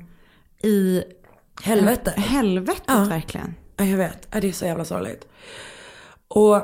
[0.63, 1.03] i
[1.63, 2.15] Helvete.
[2.17, 3.05] Eh, helvetet Ja.
[3.05, 3.55] verkligen.
[3.77, 4.29] Ja, jag vet.
[4.31, 5.29] Ja, det är så jävla sorgligt.
[6.29, 6.63] Och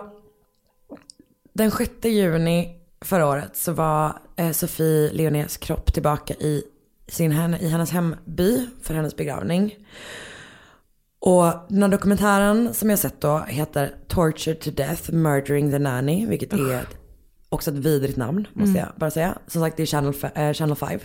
[1.52, 6.62] den 6 juni förra året så var eh, Sofie Leonés kropp tillbaka i,
[7.08, 9.74] sin, i hennes hemby för hennes begravning.
[11.20, 16.26] Och den här dokumentären som jag sett då heter Tortured to Death, Murdering the Nanny,
[16.26, 16.96] vilket är ett,
[17.48, 18.76] också ett vidrigt namn måste Mm.
[18.76, 19.38] jag bara säga.
[19.46, 20.98] Som sagt det är Channel, eh, Channel 5.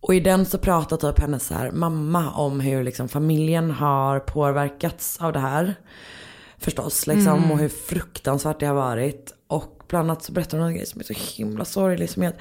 [0.00, 4.20] Och i den så pratar typ hennes så här, mamma om hur liksom familjen har
[4.20, 5.74] påverkats av det här.
[6.58, 7.50] Förstås liksom Mm.
[7.50, 9.34] och hur fruktansvärt det har varit.
[9.46, 12.10] Och bland annat så berättar hon en grej som är så himla sorglig.
[12.10, 12.38] Som är att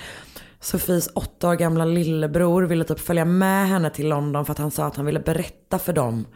[0.59, 4.71] Sofies åtta år gamla lillebror ville typ följa med henne till London för att han
[4.71, 6.27] sa att han ville berätta för dem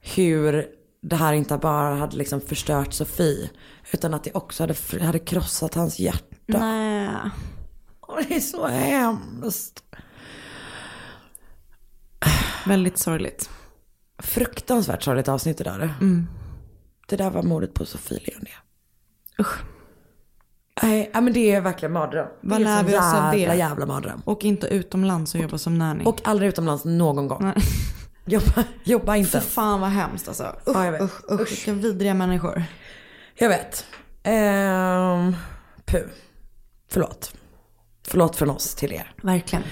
[0.00, 0.66] hur
[1.02, 3.50] det här inte bara hade liksom förstört Sofie.
[3.92, 6.58] Utan att det också hade, hade krossat hans hjärta.
[6.58, 7.08] Nej.
[8.00, 9.84] Och det är så hemskt.
[12.66, 13.50] Väldigt sorgligt.
[14.18, 15.94] Fruktansvärt sorgligt avsnitt det där.
[16.00, 16.26] Mm.
[17.08, 18.50] Det där var mordet på Sofie Leoné.
[19.40, 19.71] Usch.
[20.82, 22.26] Nej, men det är verkligen mardröm.
[22.40, 23.38] Vad det är lär vi oss av det?
[23.38, 24.22] jävla, jävla mardröm.
[24.24, 26.04] Och inte utomlands och jobba som nanny.
[26.04, 27.52] Och aldrig utomlands någon gång.
[28.24, 30.44] Jobba, jobba inte För fan vad hemskt alltså.
[30.44, 31.02] Usch, Ja, jag vet.
[31.02, 32.64] usch, usch, Vilka vidriga människor.
[33.34, 33.86] Jag vet.
[34.22, 35.36] Ehm,
[35.84, 36.00] puh.
[36.90, 37.34] Förlåt.
[38.08, 39.14] Förlåt från oss till er.
[39.22, 39.62] Verkligen.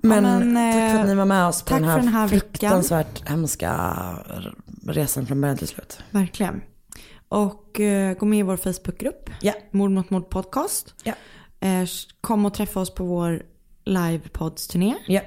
[0.00, 2.26] Men, Ja, men, tack för att ni var med oss på den här, den här
[2.28, 2.40] veckan.
[2.40, 3.94] fruktansvärt hemska
[4.86, 6.00] resan från början till slut.
[6.10, 6.60] Verkligen.
[7.28, 9.30] Och eh, gå med i vår Facebookgrupp.
[9.40, 9.52] Ja.
[9.70, 10.94] Mord mot mord podcast.
[11.04, 11.12] Ja.
[11.60, 11.88] Eh,
[12.20, 13.42] kom och träffa oss på vår
[13.84, 14.94] livepods-turné.
[15.06, 15.20] Ja.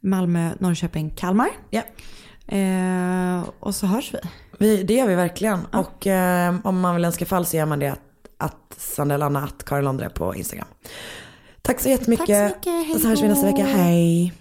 [0.00, 1.48] Malmö, Norrköping, Kalmar.
[1.70, 1.82] Ja.
[2.56, 4.18] Eh, och så hörs vi.
[4.58, 5.66] Vi, det gör vi verkligen.
[5.66, 8.00] Och eh, om man vill önska fall så gör man det att,
[8.38, 10.68] att Sandell Anna, att Karin Londre på Instagram.
[11.62, 12.52] Tack så jättemycket.
[12.52, 12.94] Tack så mycket.
[12.94, 13.64] Och så hörs vi nästa vecka.
[13.64, 14.32] Hej.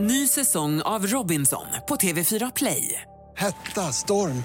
[0.00, 3.02] Ny säsong av Robinson på TV4 Play.
[3.36, 4.44] Hetta, storm,